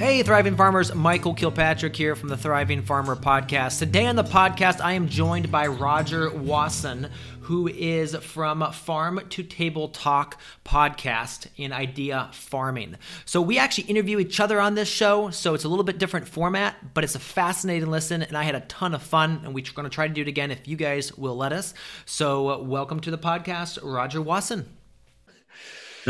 Hey, 0.00 0.22
Thriving 0.22 0.56
Farmers, 0.56 0.94
Michael 0.94 1.34
Kilpatrick 1.34 1.94
here 1.94 2.16
from 2.16 2.30
the 2.30 2.36
Thriving 2.38 2.80
Farmer 2.80 3.14
Podcast. 3.14 3.80
Today 3.80 4.06
on 4.06 4.16
the 4.16 4.24
podcast, 4.24 4.80
I 4.80 4.94
am 4.94 5.10
joined 5.10 5.52
by 5.52 5.66
Rodger 5.66 6.30
Wasson, 6.30 7.10
who 7.40 7.68
is 7.68 8.16
from 8.16 8.72
Farm 8.72 9.20
to 9.28 9.42
Table 9.42 9.88
Talk 9.90 10.40
podcast 10.64 11.48
in 11.58 11.70
Idea 11.74 12.30
Farming. 12.32 12.96
So 13.26 13.42
we 13.42 13.58
actually 13.58 13.88
interview 13.88 14.18
each 14.20 14.40
other 14.40 14.58
on 14.58 14.74
this 14.74 14.88
show, 14.88 15.28
so 15.28 15.52
it's 15.52 15.64
a 15.64 15.68
little 15.68 15.84
bit 15.84 15.98
different 15.98 16.26
format, 16.26 16.94
but 16.94 17.04
it's 17.04 17.14
a 17.14 17.18
fascinating 17.18 17.90
listen, 17.90 18.22
and 18.22 18.38
I 18.38 18.44
had 18.44 18.54
a 18.54 18.60
ton 18.60 18.94
of 18.94 19.02
fun, 19.02 19.42
and 19.44 19.52
we're 19.52 19.66
going 19.74 19.84
to 19.84 19.94
try 19.94 20.08
to 20.08 20.14
do 20.14 20.22
it 20.22 20.28
again 20.28 20.50
if 20.50 20.66
you 20.66 20.76
guys 20.76 21.12
will 21.18 21.36
let 21.36 21.52
us. 21.52 21.74
So, 22.06 22.48
uh, 22.48 22.56
welcome 22.56 23.00
to 23.00 23.10
the 23.10 23.18
podcast, 23.18 23.78
Rodger 23.82 24.22
Wasson. 24.22 24.79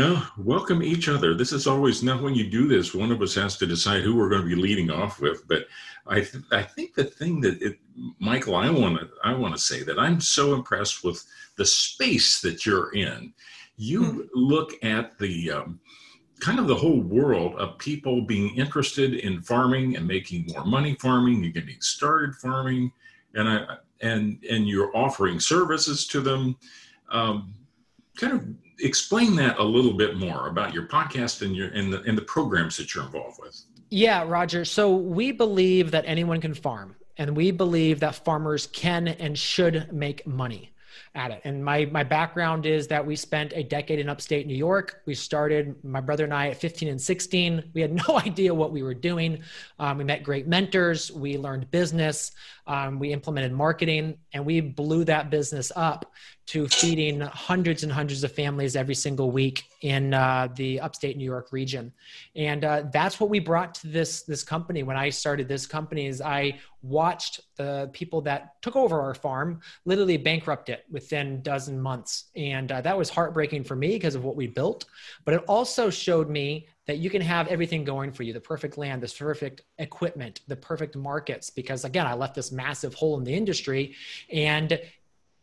No, 0.01 0.23
welcome 0.35 0.81
each 0.81 1.09
other. 1.09 1.35
This 1.35 1.53
is 1.53 1.67
always 1.67 2.01
not 2.01 2.23
when 2.23 2.33
you 2.33 2.49
do 2.49 2.67
this, 2.67 2.95
one 2.95 3.11
of 3.11 3.21
us 3.21 3.35
has 3.35 3.55
to 3.57 3.67
decide 3.67 4.01
who 4.01 4.15
we're 4.15 4.29
going 4.29 4.41
to 4.41 4.47
be 4.47 4.59
leading 4.59 4.89
off 4.89 5.21
with. 5.21 5.47
But 5.47 5.67
I, 6.07 6.21
th- 6.21 6.43
I 6.51 6.63
think 6.63 6.95
the 6.95 7.03
thing 7.03 7.39
that 7.41 7.61
it, 7.61 7.77
Michael, 8.17 8.55
I 8.55 8.71
want 8.71 8.99
to, 8.99 9.07
I 9.23 9.31
want 9.35 9.53
to 9.53 9.61
say 9.61 9.83
that 9.83 9.99
I'm 9.99 10.19
so 10.19 10.55
impressed 10.55 11.03
with 11.03 11.23
the 11.55 11.67
space 11.67 12.41
that 12.41 12.65
you're 12.65 12.91
in. 12.95 13.31
You 13.77 14.03
hmm. 14.03 14.21
look 14.33 14.73
at 14.83 15.19
the 15.19 15.51
um, 15.51 15.79
kind 16.39 16.57
of 16.57 16.65
the 16.65 16.73
whole 16.73 17.01
world 17.01 17.53
of 17.57 17.77
people 17.77 18.23
being 18.23 18.55
interested 18.55 19.13
in 19.13 19.43
farming 19.43 19.97
and 19.97 20.07
making 20.07 20.47
more 20.51 20.65
money 20.65 20.95
farming. 20.95 21.43
You're 21.43 21.53
getting 21.53 21.79
started 21.79 22.33
farming, 22.37 22.91
and 23.35 23.47
I 23.47 23.77
and 24.01 24.43
and 24.49 24.67
you're 24.67 24.97
offering 24.97 25.39
services 25.39 26.07
to 26.07 26.21
them. 26.21 26.57
Um, 27.11 27.53
kind 28.17 28.33
of 28.33 28.45
explain 28.81 29.35
that 29.37 29.57
a 29.59 29.63
little 29.63 29.93
bit 29.93 30.17
more 30.17 30.47
about 30.47 30.73
your 30.73 30.87
podcast 30.87 31.41
and 31.41 31.55
your 31.55 31.69
and 31.69 31.91
the 31.91 32.01
and 32.03 32.17
the 32.17 32.23
programs 32.23 32.77
that 32.77 32.93
you're 32.93 33.05
involved 33.05 33.39
with. 33.41 33.61
Yeah, 33.89 34.23
Rodger. 34.25 34.65
So 34.65 34.95
we 34.95 35.31
believe 35.31 35.91
that 35.91 36.05
anyone 36.07 36.39
can 36.39 36.53
farm, 36.53 36.95
and 37.17 37.35
we 37.35 37.51
believe 37.51 37.99
that 37.99 38.15
farmers 38.15 38.67
can 38.67 39.07
and 39.07 39.37
should 39.37 39.91
make 39.91 40.25
money 40.25 40.71
at 41.13 41.31
it. 41.31 41.41
And 41.43 41.63
my 41.63 41.85
my 41.85 42.03
background 42.03 42.65
is 42.65 42.87
that 42.87 43.05
we 43.05 43.15
spent 43.15 43.51
a 43.53 43.63
decade 43.63 43.99
in 43.99 44.07
upstate 44.07 44.47
New 44.47 44.55
York. 44.55 45.01
We 45.05 45.13
started 45.13 45.75
my 45.83 45.99
brother 45.99 46.23
and 46.23 46.33
I 46.33 46.49
at 46.49 46.57
15 46.57 46.87
and 46.87 47.01
16. 47.01 47.71
We 47.73 47.81
had 47.81 47.93
no 48.07 48.19
idea 48.19 48.53
what 48.53 48.71
we 48.71 48.83
were 48.83 48.93
doing. 48.93 49.41
Um, 49.79 49.97
we 49.97 50.03
met 50.03 50.23
great 50.23 50.47
mentors. 50.47 51.11
We 51.11 51.37
learned 51.37 51.69
business. 51.71 52.31
Um, 52.71 52.99
we 52.99 53.11
implemented 53.11 53.51
marketing, 53.51 54.17
and 54.31 54.45
we 54.45 54.61
blew 54.61 55.03
that 55.03 55.29
business 55.29 55.73
up 55.75 56.13
to 56.45 56.69
feeding 56.69 57.19
hundreds 57.19 57.83
and 57.83 57.91
hundreds 57.91 58.23
of 58.23 58.31
families 58.31 58.77
every 58.77 58.95
single 58.95 59.29
week 59.29 59.65
in 59.81 60.13
uh, 60.13 60.47
the 60.55 60.79
upstate 60.79 61.17
New 61.17 61.25
York 61.25 61.51
region. 61.51 61.91
And 62.33 62.63
uh, 62.63 62.83
that's 62.93 63.19
what 63.19 63.29
we 63.29 63.39
brought 63.39 63.75
to 63.75 63.87
this 63.87 64.23
this 64.23 64.41
company. 64.41 64.83
When 64.83 64.95
I 64.95 65.09
started 65.09 65.49
this 65.49 65.67
company, 65.67 66.05
is 66.05 66.21
I 66.21 66.59
watched 66.81 67.41
the 67.57 67.89
people 67.91 68.21
that 68.21 68.61
took 68.61 68.77
over 68.77 69.01
our 69.01 69.15
farm 69.15 69.59
literally 69.83 70.15
bankrupt 70.15 70.69
it 70.69 70.85
within 70.89 71.41
dozen 71.41 71.77
months, 71.77 72.31
and 72.37 72.71
uh, 72.71 72.79
that 72.79 72.97
was 72.97 73.09
heartbreaking 73.09 73.65
for 73.65 73.75
me 73.75 73.89
because 73.89 74.15
of 74.15 74.23
what 74.23 74.37
we 74.37 74.47
built. 74.47 74.85
But 75.25 75.33
it 75.33 75.43
also 75.45 75.89
showed 75.89 76.29
me 76.29 76.67
that 76.87 76.97
you 76.97 77.09
can 77.09 77.21
have 77.21 77.47
everything 77.47 77.83
going 77.83 78.11
for 78.11 78.23
you 78.23 78.33
the 78.33 78.41
perfect 78.41 78.77
land, 78.77 79.01
the 79.01 79.13
perfect 79.17 79.61
equipment, 79.77 80.41
the 80.47 80.55
perfect 80.55 80.95
markets. 80.95 81.49
Because 81.49 81.85
again, 81.85 82.07
I 82.07 82.13
left 82.13 82.35
this 82.35 82.51
massive 82.51 82.93
hole 82.93 83.17
in 83.17 83.23
the 83.23 83.33
industry 83.33 83.95
and 84.31 84.79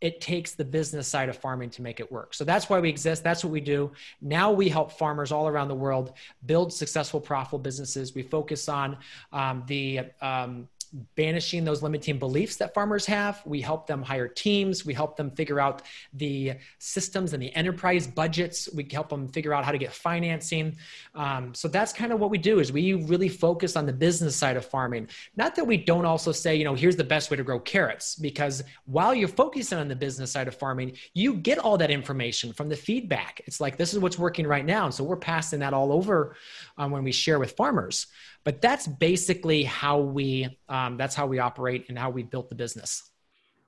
it 0.01 0.21
takes 0.21 0.55
the 0.55 0.65
business 0.65 1.09
side 1.09 1.29
of 1.29 1.37
farming 1.37 1.71
to 1.71 1.83
make 1.83 1.99
it 1.99 2.11
work. 2.11 2.33
So 2.33 2.45
that's 2.45 2.71
why 2.71 2.79
we 2.79 2.89
exist. 2.89 3.25
That's 3.25 3.43
what 3.43 3.53
we 3.53 3.61
do. 3.61 3.91
Now 4.21 4.53
we 4.53 4.69
help 4.69 4.93
farmers 4.93 5.33
all 5.33 5.49
around 5.49 5.69
the 5.69 5.75
world 5.75 6.13
build 6.47 6.73
successful, 6.73 7.21
profitable 7.21 7.59
businesses. 7.59 8.15
We 8.15 8.23
focus 8.23 8.69
on 8.69 8.99
um, 9.33 9.65
the 9.67 10.03
um, 10.21 10.69
banishing 11.17 11.65
those 11.65 11.83
limiting 11.83 12.19
beliefs 12.19 12.57
that 12.57 12.75
farmers 12.75 13.07
have. 13.07 13.43
We 13.45 13.61
help 13.61 13.87
them 13.87 14.03
hire 14.03 14.29
teams. 14.29 14.85
We 14.85 14.95
help 14.95 15.17
them 15.17 15.31
figure 15.31 15.61
out 15.61 15.83
the 16.13 16.55
systems 16.79 17.33
and 17.33 17.43
the 17.43 17.55
enterprise 17.55 18.07
budgets. 18.07 18.69
We 18.75 18.87
help 18.91 19.09
them 19.09 19.29
figure 19.29 19.53
out 19.53 19.65
how 19.65 19.73
to 19.73 19.79
get 19.79 19.93
financing. 19.93 20.77
Um, 21.15 21.55
so 21.55 21.69
that's 21.69 21.93
kind 21.93 22.13
of 22.13 22.21
what 22.21 22.31
we 22.31 22.39
do 22.39 22.61
is 22.61 22.73
we 22.73 22.95
really 22.95 23.29
focus 23.29 23.77
on 23.77 23.87
the 23.87 23.93
business 23.93 24.37
side 24.37 24.57
of 24.57 24.65
farming. 24.65 25.09
Not 25.37 25.55
that 25.57 25.67
we 25.67 25.77
don't 25.77 26.05
also 26.05 26.33
say, 26.33 26.57
you 26.57 26.65
know, 26.65 26.75
here's 26.75 26.97
the 26.97 27.05
best 27.05 27.31
way 27.31 27.37
to 27.37 27.45
grow 27.45 27.61
carrots, 27.61 28.15
because 28.15 28.63
while 28.87 29.15
you're 29.15 29.29
focusing 29.29 29.79
on 29.79 29.89
the 29.89 29.97
business 29.97 30.33
side 30.33 30.49
of 30.49 30.55
farming, 30.55 30.97
you 31.15 31.35
get 31.35 31.59
all 31.59 31.77
that 31.79 31.91
information 31.91 32.53
from 32.53 32.69
the 32.69 32.77
feedback. 32.77 33.41
It's 33.47 33.61
like, 33.61 33.77
this 33.77 33.93
is 33.93 33.99
what's 33.99 34.19
working 34.19 34.47
right 34.47 34.65
now. 34.65 34.85
And 34.87 34.95
so 34.95 35.05
we're 35.05 35.17
passing 35.17 35.61
that 35.61 35.75
all 35.75 35.93
over 35.93 36.37
um, 36.77 36.91
when 36.91 37.05
we 37.05 37.13
share 37.13 37.39
with 37.39 37.53
farmers. 37.53 38.07
But 38.49 38.63
that's 38.63 38.87
basically 38.87 39.63
how 39.63 39.99
we 39.99 40.49
um, 40.71 40.97
that's 40.97 41.15
how 41.15 41.27
we 41.27 41.39
operate 41.39 41.85
and 41.91 41.99
how 41.99 42.09
we 42.09 42.23
built 42.23 42.49
the 42.49 42.55
business. 42.55 43.11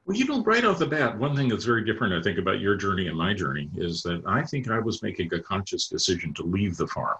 Well, 0.06 0.16
you 0.16 0.24
know, 0.24 0.42
right 0.42 0.64
off 0.64 0.78
the 0.78 0.86
bat, 0.86 1.18
one 1.18 1.36
thing 1.36 1.50
that's 1.50 1.66
very 1.66 1.84
different, 1.84 2.14
I 2.14 2.22
think, 2.22 2.38
about 2.38 2.60
your 2.60 2.76
journey 2.76 3.06
and 3.06 3.14
my 3.14 3.34
journey 3.34 3.68
is 3.76 4.02
that 4.04 4.22
I 4.26 4.40
think 4.40 4.70
I 4.70 4.78
was 4.78 5.02
making 5.02 5.34
a 5.34 5.38
conscious 5.38 5.86
decision 5.86 6.32
to 6.32 6.44
leave 6.44 6.78
the 6.78 6.86
farm. 6.86 7.18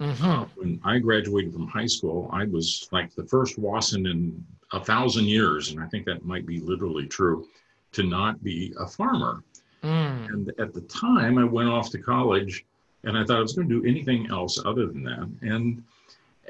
Mm-hmm. 0.00 0.24
Uh, 0.24 0.44
when 0.54 0.80
I 0.84 1.00
graduated 1.00 1.52
from 1.52 1.66
high 1.66 1.86
school, 1.86 2.30
I 2.32 2.44
was 2.44 2.88
like 2.92 3.12
the 3.16 3.26
first 3.26 3.58
Wasson 3.58 4.06
in 4.06 4.46
a 4.72 4.78
thousand 4.78 5.24
years, 5.24 5.72
and 5.72 5.80
I 5.80 5.88
think 5.88 6.06
that 6.06 6.24
might 6.24 6.46
be 6.46 6.60
literally 6.60 7.08
true, 7.08 7.48
to 7.90 8.04
not 8.04 8.40
be 8.44 8.72
a 8.78 8.86
farmer. 8.86 9.42
Mm. 9.82 10.28
And 10.28 10.52
at 10.60 10.72
the 10.72 10.82
time, 10.82 11.38
I 11.38 11.44
went 11.44 11.70
off 11.70 11.90
to 11.90 11.98
college, 11.98 12.64
and 13.02 13.18
I 13.18 13.24
thought 13.24 13.38
I 13.38 13.40
was 13.40 13.54
going 13.54 13.68
to 13.68 13.80
do 13.80 13.88
anything 13.88 14.28
else 14.30 14.64
other 14.64 14.86
than 14.86 15.02
that. 15.02 15.28
And 15.42 15.82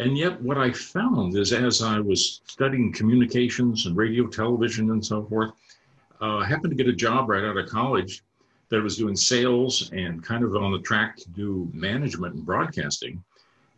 and 0.00 0.16
yet, 0.16 0.40
what 0.40 0.56
I 0.56 0.72
found 0.72 1.36
is 1.36 1.52
as 1.52 1.82
I 1.82 2.00
was 2.00 2.40
studying 2.46 2.90
communications 2.90 3.84
and 3.84 3.94
radio, 3.94 4.26
television, 4.26 4.90
and 4.90 5.04
so 5.04 5.24
forth, 5.24 5.50
uh, 6.22 6.38
I 6.38 6.46
happened 6.46 6.70
to 6.70 6.76
get 6.76 6.88
a 6.88 6.96
job 6.96 7.28
right 7.28 7.44
out 7.44 7.58
of 7.58 7.68
college 7.68 8.22
that 8.70 8.82
was 8.82 8.96
doing 8.96 9.14
sales 9.14 9.90
and 9.92 10.24
kind 10.24 10.42
of 10.42 10.56
on 10.56 10.72
the 10.72 10.78
track 10.78 11.16
to 11.18 11.28
do 11.30 11.68
management 11.74 12.34
and 12.34 12.46
broadcasting. 12.46 13.22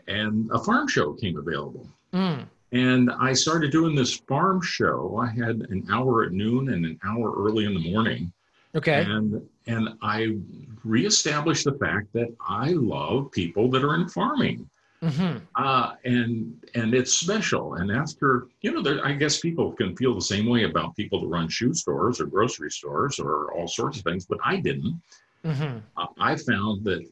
And 0.07 0.49
a 0.53 0.63
farm 0.63 0.87
show 0.87 1.13
came 1.15 1.39
available. 1.39 1.89
Mm. 2.13 2.47
And 2.71 3.11
I 3.19 3.33
started 3.33 3.73
doing 3.73 3.97
this 3.97 4.15
farm 4.15 4.63
show. 4.63 5.19
I 5.19 5.27
had 5.29 5.67
an 5.71 5.87
hour 5.91 6.25
at 6.25 6.33
noon 6.33 6.69
and 6.69 6.87
an 6.87 7.01
hour 7.05 7.33
early 7.37 7.65
in 7.65 7.75
the 7.75 7.91
morning. 7.91 8.33
Okay. 8.75 9.05
And 9.07 9.43
and 9.67 9.91
I 10.03 10.37
reestablished 10.85 11.65
the 11.65 11.75
fact 11.75 12.13
that 12.15 12.35
I 12.49 12.71
love 12.71 13.31
people 13.33 13.71
that 13.71 13.85
are 13.85 13.95
in 13.95 14.09
farming. 14.09 14.69
Mm-hmm. 15.03 15.39
Uh, 15.57 15.95
and 16.05 16.65
and 16.75 16.95
it's 16.95 17.13
special. 17.15 17.75
And 17.75 17.91
after 17.91 18.47
you 18.61 18.73
know, 18.73 18.83
there, 18.83 19.05
I 19.05 19.13
guess 19.13 19.41
people 19.41 19.73
can 19.73 19.97
feel 19.97 20.15
the 20.15 20.21
same 20.21 20.47
way 20.47 20.65
about 20.65 20.95
people 20.95 21.21
that 21.21 21.27
run 21.27 21.49
shoe 21.49 21.75
stores 21.75 22.21
or 22.21 22.27
grocery 22.27 22.71
stores 22.71 23.19
or 23.19 23.53
all 23.53 23.67
sorts 23.67 23.99
of 23.99 24.05
things, 24.05 24.27
but 24.27 24.39
I 24.45 24.57
didn't. 24.57 25.01
Mm-hmm. 25.45 25.79
Uh, 25.97 26.07
I 26.21 26.37
found 26.37 26.85
that 26.85 27.05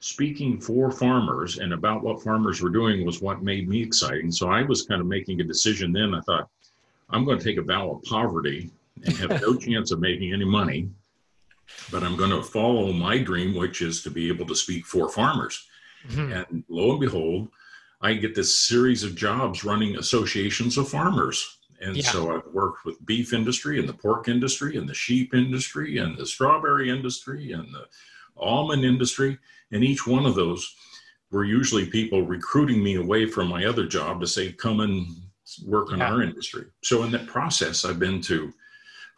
speaking 0.00 0.60
for 0.60 0.90
farmers 0.90 1.58
and 1.58 1.72
about 1.72 2.02
what 2.02 2.22
farmers 2.22 2.60
were 2.60 2.70
doing 2.70 3.06
was 3.06 3.22
what 3.22 3.42
made 3.42 3.68
me 3.68 3.80
exciting. 3.80 4.32
So 4.32 4.48
I 4.48 4.62
was 4.62 4.82
kind 4.82 5.00
of 5.00 5.06
making 5.06 5.40
a 5.40 5.44
decision 5.44 5.92
then. 5.92 6.14
I 6.14 6.20
thought, 6.20 6.48
I'm 7.10 7.24
going 7.24 7.38
to 7.38 7.44
take 7.44 7.58
a 7.58 7.62
vow 7.62 7.90
of 7.90 8.02
poverty 8.02 8.70
and 9.04 9.16
have 9.18 9.40
no 9.40 9.56
chance 9.58 9.92
of 9.92 10.00
making 10.00 10.32
any 10.32 10.44
money, 10.44 10.88
but 11.92 12.02
I'm 12.02 12.16
going 12.16 12.30
to 12.30 12.42
follow 12.42 12.92
my 12.92 13.18
dream, 13.18 13.54
which 13.54 13.82
is 13.82 14.02
to 14.02 14.10
be 14.10 14.28
able 14.28 14.46
to 14.46 14.54
speak 14.56 14.84
for 14.84 15.08
farmers. 15.08 15.66
Mm-hmm. 16.08 16.32
And 16.32 16.64
lo 16.68 16.92
and 16.92 17.00
behold, 17.00 17.48
I 18.00 18.14
get 18.14 18.34
this 18.34 18.58
series 18.58 19.02
of 19.02 19.14
jobs 19.14 19.64
running 19.64 19.96
associations 19.96 20.76
of 20.76 20.88
farmers. 20.88 21.58
And 21.80 21.96
yeah. 21.96 22.10
so 22.10 22.34
I've 22.34 22.46
worked 22.52 22.84
with 22.84 23.04
beef 23.04 23.32
industry 23.32 23.78
and 23.78 23.88
the 23.88 23.94
pork 23.94 24.28
industry 24.28 24.76
and 24.76 24.88
the 24.88 24.94
sheep 24.94 25.34
industry 25.34 25.98
and 25.98 26.16
the 26.16 26.26
strawberry 26.26 26.90
industry 26.90 27.52
and 27.52 27.72
the 27.72 27.86
almond 28.36 28.84
industry. 28.84 29.38
And 29.72 29.84
each 29.84 30.06
one 30.06 30.26
of 30.26 30.34
those 30.34 30.74
were 31.30 31.44
usually 31.44 31.86
people 31.86 32.22
recruiting 32.22 32.82
me 32.82 32.96
away 32.96 33.26
from 33.26 33.48
my 33.48 33.64
other 33.64 33.86
job 33.86 34.20
to 34.20 34.26
say, 34.26 34.52
come 34.52 34.80
and 34.80 35.06
work 35.64 35.92
in 35.92 35.98
yeah. 35.98 36.10
our 36.12 36.22
industry. 36.22 36.66
So 36.82 37.02
in 37.02 37.10
that 37.12 37.26
process, 37.26 37.84
I've 37.84 37.98
been 37.98 38.20
to 38.22 38.52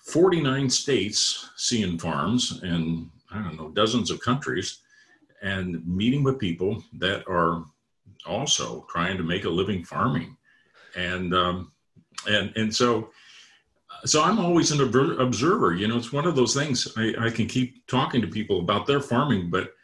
49 0.07 0.71
states 0.71 1.51
seeing 1.57 1.99
farms 1.99 2.61
and 2.63 3.11
I 3.31 3.43
don't 3.43 3.57
know, 3.57 3.69
dozens 3.71 4.11
of 4.11 4.21
countries 4.21 4.79
and 5.43 5.87
meeting 5.87 6.23
with 6.23 6.39
people 6.39 6.83
that 6.95 7.27
are 7.29 7.65
also 8.27 8.87
trying 8.89 9.17
to 9.17 9.23
make 9.23 9.45
a 9.45 9.51
living 9.51 9.85
farming 9.85 10.37
and 10.97 11.35
um, 11.35 11.73
and 12.27 12.53
and 12.57 12.75
so 12.75 13.11
so 14.05 14.23
I'm 14.23 14.39
always 14.39 14.71
an 14.71 14.81
observer. 14.81 15.75
You 15.75 15.89
know, 15.89 15.97
it's 15.97 16.13
one 16.13 16.27
of 16.27 16.37
those 16.37 16.55
things. 16.55 16.89
I, 16.97 17.15
I 17.19 17.31
can 17.31 17.47
keep 17.47 17.87
talking 17.87 18.21
to 18.21 18.29
people 18.29 18.61
about 18.61 18.87
their 18.87 19.01
farming, 19.01 19.51
but 19.51 19.75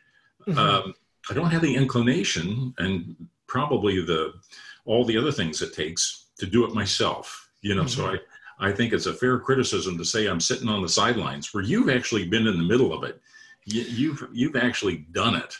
mm-hmm. 0.47 0.59
um, 0.59 0.95
I 1.29 1.35
don't 1.35 1.51
have 1.51 1.63
the 1.63 1.75
inclination 1.75 2.75
and 2.79 3.17
probably 3.47 4.05
the 4.05 4.35
all 4.85 5.05
the 5.05 5.17
other 5.17 5.33
things 5.33 5.63
it 5.63 5.75
takes 5.75 6.27
to 6.39 6.47
do 6.47 6.65
it 6.65 6.75
myself. 6.75 7.51
You 7.61 7.75
know, 7.75 7.85
mm-hmm. 7.85 8.03
so 8.03 8.19
I 8.61 8.69
I 8.69 8.73
think 8.73 8.93
it's 8.93 9.07
a 9.07 9.15
fair 9.15 9.39
criticism 9.39 9.99
to 9.99 10.05
say 10.05 10.27
I'm 10.27 10.41
sitting 10.41 10.69
on 10.69 10.83
the 10.83 10.89
sidelines 10.89 11.53
where 11.53 11.65
you've 11.65 11.91
actually 11.91 12.27
been 12.29 12.47
in 12.47 12.59
the 12.59 12.65
middle 12.65 12.93
of 12.93 13.05
it. 13.05 13.21
You, 13.67 13.83
you've 13.83 14.29
you've 14.33 14.57
actually 14.57 15.07
done 15.13 15.37
it. 15.37 15.57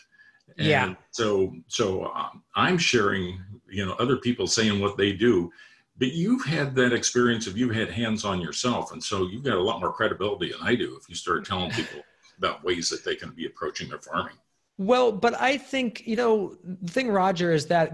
And 0.57 0.67
yeah. 0.67 0.93
So 1.11 1.53
so 1.67 2.05
um, 2.13 2.43
I'm 2.55 2.77
sharing, 2.77 3.39
you 3.69 3.85
know, 3.85 3.93
other 3.93 4.17
people 4.17 4.47
saying 4.47 4.79
what 4.79 4.97
they 4.97 5.11
do, 5.11 5.51
but 5.97 6.13
you've 6.13 6.45
had 6.45 6.75
that 6.75 6.93
experience 6.93 7.47
of 7.47 7.57
you've 7.57 7.75
had 7.75 7.89
hands 7.89 8.25
on 8.25 8.41
yourself, 8.41 8.91
and 8.91 9.03
so 9.03 9.27
you've 9.27 9.43
got 9.43 9.57
a 9.57 9.61
lot 9.61 9.79
more 9.79 9.91
credibility 9.91 10.51
than 10.51 10.61
I 10.61 10.75
do 10.75 10.97
if 11.01 11.09
you 11.09 11.15
start 11.15 11.45
telling 11.45 11.71
people 11.71 12.01
about 12.37 12.63
ways 12.63 12.89
that 12.89 13.03
they 13.03 13.15
can 13.15 13.31
be 13.31 13.45
approaching 13.45 13.89
their 13.89 13.99
farming. 13.99 14.35
Well, 14.77 15.11
but 15.11 15.39
I 15.39 15.57
think 15.57 16.05
you 16.05 16.15
know 16.15 16.57
the 16.63 16.91
thing, 16.91 17.09
Rodger, 17.09 17.51
is 17.51 17.67
that 17.67 17.93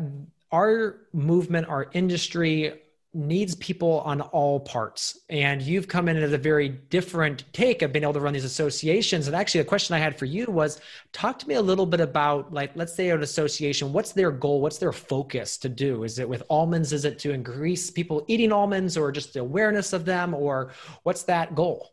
our 0.51 0.97
movement, 1.13 1.67
our 1.67 1.89
industry, 1.93 2.81
needs 3.13 3.55
people 3.55 3.99
on 4.01 4.21
all 4.21 4.59
parts. 4.59 5.19
And 5.29 5.61
you've 5.61 5.87
come 5.87 6.07
in 6.07 6.15
at 6.15 6.31
a 6.31 6.37
very 6.37 6.69
different 6.69 7.43
take 7.51 7.81
of 7.81 7.91
being 7.91 8.03
able 8.03 8.13
to 8.13 8.21
run 8.21 8.33
these 8.33 8.45
associations. 8.45 9.27
And 9.27 9.35
actually, 9.35 9.61
a 9.61 9.65
question 9.65 9.95
I 9.95 9.99
had 9.99 10.17
for 10.17 10.25
you 10.25 10.45
was 10.45 10.79
talk 11.11 11.37
to 11.39 11.47
me 11.47 11.55
a 11.55 11.61
little 11.61 11.85
bit 11.85 11.99
about, 11.99 12.53
like, 12.53 12.71
let's 12.75 12.93
say 12.93 13.09
an 13.09 13.21
association, 13.21 13.91
what's 13.91 14.13
their 14.13 14.31
goal? 14.31 14.61
What's 14.61 14.77
their 14.77 14.93
focus 14.93 15.57
to 15.57 15.69
do? 15.69 16.03
Is 16.03 16.19
it 16.19 16.29
with 16.29 16.43
almonds? 16.49 16.93
Is 16.93 17.03
it 17.03 17.19
to 17.19 17.31
increase 17.31 17.89
people 17.91 18.23
eating 18.27 18.53
almonds 18.53 18.95
or 18.95 19.11
just 19.11 19.33
the 19.33 19.41
awareness 19.41 19.91
of 19.91 20.05
them? 20.05 20.33
Or 20.33 20.71
what's 21.03 21.23
that 21.23 21.53
goal? 21.53 21.91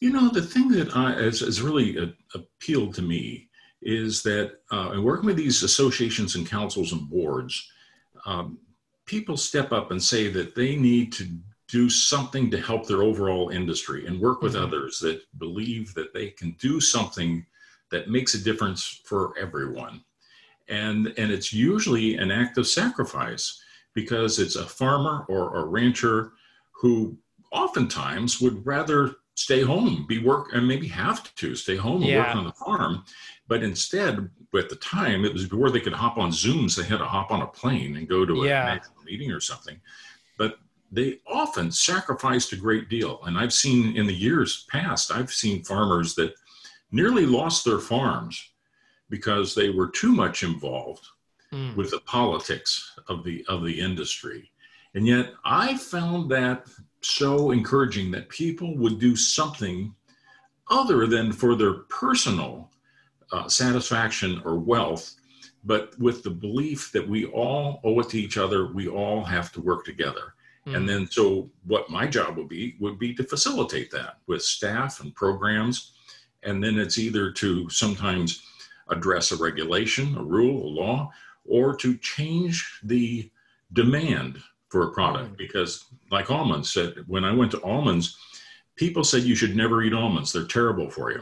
You 0.00 0.10
know, 0.12 0.28
the 0.28 0.42
thing 0.42 0.68
that 0.68 0.94
I, 0.94 1.12
has, 1.12 1.62
really 1.62 1.96
a, 1.96 2.12
appealed 2.34 2.94
to 2.96 3.02
me 3.02 3.48
is 3.82 4.22
that 4.22 4.58
uh, 4.70 4.90
in 4.92 5.02
working 5.02 5.26
with 5.26 5.36
these 5.36 5.62
associations 5.62 6.34
and 6.34 6.46
councils 6.46 6.92
and 6.92 7.08
boards, 7.08 7.70
um, 8.26 8.58
people 9.10 9.36
step 9.36 9.72
up 9.72 9.90
and 9.90 10.00
say 10.00 10.28
that 10.28 10.54
they 10.54 10.76
need 10.76 11.12
to 11.12 11.28
do 11.66 11.90
something 11.90 12.48
to 12.48 12.60
help 12.60 12.86
their 12.86 13.02
overall 13.02 13.48
industry 13.48 14.06
and 14.06 14.20
work 14.20 14.40
with 14.40 14.54
mm-hmm. 14.54 14.64
others 14.64 15.00
that 15.00 15.20
believe 15.36 15.92
that 15.94 16.14
they 16.14 16.28
can 16.28 16.52
do 16.60 16.80
something 16.80 17.44
that 17.90 18.08
makes 18.08 18.34
a 18.34 18.44
difference 18.44 19.00
for 19.04 19.34
everyone. 19.36 20.00
And, 20.68 21.08
and 21.18 21.32
it's 21.32 21.52
usually 21.52 22.18
an 22.18 22.30
act 22.30 22.56
of 22.56 22.68
sacrifice 22.68 23.60
because 23.94 24.38
it's 24.38 24.54
a 24.54 24.64
farmer 24.64 25.26
or 25.28 25.56
a 25.56 25.64
rancher 25.64 26.30
who 26.70 27.18
oftentimes 27.50 28.40
would 28.40 28.64
rather 28.64 29.16
stay 29.40 29.62
home, 29.62 30.04
be 30.06 30.18
work, 30.18 30.52
and 30.52 30.68
maybe 30.68 30.86
have 30.86 31.34
to 31.34 31.54
stay 31.54 31.76
home 31.76 32.02
and 32.02 32.10
yeah. 32.10 32.18
work 32.18 32.36
on 32.36 32.44
the 32.44 32.52
farm. 32.52 33.04
But 33.48 33.62
instead, 33.62 34.28
at 34.54 34.68
the 34.68 34.76
time, 34.76 35.24
it 35.24 35.32
was 35.32 35.46
before 35.46 35.70
they 35.70 35.80
could 35.80 35.94
hop 35.94 36.18
on 36.18 36.30
Zooms, 36.30 36.76
they 36.76 36.84
had 36.84 36.98
to 36.98 37.06
hop 37.06 37.30
on 37.30 37.40
a 37.40 37.46
plane 37.46 37.96
and 37.96 38.06
go 38.06 38.26
to 38.26 38.42
a 38.42 38.46
yeah. 38.46 38.64
national 38.64 39.02
meeting 39.04 39.32
or 39.32 39.40
something. 39.40 39.80
But 40.36 40.58
they 40.92 41.20
often 41.26 41.72
sacrificed 41.72 42.52
a 42.52 42.56
great 42.56 42.90
deal. 42.90 43.20
And 43.24 43.38
I've 43.38 43.52
seen 43.52 43.96
in 43.96 44.06
the 44.06 44.14
years 44.14 44.66
past, 44.70 45.10
I've 45.10 45.32
seen 45.32 45.64
farmers 45.64 46.14
that 46.16 46.34
nearly 46.92 47.24
lost 47.24 47.64
their 47.64 47.78
farms 47.78 48.50
because 49.08 49.54
they 49.54 49.70
were 49.70 49.88
too 49.88 50.12
much 50.12 50.42
involved 50.42 51.06
mm. 51.52 51.74
with 51.76 51.90
the 51.90 52.00
politics 52.00 52.92
of 53.08 53.24
the 53.24 53.44
of 53.48 53.64
the 53.64 53.80
industry. 53.80 54.50
And 54.94 55.06
yet 55.06 55.32
I 55.44 55.76
found 55.76 56.30
that 56.30 56.66
so 57.02 57.50
encouraging 57.50 58.10
that 58.10 58.28
people 58.28 58.76
would 58.76 58.98
do 58.98 59.16
something 59.16 59.94
other 60.70 61.06
than 61.06 61.32
for 61.32 61.56
their 61.56 61.74
personal 61.88 62.70
uh, 63.32 63.48
satisfaction 63.48 64.40
or 64.44 64.58
wealth, 64.58 65.14
but 65.64 65.98
with 65.98 66.22
the 66.22 66.30
belief 66.30 66.90
that 66.92 67.06
we 67.06 67.26
all 67.26 67.80
owe 67.84 68.00
it 68.00 68.08
to 68.10 68.20
each 68.20 68.38
other, 68.38 68.72
we 68.72 68.88
all 68.88 69.24
have 69.24 69.52
to 69.52 69.60
work 69.60 69.84
together. 69.84 70.34
Mm. 70.66 70.76
And 70.76 70.88
then, 70.88 71.10
so 71.10 71.50
what 71.66 71.90
my 71.90 72.06
job 72.06 72.36
would 72.36 72.48
be 72.48 72.76
would 72.80 72.98
be 72.98 73.14
to 73.14 73.24
facilitate 73.24 73.90
that 73.92 74.18
with 74.26 74.42
staff 74.42 75.00
and 75.00 75.14
programs. 75.14 75.92
And 76.42 76.62
then 76.62 76.78
it's 76.78 76.98
either 76.98 77.30
to 77.32 77.68
sometimes 77.68 78.42
address 78.88 79.32
a 79.32 79.36
regulation, 79.36 80.16
a 80.16 80.22
rule, 80.22 80.66
a 80.66 80.70
law, 80.80 81.12
or 81.44 81.76
to 81.76 81.96
change 81.98 82.80
the 82.82 83.30
demand 83.72 84.42
for 84.70 84.88
a 84.88 84.92
product. 84.92 85.34
Mm. 85.34 85.36
Because, 85.36 85.84
like 86.10 86.30
almonds 86.30 86.72
said, 86.72 86.94
when 87.06 87.24
I 87.24 87.32
went 87.32 87.50
to 87.52 87.62
almonds, 87.62 88.16
people 88.76 89.04
said 89.04 89.24
you 89.24 89.34
should 89.34 89.54
never 89.54 89.82
eat 89.82 89.92
almonds, 89.92 90.32
they're 90.32 90.44
terrible 90.44 90.88
for 90.88 91.12
you. 91.12 91.20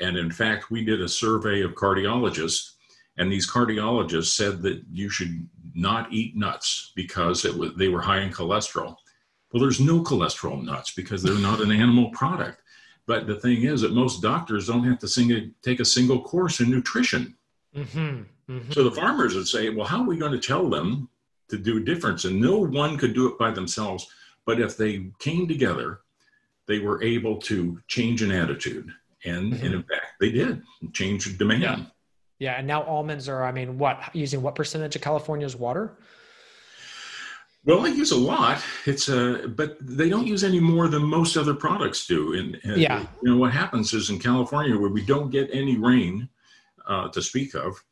And 0.00 0.16
in 0.16 0.30
fact, 0.30 0.70
we 0.70 0.82
did 0.82 1.02
a 1.02 1.08
survey 1.08 1.60
of 1.60 1.74
cardiologists, 1.74 2.72
and 3.18 3.30
these 3.30 3.50
cardiologists 3.50 4.34
said 4.34 4.62
that 4.62 4.82
you 4.90 5.10
should 5.10 5.46
not 5.74 6.10
eat 6.10 6.36
nuts 6.36 6.92
because 6.96 7.44
it 7.44 7.54
was, 7.54 7.74
they 7.76 7.88
were 7.88 8.00
high 8.00 8.20
in 8.20 8.32
cholesterol. 8.32 8.96
Well, 9.52 9.60
there's 9.60 9.80
no 9.80 10.02
cholesterol 10.02 10.60
in 10.60 10.66
nuts 10.66 10.92
because 10.92 11.22
they're 11.22 11.34
not 11.34 11.60
an 11.60 11.72
animal 11.72 12.10
product. 12.10 12.62
But 13.06 13.26
the 13.26 13.34
thing 13.34 13.64
is 13.64 13.80
that 13.80 13.92
most 13.92 14.22
doctors 14.22 14.68
don't 14.68 14.84
have 14.84 15.00
to 15.00 15.08
sing 15.08 15.52
take 15.62 15.80
a 15.80 15.84
single 15.84 16.22
course 16.22 16.60
in 16.60 16.70
nutrition. 16.70 17.36
Mm-hmm, 17.76 18.52
mm-hmm. 18.52 18.72
So 18.72 18.84
the 18.84 18.92
farmers 18.92 19.34
would 19.34 19.48
say, 19.48 19.68
well, 19.70 19.86
how 19.86 20.02
are 20.02 20.06
we 20.06 20.16
going 20.16 20.32
to 20.32 20.38
tell 20.38 20.68
them 20.68 21.08
to 21.50 21.58
do 21.58 21.78
a 21.78 21.80
difference? 21.80 22.24
And 22.24 22.40
no 22.40 22.58
one 22.58 22.96
could 22.96 23.14
do 23.14 23.28
it 23.28 23.38
by 23.38 23.50
themselves. 23.50 24.08
But 24.46 24.60
if 24.60 24.76
they 24.76 25.10
came 25.18 25.46
together, 25.46 26.00
they 26.66 26.78
were 26.78 27.02
able 27.02 27.36
to 27.42 27.80
change 27.88 28.22
an 28.22 28.32
attitude. 28.32 28.90
And, 29.24 29.52
mm-hmm. 29.52 29.64
and 29.64 29.74
in 29.74 29.82
fact, 29.82 30.06
they 30.20 30.30
did 30.30 30.62
change 30.92 31.36
demand. 31.36 31.62
Yeah. 31.62 31.84
yeah. 32.38 32.52
And 32.58 32.66
now 32.66 32.82
almonds 32.84 33.28
are, 33.28 33.44
I 33.44 33.52
mean, 33.52 33.78
what, 33.78 34.00
using 34.14 34.42
what 34.42 34.54
percentage 34.54 34.96
of 34.96 35.02
California's 35.02 35.56
water? 35.56 35.98
Well, 37.64 37.82
they 37.82 37.90
use 37.90 38.12
a 38.12 38.16
lot. 38.16 38.62
It's 38.86 39.08
a, 39.10 39.44
uh, 39.44 39.46
but 39.48 39.76
they 39.80 40.08
don't 40.08 40.26
use 40.26 40.44
any 40.44 40.60
more 40.60 40.88
than 40.88 41.02
most 41.02 41.36
other 41.36 41.54
products 41.54 42.06
do. 42.06 42.32
And, 42.32 42.58
and 42.64 42.80
yeah, 42.80 43.04
you 43.22 43.30
know 43.30 43.36
what 43.36 43.52
happens 43.52 43.92
is 43.92 44.08
in 44.08 44.18
California 44.18 44.78
where 44.78 44.88
we 44.88 45.04
don't 45.04 45.30
get 45.30 45.50
any 45.52 45.76
rain 45.76 46.28
uh, 46.86 47.08
to 47.08 47.20
speak 47.20 47.54
of, 47.54 47.82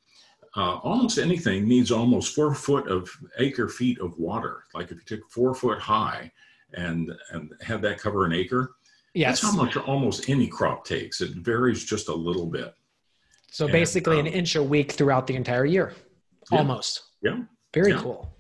uh, 0.57 0.77
almost 0.77 1.19
anything 1.19 1.69
needs 1.69 1.91
almost 1.91 2.35
four 2.35 2.55
foot 2.55 2.89
of 2.89 3.11
acre 3.39 3.69
feet 3.69 4.01
of 4.01 4.19
water. 4.19 4.65
Like 4.75 4.91
if 4.91 4.99
you 4.99 5.05
took 5.05 5.31
four 5.31 5.55
foot 5.55 5.79
high 5.79 6.31
and 6.75 7.13
and 7.31 7.53
had 7.63 7.83
that 7.83 7.99
cover 7.99 8.25
an 8.25 8.33
acre, 8.33 8.75
Yes. 9.15 9.41
That's 9.41 9.53
how 9.53 9.63
much 9.63 9.77
almost 9.77 10.29
any 10.29 10.47
crop 10.47 10.85
takes. 10.85 11.21
It 11.21 11.31
varies 11.37 11.85
just 11.85 12.09
a 12.09 12.15
little 12.15 12.47
bit. 12.47 12.73
So 13.51 13.65
and, 13.65 13.73
basically, 13.73 14.21
um, 14.21 14.27
an 14.27 14.33
inch 14.33 14.55
a 14.55 14.63
week 14.63 14.93
throughout 14.93 15.27
the 15.27 15.35
entire 15.35 15.65
year, 15.65 15.95
yeah. 16.53 16.59
almost. 16.59 17.03
Yeah. 17.23 17.41
Very 17.75 17.93
yeah. 17.93 18.01
cool. 18.01 18.33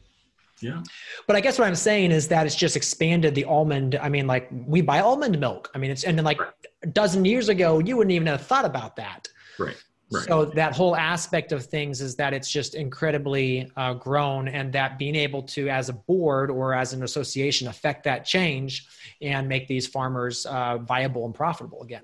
Yeah. 0.60 0.82
But 1.26 1.36
I 1.36 1.40
guess 1.40 1.58
what 1.58 1.66
I'm 1.66 1.74
saying 1.74 2.12
is 2.12 2.28
that 2.28 2.46
it's 2.46 2.54
just 2.54 2.76
expanded 2.76 3.34
the 3.34 3.44
almond. 3.44 3.98
I 4.00 4.08
mean, 4.08 4.26
like 4.26 4.48
we 4.52 4.80
buy 4.80 5.00
almond 5.00 5.38
milk. 5.40 5.70
I 5.74 5.78
mean, 5.78 5.90
it's, 5.90 6.04
and 6.04 6.16
then 6.16 6.24
like 6.24 6.40
right. 6.40 6.50
a 6.82 6.86
dozen 6.86 7.24
years 7.24 7.48
ago, 7.48 7.78
you 7.78 7.96
wouldn't 7.96 8.12
even 8.12 8.26
have 8.26 8.42
thought 8.42 8.64
about 8.64 8.96
that. 8.96 9.28
Right. 9.58 9.76
Right. 10.10 10.24
So 10.24 10.46
that 10.46 10.74
whole 10.74 10.96
aspect 10.96 11.52
of 11.52 11.66
things 11.66 12.00
is 12.00 12.16
that 12.16 12.32
it's 12.32 12.50
just 12.50 12.74
incredibly 12.74 13.70
uh, 13.76 13.94
grown, 13.94 14.48
and 14.48 14.72
that 14.72 14.98
being 14.98 15.14
able 15.14 15.42
to, 15.42 15.68
as 15.68 15.90
a 15.90 15.92
board 15.92 16.50
or 16.50 16.74
as 16.74 16.94
an 16.94 17.02
association, 17.02 17.68
affect 17.68 18.04
that 18.04 18.24
change 18.24 18.86
and 19.20 19.46
make 19.46 19.68
these 19.68 19.86
farmers 19.86 20.46
uh, 20.46 20.78
viable 20.78 21.26
and 21.26 21.34
profitable 21.34 21.82
again. 21.82 22.02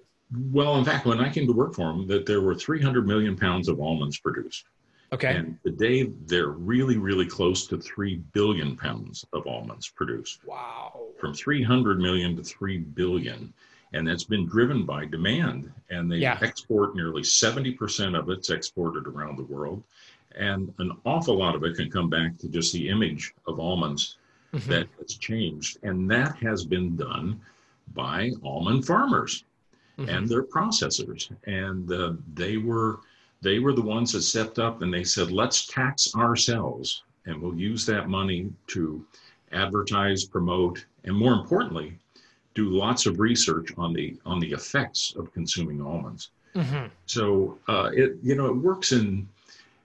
Well, 0.52 0.76
in 0.76 0.84
fact, 0.84 1.06
when 1.06 1.20
I 1.20 1.30
came 1.30 1.46
to 1.46 1.52
work 1.52 1.74
for 1.74 1.92
them, 1.92 2.06
that 2.08 2.26
there 2.26 2.40
were 2.40 2.54
300 2.54 3.06
million 3.06 3.36
pounds 3.36 3.68
of 3.68 3.80
almonds 3.80 4.18
produced. 4.18 4.64
Okay. 5.12 5.36
And 5.36 5.58
today 5.64 6.10
they're 6.26 6.48
really, 6.48 6.98
really 6.98 7.26
close 7.26 7.66
to 7.68 7.78
3 7.78 8.16
billion 8.32 8.76
pounds 8.76 9.24
of 9.32 9.46
almonds 9.46 9.88
produced. 9.88 10.40
Wow. 10.44 11.06
From 11.20 11.32
300 11.32 12.00
million 12.00 12.36
to 12.36 12.42
3 12.42 12.78
billion 12.78 13.52
and 13.94 14.06
that's 14.06 14.24
been 14.24 14.46
driven 14.46 14.84
by 14.84 15.04
demand. 15.04 15.72
And 15.88 16.10
they 16.10 16.16
yeah. 16.16 16.38
export 16.42 16.96
nearly 16.96 17.22
70% 17.22 18.18
of 18.18 18.28
it's 18.28 18.50
exported 18.50 19.06
around 19.06 19.36
the 19.36 19.44
world. 19.44 19.82
And 20.36 20.74
an 20.78 20.90
awful 21.04 21.38
lot 21.38 21.54
of 21.54 21.62
it 21.62 21.76
can 21.76 21.90
come 21.90 22.10
back 22.10 22.36
to 22.38 22.48
just 22.48 22.72
the 22.72 22.88
image 22.88 23.32
of 23.46 23.60
almonds 23.60 24.16
mm-hmm. 24.52 24.68
that 24.68 24.88
has 24.98 25.14
changed. 25.14 25.78
And 25.84 26.10
that 26.10 26.36
has 26.38 26.64
been 26.64 26.96
done 26.96 27.40
by 27.94 28.32
almond 28.42 28.84
farmers 28.84 29.44
mm-hmm. 29.96 30.10
and 30.10 30.28
their 30.28 30.42
processors. 30.42 31.30
And 31.46 31.90
uh, 31.92 32.14
they 32.34 32.56
were 32.56 32.98
they 33.42 33.58
were 33.58 33.74
the 33.74 33.82
ones 33.82 34.12
that 34.12 34.22
stepped 34.22 34.58
up 34.58 34.80
and 34.82 34.92
they 34.92 35.04
said, 35.04 35.30
let's 35.30 35.66
tax 35.66 36.14
ourselves 36.16 37.04
and 37.26 37.40
we'll 37.40 37.54
use 37.54 37.84
that 37.86 38.08
money 38.08 38.50
to 38.68 39.04
advertise, 39.52 40.24
promote, 40.24 40.84
and 41.04 41.14
more 41.14 41.34
importantly, 41.34 41.98
do 42.54 42.68
lots 42.68 43.06
of 43.06 43.18
research 43.18 43.70
on 43.76 43.92
the 43.92 44.16
on 44.24 44.40
the 44.40 44.52
effects 44.52 45.14
of 45.16 45.32
consuming 45.32 45.80
almonds. 45.80 46.30
Mm-hmm. 46.54 46.86
So 47.06 47.58
uh, 47.68 47.90
it 47.92 48.16
you 48.22 48.34
know 48.34 48.46
it 48.46 48.56
works 48.56 48.92
in 48.92 49.28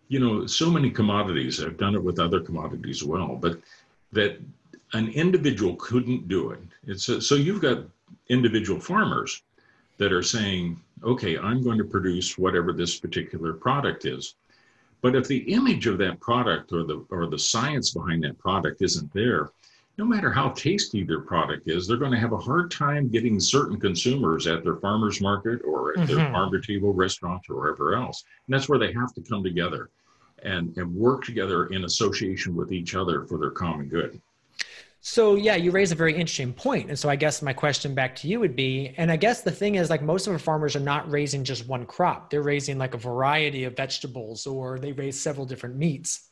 you 0.07 0.19
know 0.19 0.45
so 0.45 0.69
many 0.69 0.89
commodities. 0.89 1.63
I've 1.63 1.77
done 1.77 1.95
it 1.95 2.03
with 2.03 2.19
other 2.19 2.39
commodities 2.39 3.01
as 3.01 3.03
well, 3.03 3.35
but 3.35 3.59
that 4.11 4.39
an 4.93 5.09
individual 5.09 5.75
couldn't 5.75 6.27
do 6.27 6.51
it. 6.51 6.61
It's 6.87 7.09
a, 7.09 7.21
so 7.21 7.35
you've 7.35 7.61
got 7.61 7.83
individual 8.29 8.79
farmers 8.79 9.43
that 9.97 10.11
are 10.11 10.23
saying, 10.23 10.79
okay, 11.03 11.37
I'm 11.37 11.63
going 11.63 11.77
to 11.77 11.83
produce 11.83 12.37
whatever 12.37 12.73
this 12.73 12.99
particular 12.99 13.53
product 13.53 14.05
is. 14.05 14.35
But 15.01 15.15
if 15.15 15.27
the 15.27 15.53
image 15.53 15.87
of 15.87 15.97
that 15.99 16.19
product 16.19 16.73
or 16.73 16.83
the 16.83 17.05
or 17.09 17.27
the 17.27 17.39
science 17.39 17.91
behind 17.91 18.23
that 18.23 18.37
product 18.37 18.81
isn't 18.81 19.13
there, 19.13 19.51
no 19.99 20.05
matter 20.05 20.31
how 20.31 20.47
tasty 20.51 21.03
their 21.03 21.19
product 21.19 21.67
is, 21.67 21.85
they're 21.85 21.97
going 21.97 22.13
to 22.13 22.17
have 22.17 22.31
a 22.31 22.37
hard 22.37 22.71
time 22.71 23.09
getting 23.09 23.37
certain 23.37 23.77
consumers 23.77 24.47
at 24.47 24.63
their 24.63 24.77
farmers 24.77 25.19
market 25.19 25.59
or 25.65 25.91
at 25.91 25.97
mm-hmm. 25.97 26.15
their 26.15 26.31
farm 26.31 26.49
to 26.53 26.61
table 26.61 26.93
restaurant 26.93 27.41
or 27.49 27.57
wherever 27.57 27.93
else. 27.93 28.23
And 28.47 28.53
that's 28.53 28.69
where 28.69 28.79
they 28.79 28.93
have 28.93 29.13
to 29.15 29.21
come 29.21 29.43
together 29.43 29.89
and, 30.41 30.75
and 30.77 30.95
work 30.95 31.25
together 31.25 31.65
in 31.67 31.83
association 31.83 32.55
with 32.55 32.71
each 32.71 32.95
other 32.95 33.25
for 33.25 33.37
their 33.37 33.51
common 33.51 33.89
good. 33.89 34.21
So 35.01 35.35
yeah, 35.35 35.57
you 35.57 35.69
raise 35.69 35.91
a 35.91 35.95
very 35.95 36.13
interesting 36.13 36.53
point. 36.53 36.87
And 36.87 36.97
so 36.97 37.09
I 37.09 37.17
guess 37.17 37.41
my 37.41 37.51
question 37.51 37.93
back 37.93 38.15
to 38.17 38.29
you 38.29 38.39
would 38.39 38.55
be, 38.55 38.93
and 38.95 39.11
I 39.11 39.17
guess 39.17 39.41
the 39.41 39.51
thing 39.51 39.75
is 39.75 39.89
like 39.89 40.01
most 40.01 40.27
of 40.27 40.33
our 40.33 40.39
farmers 40.39 40.77
are 40.77 40.81
not 40.81 41.11
raising 41.11 41.43
just 41.43 41.67
one 41.67 41.85
crop. 41.85 42.29
They're 42.29 42.41
raising 42.41 42.77
like 42.77 42.93
a 42.93 42.97
variety 42.97 43.65
of 43.65 43.75
vegetables 43.75 44.47
or 44.47 44.79
they 44.79 44.93
raise 44.93 45.19
several 45.19 45.45
different 45.45 45.75
meats. 45.75 46.28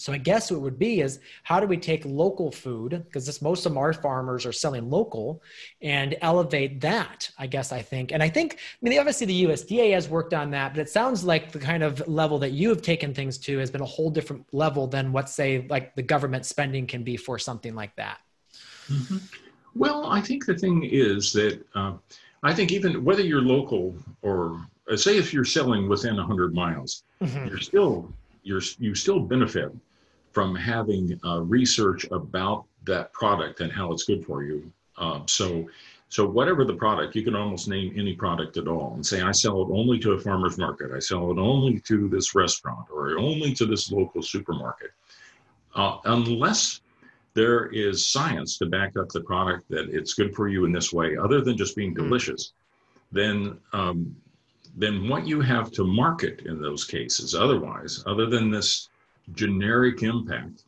So 0.00 0.12
I 0.14 0.18
guess 0.18 0.50
what 0.50 0.62
would 0.62 0.78
be 0.78 1.02
is 1.02 1.20
how 1.42 1.60
do 1.60 1.66
we 1.66 1.76
take 1.76 2.04
local 2.06 2.50
food 2.50 3.02
because 3.04 3.26
this 3.26 3.42
most 3.42 3.66
of 3.66 3.76
our 3.76 3.92
farmers 3.92 4.46
are 4.46 4.52
selling 4.52 4.88
local 4.88 5.42
and 5.82 6.16
elevate 6.22 6.80
that 6.80 7.30
I 7.38 7.46
guess 7.46 7.70
I 7.70 7.82
think 7.82 8.12
and 8.12 8.22
I 8.22 8.28
think 8.28 8.54
I 8.54 8.88
mean 8.88 8.98
obviously 8.98 9.26
the 9.26 9.44
USDA 9.44 9.92
has 9.92 10.08
worked 10.08 10.32
on 10.32 10.50
that 10.52 10.72
but 10.72 10.80
it 10.80 10.88
sounds 10.88 11.22
like 11.22 11.52
the 11.52 11.58
kind 11.58 11.82
of 11.82 12.06
level 12.08 12.38
that 12.38 12.52
you 12.52 12.70
have 12.70 12.80
taken 12.80 13.12
things 13.12 13.36
to 13.38 13.58
has 13.58 13.70
been 13.70 13.82
a 13.82 13.92
whole 13.96 14.10
different 14.10 14.46
level 14.52 14.86
than 14.86 15.12
what 15.12 15.28
say 15.28 15.66
like 15.68 15.94
the 15.96 16.02
government 16.02 16.46
spending 16.46 16.86
can 16.86 17.02
be 17.02 17.16
for 17.16 17.38
something 17.38 17.74
like 17.74 17.94
that. 17.96 18.18
Mm-hmm. 18.88 19.18
Well, 19.74 20.06
I 20.06 20.20
think 20.20 20.46
the 20.46 20.56
thing 20.56 20.82
is 20.84 21.32
that 21.34 21.62
uh, 21.74 21.92
I 22.42 22.54
think 22.54 22.72
even 22.72 23.04
whether 23.04 23.22
you're 23.22 23.42
local 23.42 23.94
or 24.22 24.66
uh, 24.90 24.96
say 24.96 25.16
if 25.16 25.32
you're 25.32 25.44
selling 25.44 25.88
within 25.88 26.16
100 26.16 26.54
miles, 26.54 27.04
mm-hmm. 27.22 27.46
you're 27.46 27.58
still 27.58 28.12
you're 28.42 28.62
you 28.78 28.94
still 28.94 29.20
benefit 29.20 29.70
from 30.32 30.54
having 30.54 31.18
uh, 31.24 31.40
research 31.40 32.06
about 32.10 32.64
that 32.84 33.12
product 33.12 33.60
and 33.60 33.72
how 33.72 33.92
it's 33.92 34.04
good 34.04 34.24
for 34.24 34.42
you. 34.42 34.70
Um, 34.96 35.26
so, 35.26 35.68
so 36.08 36.26
whatever 36.26 36.64
the 36.64 36.74
product, 36.74 37.14
you 37.14 37.22
can 37.22 37.34
almost 37.34 37.68
name 37.68 37.94
any 37.96 38.14
product 38.14 38.56
at 38.56 38.68
all 38.68 38.94
and 38.94 39.04
say, 39.04 39.22
I 39.22 39.32
sell 39.32 39.62
it 39.62 39.68
only 39.70 39.98
to 40.00 40.12
a 40.12 40.18
farmer's 40.18 40.58
market. 40.58 40.90
I 40.94 40.98
sell 40.98 41.30
it 41.30 41.38
only 41.38 41.80
to 41.80 42.08
this 42.08 42.34
restaurant 42.34 42.86
or 42.92 43.18
only 43.18 43.54
to 43.54 43.66
this 43.66 43.90
local 43.90 44.22
supermarket. 44.22 44.90
Uh, 45.74 45.98
unless 46.04 46.80
there 47.34 47.66
is 47.66 48.06
science 48.06 48.58
to 48.58 48.66
back 48.66 48.96
up 48.96 49.08
the 49.08 49.20
product 49.20 49.68
that 49.68 49.88
it's 49.90 50.14
good 50.14 50.34
for 50.34 50.48
you 50.48 50.64
in 50.64 50.72
this 50.72 50.92
way, 50.92 51.16
other 51.16 51.40
than 51.40 51.56
just 51.56 51.76
being 51.76 51.92
hmm. 51.92 52.02
delicious, 52.02 52.52
then 53.12 53.58
um, 53.72 54.14
then 54.76 55.08
what 55.08 55.26
you 55.26 55.40
have 55.40 55.72
to 55.72 55.84
market 55.84 56.42
in 56.46 56.60
those 56.60 56.84
cases, 56.84 57.34
otherwise, 57.34 58.04
other 58.06 58.26
than 58.26 58.50
this 58.50 58.88
generic 59.32 60.02
impact 60.02 60.64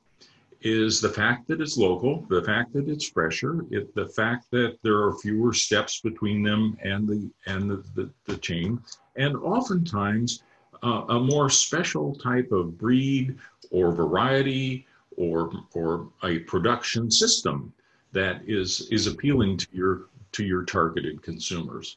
is 0.63 1.01
the 1.01 1.09
fact 1.09 1.49
that 1.49 1.61
it's 1.61 1.77
local, 1.77 2.25
the 2.29 2.43
fact 2.43 2.73
that 2.73 2.89
it's 2.89 3.09
fresher, 3.09 3.65
it, 3.71 3.95
the 3.95 4.07
fact 4.07 4.47
that 4.53 4.79
there 4.83 5.03
are 5.03 5.15
fewer 5.19 5.53
steps 5.53 6.01
between 6.01 6.43
them 6.43 6.77
and 6.83 7.09
the 7.09 7.31
and 7.47 7.71
the, 7.71 7.85
the, 7.95 8.11
the 8.27 8.37
chain, 8.39 8.81
and 9.17 9.37
oftentimes 9.37 10.45
uh, 10.83 11.05
a 11.09 11.19
more 11.19 11.51
special 11.51 12.15
type 12.15 12.51
of 12.53 12.79
breed 12.79 13.37
or 13.71 13.93
variety 13.93 14.87
or 15.17 15.51
or 15.75 16.09
a 16.23 16.39
production 16.41 17.11
system 17.11 17.73
that 18.13 18.43
is 18.47 18.89
is 18.91 19.07
appealing 19.07 19.57
to 19.57 19.67
your 19.73 20.07
to 20.33 20.45
your 20.45 20.63
targeted 20.65 21.23
consumers. 21.23 21.97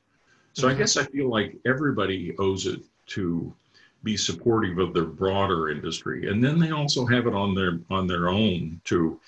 So 0.54 0.68
mm-hmm. 0.68 0.76
I 0.76 0.80
guess 0.80 0.98
I 0.98 1.04
feel 1.04 1.30
like 1.30 1.58
everybody 1.66 2.36
owes 2.40 2.66
it 2.66 2.82
to 3.08 3.54
be 4.06 4.16
supportive 4.16 4.78
of 4.78 4.94
their 4.94 5.06
broader 5.06 5.70
industry 5.70 6.30
and 6.30 6.42
then 6.42 6.60
they 6.60 6.72
also 6.72 7.06
have 7.06 7.28
it 7.28 7.34
on 7.34 7.54
their 7.54 7.80
on 7.90 8.08
their 8.08 8.30
own 8.30 8.80
to 8.86 9.20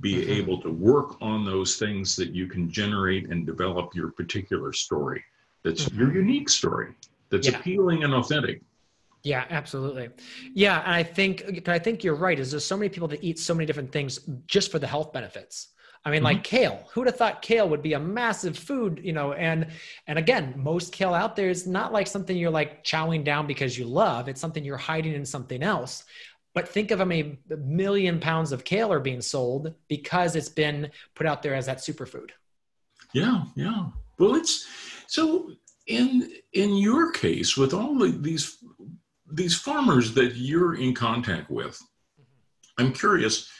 be 0.00 0.16
mm-hmm. 0.16 0.30
able 0.30 0.60
to 0.60 0.70
work 0.70 1.16
on 1.22 1.44
those 1.44 1.76
things 1.76 2.14
that 2.14 2.34
you 2.34 2.46
can 2.46 2.70
generate 2.70 3.30
and 3.30 3.46
develop 3.46 3.94
your 3.94 4.10
particular 4.10 4.72
story 4.72 5.24
that's 5.64 5.86
mm-hmm. 5.86 6.00
your 6.00 6.14
unique 6.14 6.48
story 6.48 6.92
that's 7.30 7.48
yeah. 7.48 7.58
appealing 7.58 8.04
and 8.04 8.14
authentic 8.14 8.60
yeah, 9.22 9.44
absolutely. 9.50 10.10
Yeah, 10.54 10.82
and 10.84 10.94
I 10.94 11.02
think 11.02 11.68
I 11.68 11.80
think 11.80 12.04
you're 12.04 12.14
right. 12.14 12.38
Is 12.38 12.52
there's 12.52 12.64
so 12.64 12.76
many 12.76 12.88
people 12.88 13.08
that 13.08 13.24
eat 13.24 13.40
so 13.40 13.54
many 13.54 13.66
different 13.66 13.90
things 13.90 14.20
just 14.46 14.70
for 14.70 14.78
the 14.78 14.86
health 14.86 15.12
benefits. 15.12 15.70
I 16.06 16.10
mean, 16.10 16.18
mm-hmm. 16.18 16.24
like 16.26 16.44
kale. 16.44 16.88
Who'd 16.92 17.08
have 17.08 17.16
thought 17.16 17.42
kale 17.42 17.68
would 17.68 17.82
be 17.82 17.94
a 17.94 17.98
massive 17.98 18.56
food, 18.56 19.00
you 19.02 19.12
know? 19.12 19.32
And 19.32 19.66
and 20.06 20.20
again, 20.20 20.54
most 20.56 20.92
kale 20.92 21.12
out 21.12 21.34
there 21.34 21.50
is 21.50 21.66
not 21.66 21.92
like 21.92 22.06
something 22.06 22.36
you're 22.36 22.48
like 22.48 22.84
chowing 22.84 23.24
down 23.24 23.48
because 23.48 23.76
you 23.76 23.86
love. 23.86 24.28
It's 24.28 24.40
something 24.40 24.64
you're 24.64 24.76
hiding 24.76 25.14
in 25.14 25.26
something 25.26 25.64
else. 25.64 26.04
But 26.54 26.68
think 26.68 26.92
of 26.92 27.00
how 27.00 27.06
many 27.06 27.38
million 27.58 28.20
pounds 28.20 28.52
of 28.52 28.62
kale 28.62 28.92
are 28.92 29.00
being 29.00 29.20
sold 29.20 29.74
because 29.88 30.36
it's 30.36 30.48
been 30.48 30.92
put 31.16 31.26
out 31.26 31.42
there 31.42 31.54
as 31.54 31.66
that 31.66 31.78
superfood. 31.78 32.30
Yeah, 33.12 33.42
yeah. 33.56 33.86
Well, 34.20 34.36
it's 34.36 34.64
so 35.08 35.50
in 35.88 36.30
in 36.52 36.76
your 36.76 37.10
case 37.10 37.56
with 37.56 37.74
all 37.74 37.98
the, 37.98 38.12
these 38.12 38.64
these 39.32 39.56
farmers 39.56 40.14
that 40.14 40.36
you're 40.36 40.76
in 40.76 40.94
contact 40.94 41.50
with. 41.50 41.82
I'm 42.78 42.92
curious 42.92 43.50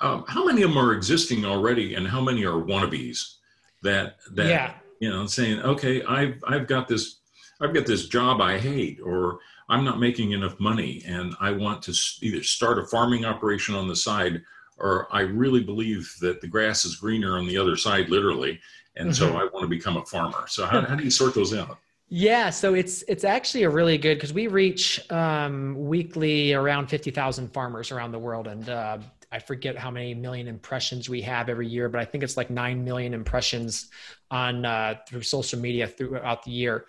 um, 0.00 0.24
how 0.28 0.44
many 0.44 0.62
of 0.62 0.70
them 0.70 0.78
are 0.78 0.92
existing 0.92 1.44
already, 1.44 1.94
and 1.94 2.06
how 2.06 2.20
many 2.20 2.44
are 2.44 2.62
wannabes? 2.62 3.36
That 3.82 4.16
that 4.32 4.48
yeah. 4.48 4.74
you 5.00 5.10
know, 5.10 5.26
saying, 5.26 5.60
okay, 5.60 6.02
I've 6.04 6.42
I've 6.46 6.66
got 6.66 6.88
this, 6.88 7.20
I've 7.60 7.74
got 7.74 7.86
this 7.86 8.08
job 8.08 8.40
I 8.40 8.58
hate, 8.58 8.98
or 9.04 9.40
I'm 9.68 9.84
not 9.84 10.00
making 10.00 10.32
enough 10.32 10.58
money, 10.58 11.02
and 11.06 11.34
I 11.40 11.50
want 11.50 11.82
to 11.82 11.94
either 12.22 12.42
start 12.42 12.78
a 12.78 12.86
farming 12.86 13.24
operation 13.24 13.74
on 13.74 13.88
the 13.88 13.96
side, 13.96 14.42
or 14.78 15.06
I 15.10 15.20
really 15.20 15.62
believe 15.62 16.12
that 16.20 16.40
the 16.40 16.48
grass 16.48 16.84
is 16.84 16.96
greener 16.96 17.38
on 17.38 17.46
the 17.46 17.58
other 17.58 17.76
side, 17.76 18.08
literally, 18.08 18.60
and 18.96 19.10
mm-hmm. 19.10 19.32
so 19.32 19.36
I 19.36 19.44
want 19.44 19.62
to 19.62 19.68
become 19.68 19.96
a 19.96 20.04
farmer. 20.06 20.46
So 20.48 20.66
how, 20.66 20.80
how 20.82 20.94
do 20.94 21.04
you 21.04 21.10
sort 21.10 21.34
those 21.34 21.54
out? 21.54 21.78
Yeah, 22.08 22.50
so 22.50 22.74
it's 22.74 23.02
it's 23.08 23.24
actually 23.24 23.64
a 23.64 23.70
really 23.70 23.98
good 23.98 24.16
because 24.16 24.32
we 24.32 24.46
reach 24.46 25.00
um, 25.10 25.74
weekly 25.88 26.52
around 26.52 26.88
fifty 26.88 27.10
thousand 27.10 27.52
farmers 27.52 27.90
around 27.90 28.12
the 28.12 28.18
world, 28.18 28.46
and 28.46 28.68
uh, 28.68 28.98
I 29.34 29.40
forget 29.40 29.76
how 29.76 29.90
many 29.90 30.14
million 30.14 30.46
impressions 30.46 31.08
we 31.08 31.20
have 31.22 31.48
every 31.48 31.66
year, 31.66 31.88
but 31.88 32.00
I 32.00 32.04
think 32.04 32.22
it's 32.22 32.36
like 32.36 32.50
9 32.50 32.84
million 32.84 33.12
impressions 33.12 33.88
on 34.30 34.64
uh, 34.64 34.94
through 35.08 35.22
social 35.22 35.58
media 35.58 35.88
throughout 35.88 36.44
the 36.44 36.52
year. 36.52 36.86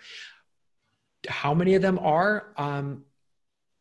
How 1.26 1.54
many 1.54 1.74
of 1.74 1.82
them 1.82 1.98
are? 1.98 2.52
Um, 2.56 3.04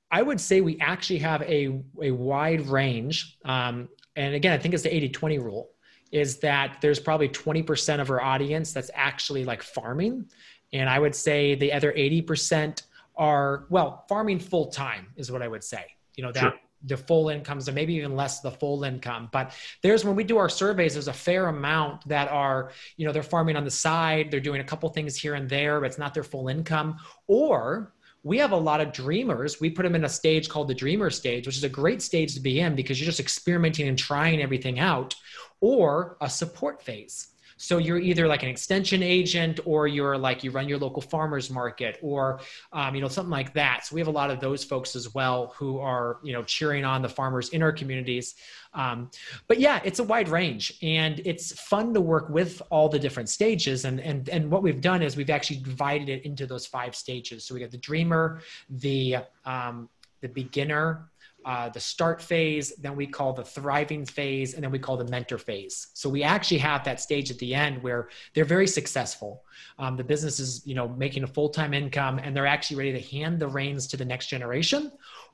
I 0.09 0.23
would 0.23 0.41
say 0.41 0.61
we 0.61 0.79
actually 0.79 1.19
have 1.19 1.43
a, 1.43 1.79
a 2.01 2.09
wide 2.09 2.65
range. 2.65 3.37
Um, 3.45 3.87
and 4.15 4.33
again, 4.33 4.53
I 4.53 4.57
think 4.57 4.73
it's 4.73 4.81
the 4.81 4.95
80 4.95 5.09
20 5.09 5.37
rule 5.37 5.69
is 6.11 6.37
that 6.37 6.77
there's 6.81 6.99
probably 6.99 7.29
20% 7.29 7.99
of 7.99 8.09
our 8.09 8.21
audience 8.21 8.73
that's 8.73 8.89
actually 8.95 9.45
like 9.45 9.61
farming. 9.61 10.25
And 10.73 10.89
I 10.89 10.97
would 10.97 11.13
say 11.13 11.53
the 11.53 11.71
other 11.71 11.93
80% 11.93 12.81
are, 13.15 13.67
well, 13.69 14.05
farming 14.09 14.39
full 14.39 14.67
time 14.67 15.09
is 15.17 15.31
what 15.31 15.43
I 15.43 15.47
would 15.47 15.63
say. 15.63 15.85
You 16.15 16.23
know, 16.23 16.31
that 16.31 16.41
sure 16.41 16.53
the 16.85 16.97
full 16.97 17.29
incomes 17.29 17.67
and 17.67 17.75
maybe 17.75 17.95
even 17.95 18.15
less 18.15 18.41
the 18.41 18.51
full 18.51 18.83
income. 18.83 19.29
But 19.31 19.53
there's 19.81 20.05
when 20.05 20.15
we 20.15 20.23
do 20.23 20.37
our 20.37 20.49
surveys 20.49 20.93
there's 20.93 21.07
a 21.07 21.13
fair 21.13 21.47
amount 21.47 22.07
that 22.07 22.29
are 22.29 22.71
you 22.97 23.05
know 23.05 23.11
they're 23.11 23.23
farming 23.23 23.55
on 23.55 23.63
the 23.63 23.71
side 23.71 24.31
they're 24.31 24.39
doing 24.39 24.61
a 24.61 24.65
couple 24.65 24.89
things 24.89 25.15
here 25.15 25.35
and 25.35 25.49
there 25.49 25.79
but 25.79 25.87
it's 25.87 25.97
not 25.97 26.13
their 26.13 26.23
full 26.23 26.47
income. 26.47 26.97
Or 27.27 27.93
we 28.23 28.39
have 28.39 28.51
a 28.51 28.57
lot 28.57 28.81
of 28.81 28.91
dreamers 28.91 29.61
we 29.61 29.69
put 29.69 29.83
them 29.83 29.95
in 29.95 30.03
a 30.03 30.09
stage 30.09 30.49
called 30.49 30.67
the 30.67 30.73
dreamer 30.73 31.11
stage 31.11 31.45
which 31.45 31.57
is 31.57 31.63
a 31.63 31.69
great 31.69 32.01
stage 32.01 32.33
to 32.33 32.39
be 32.39 32.59
in 32.59 32.75
because 32.75 32.99
you're 32.99 33.05
just 33.05 33.19
experimenting 33.19 33.87
and 33.87 33.99
trying 33.99 34.41
everything 34.41 34.79
out 34.79 35.15
or 35.61 36.17
a 36.21 36.29
support 36.29 36.81
phase 36.81 37.27
so 37.57 37.77
you're 37.77 37.99
either 37.99 38.27
like 38.27 38.43
an 38.43 38.49
extension 38.49 39.01
agent 39.01 39.59
or 39.65 39.87
you're 39.87 40.17
like 40.17 40.43
you 40.43 40.51
run 40.51 40.67
your 40.67 40.77
local 40.77 41.01
farmers 41.01 41.49
market 41.49 41.97
or 42.01 42.39
um, 42.73 42.95
you 42.95 43.01
know 43.01 43.07
something 43.07 43.31
like 43.31 43.53
that. 43.53 43.85
So 43.85 43.95
we 43.95 44.01
have 44.01 44.07
a 44.07 44.11
lot 44.11 44.29
of 44.29 44.39
those 44.39 44.63
folks 44.63 44.95
as 44.95 45.13
well 45.13 45.53
who 45.55 45.79
are 45.79 46.19
you 46.23 46.33
know 46.33 46.43
cheering 46.43 46.85
on 46.85 47.01
the 47.01 47.09
farmers 47.09 47.49
in 47.49 47.63
our 47.63 47.71
communities. 47.71 48.35
Um, 48.75 49.09
but 49.47 49.59
yeah, 49.59 49.79
it's 49.83 49.99
a 49.99 50.03
wide 50.03 50.27
range 50.27 50.77
and 50.81 51.21
it's 51.23 51.59
fun 51.59 51.93
to 51.93 52.01
work 52.01 52.29
with 52.29 52.61
all 52.69 52.89
the 52.89 52.99
different 52.99 53.29
stages. 53.29 53.85
And, 53.85 53.99
and, 54.01 54.27
and 54.29 54.51
what 54.51 54.61
we've 54.61 54.81
done 54.81 55.01
is 55.01 55.15
we've 55.15 55.29
actually 55.29 55.61
divided 55.61 56.09
it 56.09 56.25
into 56.25 56.45
those 56.45 56.65
five 56.65 56.93
stages. 56.93 57.45
So 57.45 57.53
we 57.53 57.61
got 57.61 57.71
the 57.71 57.77
dreamer, 57.77 58.41
the, 58.69 59.17
um, 59.45 59.89
the 60.21 60.27
beginner, 60.27 61.09
uh, 61.45 61.69
the 61.69 61.79
start 61.79 62.21
phase, 62.21 62.75
then 62.77 62.95
we 62.95 63.05
call 63.05 63.31
the 63.31 63.43
thriving 63.43 64.03
phase, 64.03 64.55
and 64.55 64.63
then 64.63 64.71
we 64.71 64.79
call 64.79 64.97
the 64.97 65.05
mentor 65.05 65.37
phase. 65.37 65.87
So 65.93 66.09
we 66.09 66.23
actually 66.23 66.57
have 66.57 66.83
that 66.85 66.99
stage 66.99 67.29
at 67.29 67.37
the 67.37 67.53
end 67.53 67.83
where 67.83 68.09
they're 68.33 68.45
very 68.45 68.67
successful. 68.67 69.43
Um, 69.77 69.95
the 69.95 70.03
business 70.03 70.39
is, 70.39 70.65
you 70.65 70.73
know, 70.73 70.87
making 70.87 71.23
a 71.23 71.27
full-time 71.27 71.73
income, 71.73 72.19
and 72.19 72.35
they're 72.35 72.47
actually 72.47 72.77
ready 72.77 72.93
to 72.93 73.15
hand 73.15 73.39
the 73.39 73.47
reins 73.47 73.85
to 73.87 73.97
the 73.97 74.05
next 74.05 74.27
generation, 74.27 74.91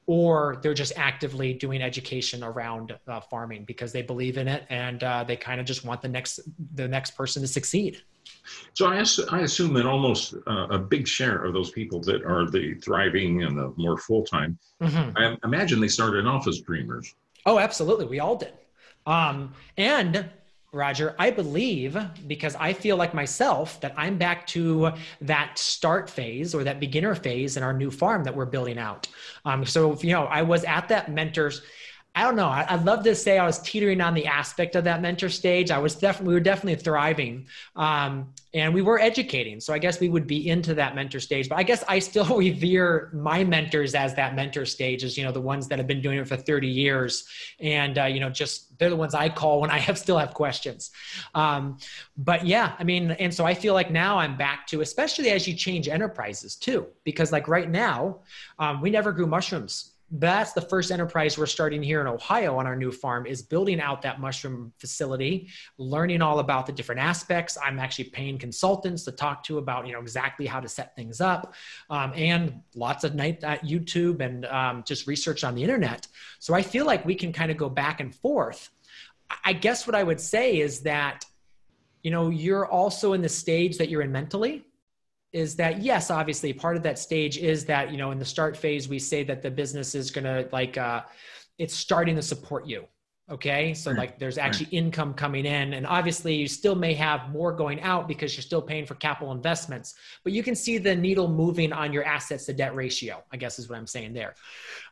or 0.08 0.60
they're 0.62 0.74
just 0.74 0.93
actively 0.96 1.53
doing 1.53 1.81
education 1.81 2.43
around 2.43 2.98
uh, 3.08 3.20
farming 3.22 3.63
because 3.65 3.91
they 3.91 4.01
believe 4.01 4.38
in 4.38 4.48
it 4.48 4.65
and 4.70 5.03
uh, 5.03 5.24
they 5.24 5.36
kind 5.36 5.60
of 5.60 5.65
just 5.65 5.86
want 5.86 6.01
the 6.01 6.08
next 6.08 6.39
the 6.75 6.88
next 6.88 7.12
person 7.12 7.41
to 7.41 7.48
succeed. 7.48 8.01
So 8.74 8.88
I, 8.88 9.03
I 9.31 9.41
assume 9.41 9.74
that 9.75 9.86
almost 9.86 10.34
uh, 10.48 10.67
a 10.70 10.79
big 10.79 11.08
share 11.08 11.43
of 11.43 11.53
those 11.53 11.72
people 11.72 12.01
that 12.01 12.24
are 12.24 12.50
the 12.50 12.75
thriving 12.75 13.43
and 13.43 13.58
the 13.58 13.74
more 13.77 13.98
full 13.98 14.24
time, 14.24 14.58
mm-hmm. 14.81 15.17
I 15.17 15.38
imagine 15.43 15.79
they 15.79 15.88
started 15.88 16.25
off 16.25 16.48
as 16.48 16.60
dreamers. 16.62 17.13
Oh, 17.46 17.60
absolutely. 17.60 18.05
We 18.05 18.20
all 18.20 18.36
did. 18.36 18.53
Um, 19.05 19.53
and 19.77 20.29
Rodger, 20.73 21.15
I 21.19 21.31
believe 21.31 21.97
because 22.27 22.55
I 22.55 22.71
feel 22.71 22.95
like 22.95 23.13
myself 23.13 23.81
that 23.81 23.93
I'm 23.97 24.17
back 24.17 24.47
to 24.47 24.93
that 25.19 25.57
start 25.57 26.09
phase 26.09 26.55
or 26.55 26.63
that 26.63 26.79
beginner 26.79 27.13
phase 27.13 27.57
in 27.57 27.63
our 27.63 27.73
new 27.73 27.91
farm 27.91 28.23
that 28.23 28.33
we're 28.33 28.45
building 28.45 28.77
out. 28.77 29.09
Um, 29.43 29.65
so, 29.65 29.99
you 29.99 30.13
know, 30.13 30.23
I 30.23 30.43
was 30.43 30.63
at 30.63 30.87
that 30.87 31.11
mentors 31.11 31.61
I 32.13 32.24
don't 32.24 32.36
know. 32.36 32.48
I, 32.48 32.75
would 32.75 32.86
love 32.86 33.06
to 33.06 33.15
say 33.15 33.39
I 33.39 33.46
was 33.46 33.60
teetering 33.60 34.01
on 34.01 34.13
the 34.13 34.25
aspect 34.25 34.75
of 34.75 34.84
that 34.84 35.01
mentor 35.01 35.30
stage. 35.30 35.72
I 35.72 35.77
was 35.77 35.96
definitely, 35.96 36.27
we 36.27 36.34
were 36.34 36.41
definitely 36.41 36.75
thriving, 36.75 37.48
um, 37.77 38.34
and 38.53 38.74
we 38.74 38.82
were 38.82 39.00
educating. 39.00 39.62
So 39.62 39.74
I 39.74 39.77
guess 39.77 40.01
we 40.01 40.10
would 40.10 40.27
be 40.27 40.50
into 40.50 40.74
that 40.74 40.94
mentor 40.94 41.22
stage. 41.22 41.48
But 41.48 41.58
I 41.58 41.63
guess 41.63 41.86
I 41.88 42.00
still 42.00 42.25
revere 42.38 43.12
my 43.13 43.46
mentors 43.46 43.96
as 43.96 44.13
that 44.15 44.36
mentor 44.36 44.65
stage, 44.65 45.06
as 45.06 45.18
you 45.18 45.24
know, 45.24 45.32
the 45.32 45.39
ones 45.39 45.70
that 45.70 45.80
have 45.80 45.88
been 45.88 46.01
doing 46.01 46.20
it 46.20 46.27
for 46.27 46.36
30 46.36 46.68
years, 46.68 47.30
and 47.62 47.98
uh, 47.98 48.03
you 48.03 48.20
know, 48.20 48.30
just 48.30 48.77
they're 48.77 48.89
the 48.89 48.96
ones 48.98 49.15
I 49.15 49.30
call 49.30 49.62
when 49.62 49.70
I 49.70 49.77
have 49.77 49.98
still 49.98 50.18
have 50.18 50.34
questions. 50.34 50.91
Um, 51.34 51.77
but 52.18 52.46
yeah, 52.46 52.75
I 52.77 52.84
mean, 52.84 53.12
and 53.12 53.34
so 53.34 53.46
I 53.46 53.53
feel 53.53 53.74
like 53.74 53.89
now 53.89 54.18
I'm 54.18 54.36
back 54.36 54.68
to, 54.68 54.82
especially 54.82 55.30
as 55.30 55.48
you 55.48 55.53
change 55.53 55.88
enterprises 55.88 56.58
too, 56.58 56.88
because 57.06 57.32
like 57.32 57.48
right 57.48 57.70
now, 57.70 58.20
um, 58.60 58.82
we 58.82 58.89
never 58.89 59.13
grew 59.13 59.27
mushrooms 59.27 59.91
that's 60.12 60.51
the 60.51 60.62
first 60.62 60.91
enterprise 60.91 61.38
we're 61.38 61.46
starting 61.46 61.82
here 61.82 62.01
in 62.01 62.08
ohio 62.08 62.58
on 62.58 62.68
our 62.68 62.75
new 62.75 62.91
farm 62.91 63.25
is 63.25 63.41
building 63.41 63.80
out 63.80 64.01
that 64.01 64.20
mushroom 64.20 64.74
facility 64.77 65.50
learning 65.77 66.22
all 66.22 66.39
about 66.39 66.65
the 66.65 66.72
different 66.72 67.00
aspects. 67.00 67.58
I'm 67.63 67.80
actually 67.80 68.06
paying 68.06 68.38
consultants 68.38 69.03
to 69.06 69.12
talk 69.12 69.44
to 69.46 69.58
about 69.58 69.88
you 69.88 69.94
know 69.94 70.01
exactly 70.01 70.46
how 70.46 70.60
to 70.60 70.68
set 70.68 70.96
things 70.96 71.22
up 71.22 71.53
um, 71.89 72.12
and 72.15 72.62
lots 72.75 73.03
of 73.03 73.15
night 73.15 73.44
at 73.44 73.63
youtube 73.63 74.22
and 74.22 74.46
um, 74.46 74.84
just 74.86 75.08
research 75.08 75.44
on 75.44 75.56
the 75.56 75.63
internet. 75.63 76.08
So 76.39 76.53
i 76.53 76.62
feel 76.62 76.86
like 76.86 77.06
we 77.06 77.15
can 77.15 77.32
kind 77.32 77.51
of 77.51 77.58
go 77.58 77.70
back 77.70 78.00
and 78.00 78.13
forth. 78.13 78.70
I 79.46 79.53
guess 79.53 79.88
what 79.88 79.96
i 79.96 80.03
would 80.03 80.20
say 80.20 80.60
is 80.60 80.82
that 80.82 81.25
you 82.03 82.12
know 82.12 82.30
you're 82.30 82.65
also 82.65 83.13
in 83.13 83.22
the 83.22 83.30
stage 83.30 83.77
that 83.77 83.89
you're 83.89 84.01
in 84.01 84.12
mentally 84.12 84.65
is 85.33 85.55
that 85.55 85.81
yes 85.81 86.11
obviously 86.11 86.51
part 86.51 86.75
of 86.75 86.83
that 86.83 87.00
stage 87.00 87.38
is 87.38 87.65
that 87.65 87.91
you 87.91 87.97
know 87.97 88.11
in 88.11 88.19
the 88.19 88.25
start 88.25 88.55
phase 88.55 88.89
we 88.89 89.00
say 89.00 89.23
that 89.23 89.41
the 89.41 89.50
business 89.50 89.95
is 89.95 90.11
going 90.11 90.25
to 90.25 90.47
like 90.51 90.77
uh 90.77 91.01
it's 91.57 91.73
starting 91.73 92.15
to 92.15 92.21
support 92.21 92.65
you 92.65 92.85
Okay. 93.29 93.73
So, 93.73 93.91
like, 93.91 94.19
there's 94.19 94.37
actually 94.37 94.67
income 94.71 95.13
coming 95.13 95.45
in. 95.45 95.73
And 95.73 95.87
obviously, 95.87 96.35
you 96.35 96.49
still 96.49 96.75
may 96.75 96.93
have 96.95 97.29
more 97.29 97.53
going 97.53 97.79
out 97.79 98.07
because 98.07 98.35
you're 98.35 98.41
still 98.41 98.61
paying 98.61 98.85
for 98.85 98.95
capital 98.95 99.31
investments, 99.31 99.95
but 100.25 100.33
you 100.33 100.43
can 100.43 100.53
see 100.53 100.77
the 100.77 100.93
needle 100.93 101.29
moving 101.29 101.71
on 101.71 101.93
your 101.93 102.03
assets 102.03 102.45
to 102.47 102.53
debt 102.53 102.75
ratio, 102.75 103.23
I 103.31 103.37
guess 103.37 103.57
is 103.57 103.69
what 103.69 103.77
I'm 103.77 103.87
saying 103.87 104.13
there. 104.13 104.35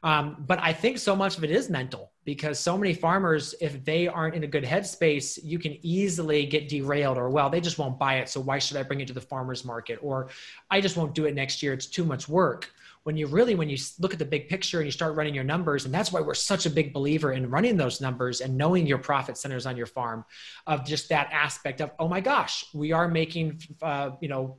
Um, 0.03 0.45
but 0.48 0.57
I 0.62 0.71
think 0.71 1.00
so 1.00 1.17
much 1.17 1.38
of 1.38 1.43
it 1.43 1.51
is 1.51 1.69
mental 1.69 2.13
because 2.24 2.59
so 2.59 2.77
many 2.77 2.93
farmers, 2.93 3.55
if 3.59 3.83
they 3.83 4.07
aren't 4.07 4.36
in 4.36 4.45
a 4.45 4.48
good 4.48 4.63
headspace, 4.63 5.38
you 5.43 5.59
can 5.59 5.77
easily 5.81 6.45
get 6.45 6.69
derailed 6.69 7.17
or, 7.17 7.29
well, 7.29 7.50
they 7.50 7.59
just 7.59 7.77
won't 7.77 8.00
buy 8.00 8.19
it. 8.19 8.29
So, 8.29 8.39
why 8.39 8.59
should 8.59 8.77
I 8.77 8.83
bring 8.83 9.01
it 9.01 9.07
to 9.07 9.13
the 9.13 9.21
farmer's 9.21 9.65
market? 9.65 10.00
Or, 10.01 10.29
I 10.71 10.79
just 10.79 10.95
won't 10.95 11.13
do 11.13 11.25
it 11.25 11.36
next 11.36 11.62
year. 11.62 11.74
It's 11.74 11.88
too 11.88 12.05
much 12.05 12.29
work 12.29 12.71
when 13.03 13.18
you 13.18 13.27
really 13.27 13.56
when 13.56 13.70
you 13.70 13.77
look 14.00 14.13
at 14.13 14.20
the 14.20 14.25
big 14.25 14.50
picture 14.50 14.79
and 14.79 14.88
you 14.88 14.91
start 14.91 15.15
running 15.15 15.34
your 15.34 15.44
numbers 15.44 15.86
and 15.86 15.94
that's 15.94 16.12
why 16.12 16.20
we're 16.22 16.34
such 16.34 16.65
a 16.65 16.70
big 16.70 16.94
believer 16.94 17.34
in 17.34 17.50
running 17.50 17.77
those 17.77 18.01
numbers 18.01 18.41
and 18.41 18.56
knowing 18.56 18.86
your 18.86 18.98
profit 18.98 19.38
centers 19.38 19.65
on 19.65 19.77
your 19.77 19.86
farm 19.86 20.24
of 20.68 20.86
just 20.86 21.10
that 21.10 21.29
aspect 21.32 21.82
of 21.82 21.91
oh 21.98 22.08
my 22.08 22.20
gosh 22.20 22.65
we 22.74 22.91
are 22.91 23.08
making 23.08 23.60
uh, 23.82 24.12
you 24.22 24.27
know 24.27 24.58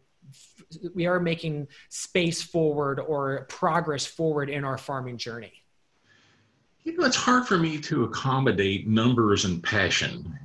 we 0.94 1.06
are 1.06 1.20
making 1.20 1.68
space 1.88 2.42
forward 2.42 3.00
or 3.00 3.46
progress 3.48 4.06
forward 4.06 4.50
in 4.50 4.64
our 4.64 4.78
farming 4.78 5.18
journey. 5.18 5.52
You 6.84 6.96
know 6.96 7.06
it's 7.06 7.16
hard 7.16 7.46
for 7.46 7.58
me 7.58 7.78
to 7.80 8.04
accommodate 8.04 8.88
numbers 8.88 9.44
and 9.44 9.62
passion 9.62 10.38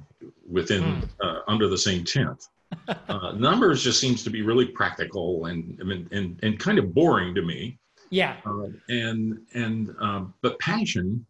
within 0.49 0.83
mm. 0.83 1.09
uh, 1.21 1.39
under 1.47 1.67
the 1.67 1.77
same 1.77 2.03
tent. 2.03 2.47
Uh, 3.07 3.31
numbers 3.31 3.81
just 3.81 4.01
seems 4.01 4.23
to 4.23 4.29
be 4.29 4.41
really 4.41 4.65
practical 4.65 5.45
and, 5.45 5.79
and 6.11 6.39
and 6.43 6.59
kind 6.59 6.77
of 6.77 6.93
boring 6.93 7.33
to 7.33 7.41
me 7.41 7.79
yeah. 8.09 8.37
Uh, 8.45 8.67
and 8.89 9.39
and 9.53 9.95
um, 9.99 10.33
but 10.41 10.59
passion. 10.59 11.25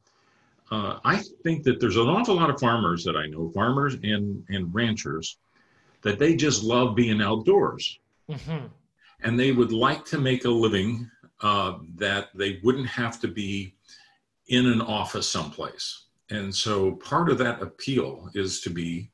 Uh, 0.71 0.97
I 1.05 1.21
think 1.43 1.63
that 1.63 1.79
there's 1.79 1.95
an 1.95 2.07
awful 2.07 2.35
lot 2.35 2.49
of 2.49 2.59
farmers 2.59 3.03
that 3.03 3.15
I 3.15 3.27
know, 3.27 3.51
farmers 3.53 3.93
and 4.03 4.43
and 4.49 4.73
ranchers, 4.73 5.37
that 6.01 6.17
they 6.17 6.35
just 6.35 6.63
love 6.63 6.95
being 6.95 7.21
outdoors, 7.21 7.99
mm-hmm. 8.29 8.65
and 9.21 9.39
they 9.39 9.51
would 9.51 9.71
like 9.71 10.05
to 10.05 10.17
make 10.17 10.45
a 10.45 10.49
living 10.49 11.09
uh, 11.41 11.77
that 11.95 12.29
they 12.33 12.59
wouldn't 12.63 12.87
have 12.87 13.19
to 13.21 13.27
be 13.27 13.75
in 14.47 14.65
an 14.65 14.81
office 14.81 15.29
someplace. 15.29 16.05
And 16.29 16.53
so 16.53 16.93
part 16.93 17.29
of 17.29 17.37
that 17.39 17.61
appeal 17.61 18.29
is 18.33 18.61
to 18.61 18.69
be 18.69 19.11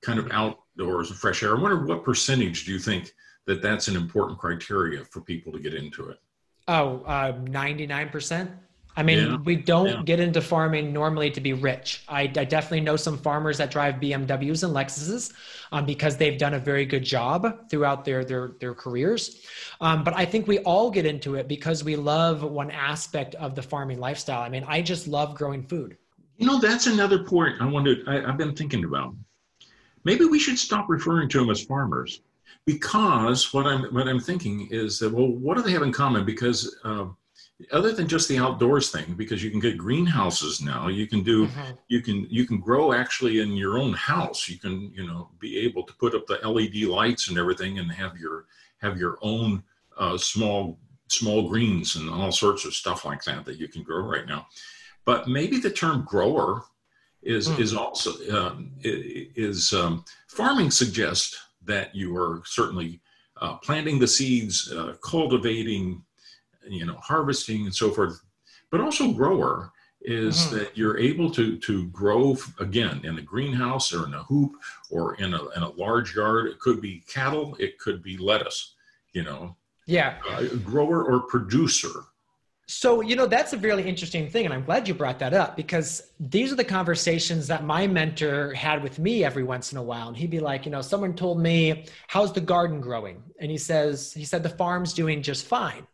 kind 0.00 0.18
of 0.18 0.30
outdoors 0.30 1.10
and 1.10 1.18
fresh 1.18 1.42
air. 1.42 1.56
I 1.56 1.60
wonder 1.60 1.84
what 1.84 2.04
percentage 2.04 2.64
do 2.64 2.72
you 2.72 2.78
think 2.78 3.12
that 3.46 3.60
that's 3.60 3.88
an 3.88 3.96
important 3.96 4.38
criteria 4.38 5.04
for 5.04 5.20
people 5.20 5.52
to 5.52 5.58
get 5.58 5.74
into 5.74 6.08
it? 6.08 6.18
Oh, 6.66 7.02
uh, 7.04 7.32
99%. 7.32 8.50
I 8.96 9.02
mean, 9.02 9.18
yeah. 9.18 9.36
we 9.38 9.56
don't 9.56 9.88
yeah. 9.88 10.02
get 10.04 10.20
into 10.20 10.40
farming 10.40 10.92
normally 10.92 11.30
to 11.32 11.40
be 11.40 11.52
rich. 11.52 12.04
I, 12.08 12.22
I, 12.22 12.26
definitely 12.26 12.80
know 12.80 12.94
some 12.94 13.18
farmers 13.18 13.58
that 13.58 13.72
drive 13.72 13.96
BMWs 13.96 14.62
and 14.62 14.72
Lexuses 14.72 15.32
um, 15.72 15.84
because 15.84 16.16
they've 16.16 16.38
done 16.38 16.54
a 16.54 16.60
very 16.60 16.86
good 16.86 17.02
job 17.02 17.68
throughout 17.68 18.04
their 18.04 18.24
their 18.24 18.52
their 18.60 18.72
careers. 18.72 19.42
Um, 19.80 20.04
but 20.04 20.14
I 20.14 20.24
think 20.24 20.46
we 20.46 20.60
all 20.60 20.92
get 20.92 21.06
into 21.06 21.34
it 21.34 21.48
because 21.48 21.82
we 21.82 21.96
love 21.96 22.44
one 22.44 22.70
aspect 22.70 23.34
of 23.34 23.56
the 23.56 23.62
farming 23.62 23.98
lifestyle. 23.98 24.42
I 24.42 24.48
mean, 24.48 24.64
I 24.68 24.80
just 24.80 25.08
love 25.08 25.34
growing 25.34 25.64
food. 25.64 25.96
You 26.36 26.46
know, 26.46 26.60
that's 26.60 26.86
another 26.86 27.24
point 27.24 27.60
I 27.60 27.66
wanted. 27.66 28.08
I, 28.08 28.24
I've 28.24 28.38
been 28.38 28.54
thinking 28.54 28.84
about. 28.84 29.14
Maybe 30.04 30.24
we 30.24 30.38
should 30.38 30.58
stop 30.58 30.88
referring 30.88 31.28
to 31.30 31.40
them 31.40 31.50
as 31.50 31.64
farmers 31.64 32.20
because 32.66 33.52
what 33.52 33.66
I'm 33.66 33.84
what 33.94 34.08
I'm 34.08 34.20
thinking 34.20 34.68
is 34.70 34.98
that 34.98 35.12
well, 35.12 35.28
what 35.28 35.56
do 35.56 35.62
they 35.62 35.72
have 35.72 35.82
in 35.82 35.92
common? 35.92 36.24
Because 36.24 36.76
uh, 36.84 37.06
other 37.72 37.92
than 37.92 38.08
just 38.08 38.28
the 38.28 38.38
outdoors 38.38 38.90
thing, 38.90 39.14
because 39.14 39.44
you 39.44 39.50
can 39.50 39.60
get 39.60 39.78
greenhouses 39.78 40.60
now, 40.60 40.88
you 40.88 41.06
can 41.06 41.22
do 41.22 41.46
mm-hmm. 41.46 41.72
you 41.88 42.00
can 42.00 42.26
you 42.30 42.46
can 42.46 42.58
grow 42.58 42.92
actually 42.92 43.40
in 43.40 43.52
your 43.52 43.78
own 43.78 43.92
house. 43.92 44.48
You 44.48 44.58
can 44.58 44.92
you 44.94 45.06
know 45.06 45.30
be 45.38 45.58
able 45.58 45.82
to 45.84 45.92
put 45.94 46.14
up 46.14 46.26
the 46.26 46.40
LED 46.46 46.88
lights 46.88 47.28
and 47.28 47.38
everything, 47.38 47.78
and 47.78 47.90
have 47.92 48.16
your 48.16 48.46
have 48.78 48.98
your 48.98 49.18
own 49.20 49.62
uh, 49.98 50.16
small 50.16 50.78
small 51.08 51.48
greens 51.48 51.96
and 51.96 52.08
all 52.08 52.32
sorts 52.32 52.64
of 52.64 52.74
stuff 52.74 53.04
like 53.04 53.22
that 53.24 53.44
that 53.44 53.58
you 53.58 53.68
can 53.68 53.82
grow 53.82 54.04
right 54.04 54.26
now. 54.26 54.46
But 55.04 55.28
maybe 55.28 55.58
the 55.58 55.70
term 55.70 56.04
grower 56.04 56.64
is 57.22 57.48
mm. 57.48 57.58
is 57.58 57.74
also 57.74 58.10
um, 58.34 58.72
is 58.82 59.72
um, 59.72 60.04
farming 60.28 60.70
suggests 60.70 61.38
that 61.66 61.94
you 61.94 62.16
are 62.16 62.42
certainly 62.44 63.00
uh, 63.40 63.56
planting 63.56 63.98
the 63.98 64.06
seeds, 64.06 64.72
uh, 64.72 64.94
cultivating, 65.02 66.02
you 66.68 66.86
know, 66.86 66.96
harvesting 66.96 67.64
and 67.64 67.74
so 67.74 67.90
forth. 67.90 68.20
But 68.70 68.80
also 68.80 69.12
grower 69.12 69.72
is 70.02 70.36
mm-hmm. 70.36 70.58
that 70.58 70.76
you're 70.76 70.98
able 70.98 71.30
to 71.30 71.56
to 71.58 71.86
grow 71.88 72.36
again 72.60 73.00
in 73.04 73.18
a 73.18 73.22
greenhouse 73.22 73.92
or 73.92 74.06
in 74.06 74.14
a 74.14 74.22
hoop 74.24 74.52
or 74.90 75.14
in 75.16 75.34
a 75.34 75.48
in 75.50 75.62
a 75.62 75.70
large 75.70 76.14
yard. 76.14 76.46
It 76.46 76.58
could 76.60 76.80
be 76.80 77.02
cattle, 77.08 77.56
it 77.58 77.78
could 77.78 78.02
be 78.02 78.16
lettuce, 78.16 78.74
you 79.12 79.22
know. 79.22 79.56
Yeah. 79.86 80.16
Uh, 80.28 80.46
grower 80.64 81.04
or 81.04 81.20
producer 81.20 82.04
so, 82.66 83.02
you 83.02 83.14
know, 83.14 83.26
that's 83.26 83.52
a 83.52 83.58
really 83.58 83.82
interesting 83.82 84.30
thing. 84.30 84.46
And 84.46 84.54
I'm 84.54 84.64
glad 84.64 84.88
you 84.88 84.94
brought 84.94 85.18
that 85.18 85.34
up 85.34 85.54
because 85.54 86.12
these 86.18 86.50
are 86.50 86.56
the 86.56 86.64
conversations 86.64 87.46
that 87.48 87.62
my 87.62 87.86
mentor 87.86 88.54
had 88.54 88.82
with 88.82 88.98
me 88.98 89.22
every 89.22 89.42
once 89.42 89.72
in 89.72 89.78
a 89.78 89.82
while. 89.82 90.08
And 90.08 90.16
he'd 90.16 90.30
be 90.30 90.40
like, 90.40 90.64
you 90.64 90.70
know, 90.70 90.80
someone 90.80 91.14
told 91.14 91.40
me, 91.40 91.84
how's 92.08 92.32
the 92.32 92.40
garden 92.40 92.80
growing? 92.80 93.22
And 93.38 93.50
he 93.50 93.58
says, 93.58 94.14
he 94.14 94.24
said, 94.24 94.42
the 94.42 94.48
farm's 94.48 94.94
doing 94.94 95.20
just 95.20 95.46
fine. 95.46 95.86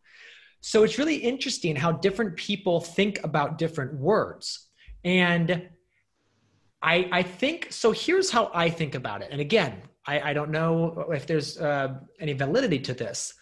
So 0.61 0.85
it's 0.85 0.97
really 0.97 1.17
interesting 1.17 1.75
how 1.75 1.91
different 1.91 2.37
people 2.37 2.81
think 2.81 3.25
about 3.25 3.59
different 3.59 3.95
words. 3.95 4.69
And 5.03 5.69
I, 6.83 7.09
I 7.11 7.23
think, 7.23 7.69
so 7.71 7.91
here's 7.91 8.31
how 8.31 8.51
I 8.55 8.71
think 8.71 8.95
about 8.95 9.23
it. 9.23 9.29
And 9.33 9.41
again, 9.41 9.83
I, 10.07 10.21
I 10.21 10.33
don't 10.35 10.51
know 10.51 11.07
if 11.13 11.27
there's 11.27 11.59
uh, 11.59 11.95
any 12.21 12.35
validity 12.35 12.79
to 12.81 12.95
this, 12.95 13.35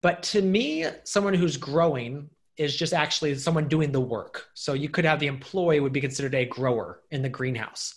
but 0.00 0.22
to 0.24 0.42
me, 0.42 0.86
someone 1.02 1.34
who's 1.34 1.56
growing 1.56 2.30
is 2.58 2.76
just 2.76 2.92
actually 2.92 3.34
someone 3.36 3.68
doing 3.68 3.92
the 3.92 4.00
work. 4.00 4.48
So 4.54 4.74
you 4.74 4.88
could 4.88 5.04
have 5.04 5.20
the 5.20 5.28
employee 5.28 5.80
would 5.80 5.92
be 5.92 6.00
considered 6.00 6.34
a 6.34 6.44
grower 6.44 7.00
in 7.10 7.22
the 7.22 7.28
greenhouse. 7.28 7.94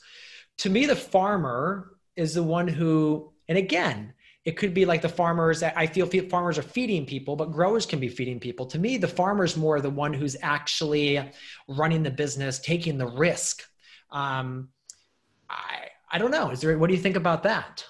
To 0.59 0.69
me, 0.69 0.85
the 0.85 0.95
farmer 0.95 1.97
is 2.15 2.35
the 2.35 2.43
one 2.43 2.67
who, 2.67 3.31
and 3.47 3.57
again, 3.57 4.13
it 4.45 4.57
could 4.57 4.73
be 4.73 4.85
like 4.85 5.01
the 5.01 5.09
farmers. 5.09 5.61
I 5.61 5.85
feel 5.85 6.07
farmers 6.29 6.57
are 6.57 6.63
feeding 6.63 7.05
people, 7.05 7.35
but 7.35 7.51
growers 7.51 7.85
can 7.85 7.99
be 7.99 8.07
feeding 8.07 8.39
people. 8.39 8.65
To 8.67 8.79
me, 8.79 8.97
the 8.97 9.07
farmer 9.07 9.43
is 9.43 9.55
more 9.55 9.79
the 9.81 9.89
one 9.89 10.13
who's 10.13 10.35
actually 10.41 11.21
running 11.67 12.01
the 12.01 12.09
business, 12.09 12.59
taking 12.59 12.97
the 12.97 13.05
risk. 13.05 13.61
Um, 14.11 14.69
I 15.47 15.89
I 16.11 16.17
don't 16.17 16.31
know. 16.31 16.49
Is 16.49 16.59
there? 16.59 16.77
What 16.77 16.87
do 16.87 16.95
you 16.95 17.01
think 17.01 17.15
about 17.15 17.43
that? 17.43 17.85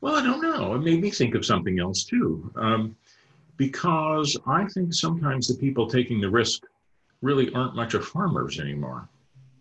Well, 0.00 0.16
I 0.16 0.22
don't 0.22 0.42
know. 0.42 0.74
It 0.74 0.82
made 0.82 1.00
me 1.00 1.10
think 1.10 1.34
of 1.34 1.44
something 1.44 1.80
else 1.80 2.04
too, 2.04 2.52
um, 2.56 2.94
because 3.56 4.36
I 4.46 4.64
think 4.66 4.92
sometimes 4.92 5.48
the 5.48 5.54
people 5.54 5.88
taking 5.88 6.20
the 6.20 6.30
risk 6.30 6.62
really 7.22 7.52
aren't 7.54 7.74
much 7.74 7.94
of 7.94 8.06
farmers 8.06 8.58
anymore. 8.58 9.08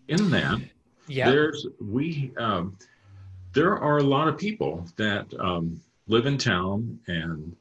In 0.08 0.30
that, 0.32 0.60
yeah. 1.08 1.30
there's 1.30 1.66
we 1.80 2.32
um, 2.38 2.78
there 3.54 3.78
are 3.78 4.00
a 4.00 4.04
lot 4.04 4.28
of 4.28 4.38
people 4.38 4.86
that 4.98 5.28
um, 5.40 5.80
live 6.08 6.26
in 6.26 6.38
town 6.38 7.00
and 7.08 7.56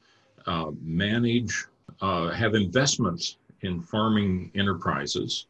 uh, 0.45 0.71
manage, 0.81 1.65
uh, 2.01 2.29
have 2.31 2.55
investments 2.55 3.37
in 3.61 3.81
farming 3.81 4.51
enterprises. 4.55 5.47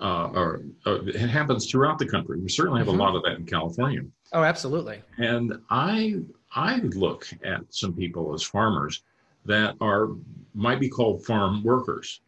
Uh, 0.00 0.28
or 0.34 0.62
uh, 0.86 1.02
it 1.04 1.28
happens 1.28 1.70
throughout 1.70 1.98
the 1.98 2.06
country. 2.06 2.40
We 2.40 2.48
certainly 2.48 2.78
have 2.80 2.88
mm-hmm. 2.88 2.98
a 2.98 3.04
lot 3.04 3.14
of 3.14 3.22
that 3.24 3.36
in 3.36 3.44
California. 3.44 4.02
Oh, 4.32 4.42
absolutely. 4.42 5.02
And 5.18 5.58
I 5.68 6.22
I 6.54 6.78
look 6.80 7.28
at 7.44 7.60
some 7.70 7.92
people 7.92 8.32
as 8.34 8.42
farmers 8.42 9.02
that 9.44 9.76
are 9.80 10.08
might 10.54 10.80
be 10.80 10.88
called 10.88 11.24
farm 11.24 11.62
workers. 11.62 12.20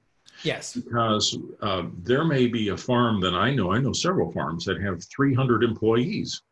Yes. 0.43 0.75
Because 0.75 1.39
uh, 1.63 1.85
there 2.03 2.25
may 2.25 2.47
be 2.47 2.71
a 2.71 2.77
farm 2.77 3.21
that 3.21 3.35
I 3.35 3.55
know. 3.55 3.73
I 3.73 3.79
know 3.79 3.93
several 3.93 4.33
farms 4.33 4.65
that 4.65 4.81
have 4.81 5.05
300 5.05 5.63
employees. 5.63 6.43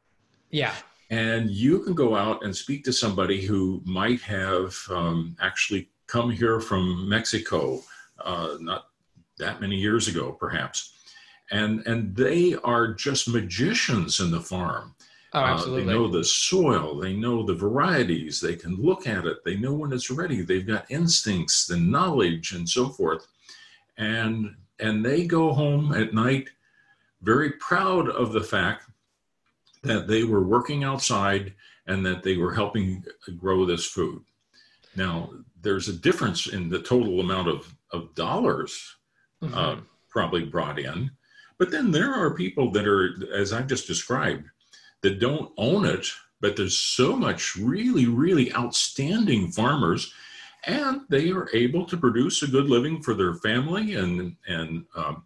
Yeah. 0.51 0.75
And 1.11 1.51
you 1.51 1.81
can 1.81 1.95
go 1.95 2.15
out 2.15 2.45
and 2.45 2.57
speak 2.57 2.85
to 2.85 2.93
somebody 2.93 3.43
who 3.43 3.83
might 3.85 4.21
have 4.23 4.77
um, 4.91 5.37
actually 5.41 5.91
come 6.07 6.31
here 6.31 6.61
from 6.61 7.09
Mexico, 7.09 7.83
uh, 8.21 8.57
not 8.61 8.87
that 9.39 9.61
many 9.61 9.77
years 9.77 10.09
ago, 10.09 10.33
perhaps. 10.33 10.95
And, 11.51 11.87
and 11.87 12.15
they 12.17 12.55
are 12.65 12.95
just 12.95 13.29
magicians 13.29 14.21
in 14.21 14.31
the 14.31 14.41
farm. 14.41 14.95
Oh, 15.35 15.41
absolutely. 15.41 15.83
Uh, 15.83 15.87
they 15.87 15.93
know 15.93 16.09
the 16.09 16.25
soil, 16.25 16.99
they 16.99 17.15
know 17.15 17.43
the 17.43 17.55
varieties, 17.55 18.41
they 18.41 18.55
can 18.55 18.77
look 18.77 19.07
at 19.07 19.25
it, 19.25 19.43
they 19.45 19.57
know 19.57 19.73
when 19.73 19.93
it's 19.93 20.11
ready, 20.11 20.43
they've 20.43 20.67
got 20.67 20.91
instincts 20.91 21.71
and 21.71 21.91
knowledge 21.91 22.53
and 22.53 22.69
so 22.69 22.89
forth. 22.89 23.27
And, 23.97 24.55
and 24.79 25.05
they 25.05 25.27
go 25.27 25.53
home 25.53 25.95
at 25.95 26.13
night 26.13 26.49
very 27.23 27.53
proud 27.53 28.09
of 28.11 28.33
the 28.33 28.43
fact 28.43 28.91
that 29.83 30.07
they 30.07 30.25
were 30.25 30.43
working 30.43 30.85
outside 30.85 31.55
and 31.87 32.05
that 32.05 32.23
they 32.23 32.37
were 32.37 32.55
helping 32.55 33.05
grow 33.39 33.65
this 33.65 33.87
food. 33.87 34.23
Now, 34.95 35.31
there's 35.63 35.89
a 35.89 35.95
difference 35.95 36.47
in 36.47 36.69
the 36.69 36.81
total 36.81 37.21
amount 37.21 37.49
of, 37.49 37.75
of 37.91 38.15
dollars 38.15 38.97
mm-hmm. 39.43 39.55
uh, 39.55 39.77
probably 40.11 40.45
brought 40.45 40.79
in. 40.79 41.11
But 41.59 41.71
then 41.71 41.91
there 41.91 42.13
are 42.13 42.35
people 42.35 42.71
that 42.73 42.87
are, 42.87 43.15
as 43.35 43.53
I've 43.53 43.67
just 43.67 43.87
described, 43.87 44.49
that 45.03 45.21
don't 45.21 45.53
own 45.57 45.85
it, 45.85 46.07
but 46.41 46.57
there's 46.57 46.79
so 46.79 47.17
much 47.17 47.57
really, 47.57 48.07
really 48.07 48.53
outstanding 48.55 49.51
farmers, 49.51 50.13
and 50.65 51.03
they 51.09 51.31
are 51.31 51.49
able 51.53 51.85
to 51.87 51.97
produce 51.97 52.43
a 52.43 52.49
good 52.49 52.69
living 52.69 53.03
for 53.03 53.15
their 53.15 53.35
family 53.35 53.95
and, 53.95 54.37
and 54.47 54.85
um, 54.95 55.25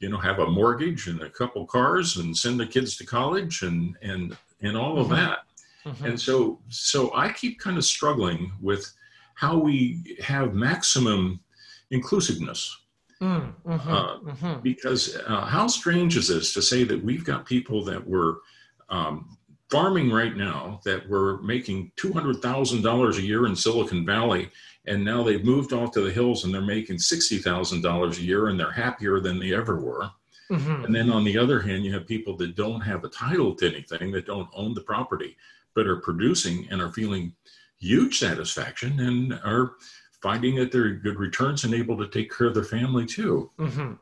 you 0.00 0.08
know 0.08 0.18
have 0.18 0.38
a 0.38 0.50
mortgage 0.50 1.06
and 1.06 1.22
a 1.22 1.30
couple 1.30 1.64
cars 1.66 2.16
and 2.16 2.36
send 2.36 2.58
the 2.58 2.66
kids 2.66 2.96
to 2.96 3.06
college 3.06 3.62
and 3.62 3.96
and 4.02 4.36
and 4.62 4.76
all 4.76 4.98
of 4.98 5.08
mm-hmm. 5.08 5.16
that 5.16 5.38
mm-hmm. 5.84 6.06
and 6.06 6.20
so 6.20 6.58
so 6.68 7.14
i 7.14 7.30
keep 7.30 7.60
kind 7.60 7.76
of 7.76 7.84
struggling 7.84 8.50
with 8.60 8.92
how 9.34 9.56
we 9.56 10.16
have 10.22 10.54
maximum 10.54 11.38
inclusiveness 11.90 12.78
mm, 13.22 13.52
mm-hmm, 13.64 13.90
uh, 13.90 14.18
mm-hmm. 14.18 14.60
because 14.60 15.16
uh, 15.26 15.44
how 15.44 15.66
strange 15.66 16.16
is 16.16 16.28
this 16.28 16.52
to 16.54 16.62
say 16.62 16.82
that 16.82 17.02
we've 17.04 17.24
got 17.24 17.46
people 17.46 17.84
that 17.84 18.04
were 18.06 18.40
um, 18.90 19.36
farming 19.70 20.10
right 20.10 20.36
now 20.36 20.80
that 20.84 21.08
were 21.08 21.40
making 21.42 21.92
$200000 21.96 23.18
a 23.18 23.22
year 23.22 23.46
in 23.46 23.56
silicon 23.56 24.04
valley 24.04 24.50
and 24.86 25.04
now 25.04 25.22
they've 25.22 25.44
moved 25.44 25.72
off 25.72 25.92
to 25.92 26.00
the 26.00 26.10
hills 26.10 26.44
and 26.44 26.52
they're 26.52 26.60
making 26.60 26.96
$60,000 26.96 28.18
a 28.18 28.22
year 28.22 28.48
and 28.48 28.58
they're 28.58 28.70
happier 28.70 29.20
than 29.20 29.38
they 29.38 29.54
ever 29.54 29.80
were. 29.80 30.10
Mm-hmm. 30.50 30.84
And 30.84 30.94
then 30.94 31.10
on 31.10 31.22
the 31.22 31.38
other 31.38 31.60
hand, 31.60 31.84
you 31.84 31.92
have 31.94 32.06
people 32.06 32.36
that 32.38 32.56
don't 32.56 32.80
have 32.80 33.04
a 33.04 33.08
title 33.08 33.54
to 33.56 33.68
anything, 33.68 34.10
that 34.12 34.26
don't 34.26 34.48
own 34.54 34.74
the 34.74 34.80
property, 34.80 35.36
but 35.74 35.86
are 35.86 36.00
producing 36.00 36.66
and 36.70 36.80
are 36.80 36.90
feeling 36.90 37.34
huge 37.78 38.18
satisfaction 38.18 38.98
and 39.00 39.34
are 39.44 39.74
finding 40.22 40.56
that 40.56 40.72
they're 40.72 40.90
good 40.90 41.18
returns 41.18 41.64
and 41.64 41.72
able 41.72 41.96
to 41.96 42.08
take 42.08 42.36
care 42.36 42.48
of 42.48 42.54
their 42.54 42.64
family 42.64 43.06
too. 43.06 43.50
Mm-hmm. 43.58 43.92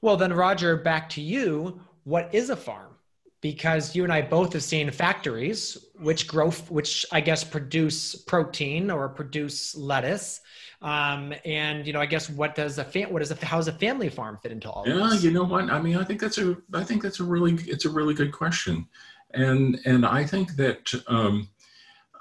Well, 0.00 0.16
then, 0.16 0.32
Rodger, 0.32 0.76
back 0.76 1.08
to 1.10 1.20
you. 1.20 1.80
What 2.04 2.34
is 2.34 2.50
a 2.50 2.56
farm? 2.56 2.96
Because 3.40 3.96
you 3.96 4.04
and 4.04 4.12
I 4.12 4.22
both 4.22 4.52
have 4.52 4.62
seen 4.62 4.90
factories 4.90 5.78
which 5.98 6.26
grow, 6.26 6.50
which 6.50 7.06
I 7.12 7.20
guess 7.20 7.42
produce 7.44 8.14
protein 8.14 8.90
or 8.90 9.08
produce 9.08 9.74
lettuce. 9.74 10.40
Um, 10.82 11.34
and 11.44 11.86
you 11.86 11.92
know, 11.92 12.00
I 12.00 12.06
guess 12.06 12.30
what 12.30 12.54
does 12.54 12.78
a 12.78 12.84
fam- 12.84 13.12
what 13.12 13.20
does 13.20 13.30
a 13.30 13.44
how 13.44 13.56
does 13.56 13.68
a 13.68 13.72
family 13.72 14.08
farm 14.08 14.38
fit 14.42 14.52
into 14.52 14.70
all? 14.70 14.84
This? 14.84 14.94
Yeah, 14.94 15.08
this? 15.10 15.22
you 15.22 15.30
know 15.30 15.44
what? 15.44 15.70
I 15.70 15.80
mean, 15.80 15.96
I 15.96 16.04
think 16.04 16.20
that's 16.20 16.38
a 16.38 16.56
I 16.74 16.84
think 16.84 17.02
that's 17.02 17.20
a 17.20 17.24
really 17.24 17.54
it's 17.66 17.84
a 17.84 17.90
really 17.90 18.14
good 18.14 18.32
question, 18.32 18.86
and 19.34 19.78
and 19.84 20.06
I 20.06 20.24
think 20.24 20.56
that 20.56 20.92
um, 21.06 21.48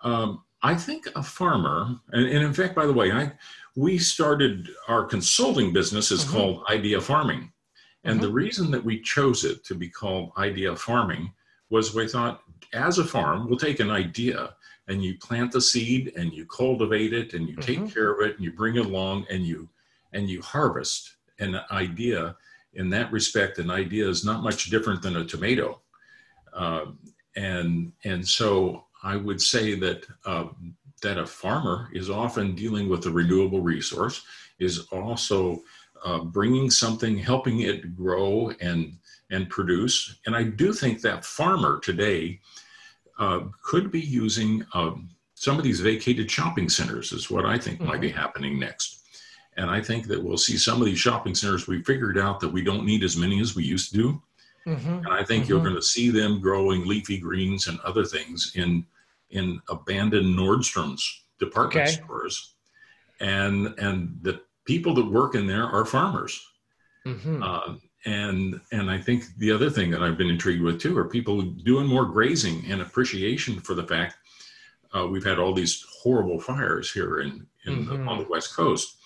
um, 0.03 0.43
I 0.62 0.75
think 0.75 1.08
a 1.15 1.23
farmer, 1.23 1.95
and, 2.12 2.25
and 2.25 2.43
in 2.43 2.53
fact, 2.53 2.75
by 2.75 2.86
the 2.86 2.93
way, 2.93 3.12
I 3.13 3.32
we 3.75 3.97
started 3.97 4.69
our 4.89 5.05
consulting 5.05 5.71
business 5.71 6.12
is 6.12 6.25
mm-hmm. 6.25 6.34
called 6.34 6.63
Idea 6.69 6.99
Farming 6.99 7.53
and 8.03 8.19
mm-hmm. 8.19 8.27
the 8.27 8.33
reason 8.33 8.71
that 8.71 8.83
we 8.83 9.01
chose 9.01 9.43
it 9.43 9.63
to 9.65 9.75
be 9.75 9.89
called 9.89 10.31
idea 10.38 10.75
farming 10.75 11.33
was 11.69 11.93
we 11.93 12.07
thought, 12.07 12.41
as 12.73 12.97
a 12.97 13.03
farm, 13.03 13.47
we'll 13.47 13.57
take 13.57 13.79
an 13.79 13.91
idea 13.91 14.55
and 14.88 15.03
you 15.03 15.17
plant 15.17 15.51
the 15.51 15.62
seed 15.62 16.13
and 16.15 16.33
you 16.33 16.45
cultivate 16.45 17.13
it 17.13 17.33
and 17.33 17.47
you 17.47 17.55
mm-hmm. 17.55 17.85
take 17.85 17.93
care 17.93 18.12
of 18.12 18.27
it 18.27 18.35
and 18.35 18.43
you 18.43 18.51
bring 18.51 18.75
it 18.75 18.85
along 18.85 19.25
and 19.29 19.45
you 19.45 19.69
and 20.13 20.29
you 20.29 20.41
harvest 20.41 21.17
an 21.39 21.59
idea. 21.71 22.35
In 22.73 22.89
that 22.89 23.12
respect, 23.12 23.59
an 23.59 23.71
idea 23.71 24.07
is 24.07 24.25
not 24.25 24.43
much 24.43 24.69
different 24.69 25.01
than 25.01 25.17
a 25.17 25.25
tomato, 25.25 25.81
uh, 26.53 26.85
and 27.35 27.91
and 28.03 28.27
so 28.27 28.85
I 29.01 29.15
would 29.15 29.41
say 29.41 29.73
that 29.75 30.05
uh, 30.25 30.45
that 31.01 31.17
a 31.17 31.25
farmer 31.25 31.89
is 31.93 32.09
often 32.09 32.55
dealing 32.55 32.89
with 32.89 33.05
a 33.05 33.12
renewable 33.12 33.62
resource, 33.62 34.23
is 34.59 34.88
also 34.91 35.63
uh, 36.03 36.19
bringing 36.19 36.69
something, 36.69 37.17
helping 37.17 37.62
it 37.62 37.95
grow 37.95 38.51
and 38.62 38.97
and 39.31 39.49
produce. 39.49 40.19
And 40.25 40.35
I 40.35 40.43
do 40.43 40.73
think 40.73 41.01
that 41.01 41.23
farmer 41.23 41.79
today 41.79 42.39
uh, 43.19 43.41
could 43.62 43.91
be 43.91 44.01
using 44.01 44.65
um, 44.73 45.09
some 45.35 45.57
of 45.57 45.63
these 45.63 45.81
vacated 45.81 46.29
shopping 46.29 46.69
centers. 46.69 47.12
Is 47.12 47.29
what 47.29 47.45
I 47.45 47.57
think 47.57 47.79
mm-hmm. 47.79 47.88
might 47.88 48.01
be 48.01 48.09
mm-hmm. 48.09 48.19
happening 48.19 48.59
next. 48.59 48.97
And 49.57 49.69
I 49.69 49.81
think 49.81 50.07
that 50.07 50.23
we'll 50.23 50.38
see 50.38 50.57
some 50.57 50.79
of 50.79 50.85
these 50.85 50.99
shopping 50.99 51.35
centers. 51.35 51.67
We 51.67 51.83
figured 51.83 52.17
out 52.17 52.39
that 52.39 52.49
we 52.49 52.63
don't 52.63 52.85
need 52.85 53.03
as 53.03 53.17
many 53.17 53.41
as 53.41 53.55
we 53.55 53.65
used 53.65 53.91
to 53.91 53.97
do. 53.97 54.21
Mm-hmm. 54.65 54.89
And 54.89 55.09
I 55.09 55.23
think 55.23 55.43
mm-hmm. 55.43 55.53
you're 55.53 55.63
going 55.63 55.75
to 55.75 55.81
see 55.81 56.09
them 56.09 56.39
growing 56.39 56.85
leafy 56.85 57.17
greens 57.17 57.67
and 57.67 57.79
other 57.81 58.05
things 58.05 58.53
in 58.55 58.85
in 59.31 59.62
abandoned 59.69 60.38
Nordstrom's 60.38 61.23
department 61.39 61.89
okay. 61.89 62.01
stores. 62.03 62.55
And 63.19 63.77
and 63.79 64.17
the 64.21 64.41
people 64.69 64.93
that 64.93 65.12
work 65.19 65.34
in 65.34 65.47
there 65.47 65.65
are 65.65 65.84
farmers. 65.84 66.39
Mm-hmm. 67.03 67.41
Uh, 67.41 67.75
and 68.05 68.62
and 68.71 68.91
I 68.91 68.99
think 68.99 69.23
the 69.39 69.51
other 69.51 69.69
thing 69.71 69.89
that 69.89 70.03
I've 70.03 70.17
been 70.17 70.29
intrigued 70.29 70.62
with 70.62 70.79
too 70.79 70.95
are 70.99 71.15
people 71.17 71.41
doing 71.41 71.88
more 71.88 72.05
grazing 72.05 72.63
and 72.69 72.79
appreciation 72.82 73.60
for 73.62 73.73
the 73.73 73.88
fact 73.93 74.17
uh, 74.95 75.08
we've 75.08 75.25
had 75.25 75.39
all 75.39 75.53
these 75.53 75.84
horrible 76.03 76.39
fires 76.39 76.91
here 76.91 77.21
in, 77.21 77.47
in 77.65 77.73
mm-hmm. 77.73 78.05
the, 78.05 78.10
on 78.10 78.19
the 78.19 78.29
west 78.29 78.55
coast, 78.55 78.97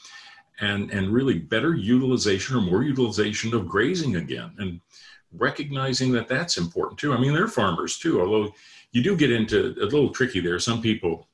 and 0.59 0.91
and 0.91 1.13
really 1.13 1.39
better 1.39 1.73
utilization 1.73 2.57
or 2.57 2.61
more 2.61 2.83
utilization 2.83 3.53
of 3.53 3.65
grazing 3.65 4.17
again, 4.17 4.51
and 4.59 4.81
recognizing 5.31 6.11
that 6.11 6.27
that's 6.27 6.57
important 6.57 6.99
too. 6.99 7.13
I 7.13 7.17
mean, 7.17 7.33
they're 7.33 7.47
farmers 7.47 7.97
too, 7.97 8.19
although 8.21 8.53
you 8.91 9.01
do 9.01 9.15
get 9.15 9.31
into 9.31 9.75
a 9.81 9.87
little 9.93 10.09
tricky 10.09 10.41
there. 10.41 10.59
Some 10.59 10.81
people 10.81 11.29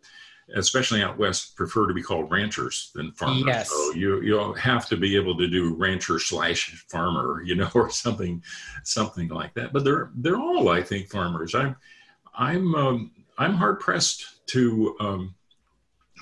especially 0.56 1.02
out 1.02 1.18
west, 1.18 1.56
prefer 1.56 1.88
to 1.88 1.94
be 1.94 2.02
called 2.02 2.32
ranchers 2.32 2.92
than 2.96 3.12
farmers. 3.12 3.44
Yes. 3.46 3.70
So 3.70 3.94
you 3.94 4.22
you 4.22 4.54
have 4.54 4.88
to 4.90 4.98
be 4.98 5.16
able 5.16 5.38
to 5.38 5.48
do 5.48 5.76
rancher 5.76 6.20
slash 6.20 6.86
farmer, 6.90 7.42
you 7.46 7.56
know, 7.56 7.70
or 7.74 7.90
something 7.90 8.44
something 8.84 9.28
like 9.30 9.54
that. 9.56 9.74
But 9.74 9.84
they're 9.84 10.12
they're 10.16 10.40
all, 10.40 10.70
I 10.70 10.82
think, 10.82 11.10
farmers. 11.10 11.56
I'm 11.56 11.76
I'm 12.36 12.76
um, 12.76 13.12
I'm 13.38 13.54
hard 13.56 13.80
pressed 13.80 14.46
to 14.48 14.96
um, 15.00 15.36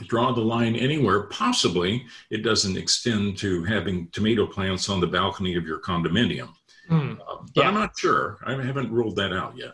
draw 0.07 0.31
the 0.33 0.41
line 0.41 0.75
anywhere. 0.75 1.23
Possibly 1.23 2.05
it 2.29 2.43
doesn't 2.43 2.77
extend 2.77 3.37
to 3.37 3.63
having 3.63 4.07
tomato 4.09 4.45
plants 4.45 4.89
on 4.89 4.99
the 4.99 5.07
balcony 5.07 5.55
of 5.55 5.65
your 5.65 5.79
condominium. 5.79 6.49
Mm, 6.89 7.19
uh, 7.19 7.43
but 7.53 7.63
yeah. 7.63 7.67
I'm 7.67 7.73
not 7.73 7.97
sure. 7.97 8.37
I 8.45 8.51
haven't 8.53 8.91
ruled 8.91 9.15
that 9.17 9.33
out 9.33 9.57
yet. 9.57 9.73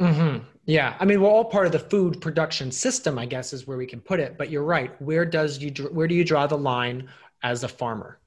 Mm-hmm. 0.00 0.44
Yeah, 0.64 0.96
I 1.00 1.04
mean, 1.04 1.20
we're 1.20 1.28
all 1.28 1.44
part 1.44 1.66
of 1.66 1.72
the 1.72 1.78
food 1.78 2.20
production 2.20 2.70
system, 2.70 3.18
I 3.18 3.26
guess, 3.26 3.52
is 3.52 3.66
where 3.66 3.76
we 3.76 3.86
can 3.86 4.00
put 4.00 4.20
it. 4.20 4.38
But 4.38 4.50
you're 4.50 4.62
right. 4.62 5.00
Where 5.02 5.24
does 5.24 5.58
you 5.58 5.72
where 5.90 6.06
do 6.06 6.14
you 6.14 6.24
draw 6.24 6.46
the 6.46 6.58
line 6.58 7.08
as 7.42 7.64
a 7.64 7.68
farmer? 7.68 8.20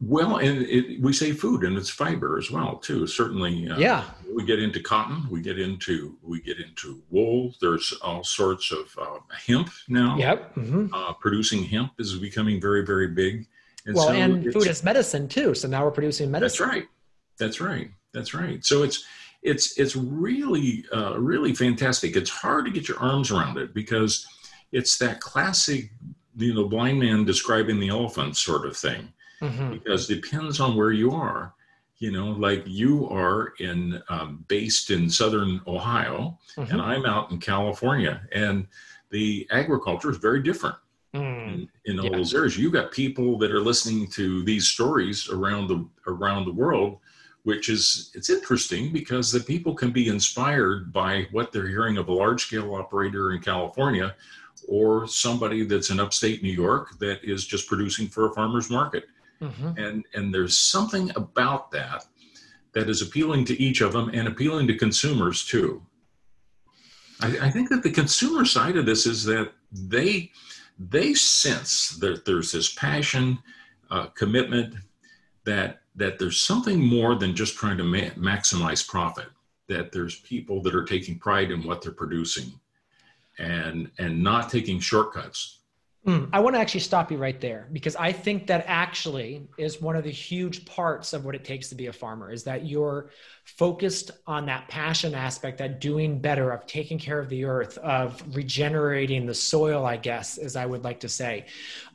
Well, 0.00 0.36
and 0.36 0.62
it, 0.62 1.00
we 1.00 1.12
say 1.12 1.32
food, 1.32 1.64
and 1.64 1.76
it's 1.76 1.90
fiber 1.90 2.38
as 2.38 2.50
well 2.50 2.76
too. 2.76 3.06
Certainly, 3.06 3.70
uh, 3.70 3.78
yeah. 3.78 4.04
We 4.34 4.44
get 4.44 4.58
into 4.58 4.80
cotton. 4.80 5.26
We 5.30 5.40
get 5.40 5.58
into 5.58 6.16
we 6.22 6.40
get 6.40 6.58
into 6.58 7.02
wool. 7.10 7.54
There's 7.60 7.92
all 8.02 8.22
sorts 8.22 8.70
of 8.70 8.96
uh, 9.00 9.18
hemp 9.46 9.70
now. 9.88 10.16
Yep. 10.18 10.54
Mm-hmm. 10.56 10.94
Uh, 10.94 11.12
producing 11.14 11.64
hemp 11.64 11.92
is 11.98 12.14
becoming 12.16 12.60
very 12.60 12.84
very 12.84 13.08
big. 13.08 13.46
And 13.86 13.94
well, 13.94 14.08
so 14.08 14.12
and 14.12 14.52
food 14.52 14.66
is 14.66 14.84
medicine 14.84 15.28
too. 15.28 15.54
So 15.54 15.68
now 15.68 15.84
we're 15.84 15.90
producing 15.90 16.30
medicine. 16.30 16.66
That's 16.66 16.74
right. 16.74 16.88
That's 17.38 17.60
right. 17.60 17.90
That's 18.12 18.32
right. 18.32 18.64
So 18.64 18.82
it's 18.82 19.04
it's 19.44 19.78
it's 19.78 19.94
really 19.94 20.84
uh, 20.92 21.18
really 21.18 21.54
fantastic. 21.54 22.16
It's 22.16 22.30
hard 22.30 22.64
to 22.64 22.72
get 22.72 22.88
your 22.88 22.98
arms 22.98 23.30
around 23.30 23.58
it 23.58 23.74
because 23.74 24.26
it's 24.72 24.98
that 24.98 25.20
classic, 25.20 25.92
you 26.36 26.54
know, 26.54 26.66
blind 26.66 26.98
man 26.98 27.24
describing 27.24 27.78
the 27.78 27.90
elephant 27.90 28.36
sort 28.36 28.66
of 28.66 28.76
thing 28.76 29.12
mm-hmm. 29.40 29.70
because 29.72 30.10
it 30.10 30.22
depends 30.22 30.58
on 30.60 30.76
where 30.76 30.92
you 30.92 31.12
are. 31.12 31.54
You 31.98 32.10
know, 32.10 32.30
like 32.30 32.64
you 32.66 33.08
are 33.08 33.52
in 33.60 34.02
um, 34.08 34.44
based 34.48 34.90
in 34.90 35.08
southern 35.08 35.60
Ohio, 35.66 36.38
mm-hmm. 36.56 36.72
and 36.72 36.82
I'm 36.82 37.06
out 37.06 37.30
in 37.30 37.38
California, 37.38 38.26
and 38.32 38.66
the 39.10 39.46
agriculture 39.50 40.10
is 40.10 40.16
very 40.16 40.42
different. 40.42 40.76
Mm. 41.14 41.54
In, 41.54 41.68
in 41.84 42.00
all 42.00 42.06
yeah. 42.06 42.16
those 42.16 42.34
areas, 42.34 42.58
you've 42.58 42.72
got 42.72 42.90
people 42.90 43.38
that 43.38 43.52
are 43.52 43.60
listening 43.60 44.08
to 44.08 44.42
these 44.42 44.66
stories 44.66 45.28
around 45.28 45.68
the 45.68 45.88
around 46.08 46.46
the 46.46 46.52
world, 46.52 46.98
which 47.44 47.68
is 47.68 48.10
it's 48.14 48.30
interesting 48.30 48.92
because 48.92 49.30
the 49.30 49.40
people 49.40 49.74
can 49.74 49.90
be 49.90 50.08
inspired 50.08 50.92
by 50.92 51.26
what 51.30 51.52
they're 51.52 51.68
hearing 51.68 51.98
of 51.98 52.08
a 52.08 52.12
large 52.12 52.46
scale 52.46 52.74
operator 52.74 53.32
in 53.32 53.40
California 53.40 54.14
or 54.66 55.06
somebody 55.06 55.64
that's 55.64 55.90
in 55.90 56.00
upstate 56.00 56.42
New 56.42 56.52
York 56.52 56.98
that 56.98 57.22
is 57.22 57.46
just 57.46 57.68
producing 57.68 58.08
for 58.08 58.28
a 58.28 58.34
farmer's 58.34 58.70
market. 58.70 59.04
Mm-hmm. 59.40 59.78
And, 59.78 60.04
and 60.14 60.32
there's 60.32 60.56
something 60.56 61.10
about 61.16 61.70
that 61.72 62.06
that 62.72 62.88
is 62.88 63.02
appealing 63.02 63.44
to 63.46 63.60
each 63.60 63.82
of 63.82 63.92
them 63.92 64.10
and 64.14 64.26
appealing 64.26 64.66
to 64.68 64.76
consumers 64.76 65.44
too. 65.44 65.82
I, 67.20 67.46
I 67.46 67.50
think 67.50 67.68
that 67.68 67.82
the 67.82 67.90
consumer 67.90 68.44
side 68.44 68.76
of 68.76 68.86
this 68.86 69.06
is 69.06 69.24
that 69.24 69.52
they 69.70 70.32
they 70.76 71.14
sense 71.14 71.90
that 72.00 72.24
there's 72.24 72.50
this 72.50 72.72
passion, 72.72 73.38
uh, 73.90 74.06
commitment, 74.06 74.74
that 75.44 75.82
that 75.96 76.18
there's 76.18 76.40
something 76.40 76.84
more 76.84 77.14
than 77.14 77.34
just 77.34 77.56
trying 77.56 77.76
to 77.78 77.84
ma- 77.84 78.14
maximize 78.16 78.86
profit. 78.86 79.28
That 79.68 79.92
there's 79.92 80.20
people 80.20 80.60
that 80.62 80.74
are 80.74 80.84
taking 80.84 81.18
pride 81.18 81.50
in 81.50 81.62
what 81.62 81.82
they're 81.82 81.92
producing, 81.92 82.52
and 83.38 83.90
and 83.98 84.22
not 84.22 84.50
taking 84.50 84.80
shortcuts 84.80 85.60
Mm, 86.06 86.28
I 86.34 86.40
want 86.40 86.54
to 86.54 86.60
actually 86.60 86.80
stop 86.80 87.10
you 87.10 87.16
right 87.16 87.40
there 87.40 87.66
because 87.72 87.96
I 87.96 88.12
think 88.12 88.46
that 88.48 88.64
actually 88.68 89.48
is 89.56 89.80
one 89.80 89.96
of 89.96 90.04
the 90.04 90.10
huge 90.10 90.66
parts 90.66 91.14
of 91.14 91.24
what 91.24 91.34
it 91.34 91.44
takes 91.44 91.70
to 91.70 91.74
be 91.74 91.86
a 91.86 91.92
farmer 91.94 92.30
is 92.30 92.44
that 92.44 92.66
you're 92.66 93.08
focused 93.44 94.10
on 94.26 94.44
that 94.46 94.68
passion 94.68 95.14
aspect, 95.14 95.56
that 95.58 95.80
doing 95.80 96.18
better, 96.18 96.50
of 96.50 96.66
taking 96.66 96.98
care 96.98 97.18
of 97.18 97.30
the 97.30 97.46
earth, 97.46 97.78
of 97.78 98.22
regenerating 98.36 99.24
the 99.24 99.34
soil, 99.34 99.86
I 99.86 99.96
guess, 99.96 100.36
as 100.36 100.56
I 100.56 100.66
would 100.66 100.84
like 100.84 101.00
to 101.00 101.08
say. 101.08 101.46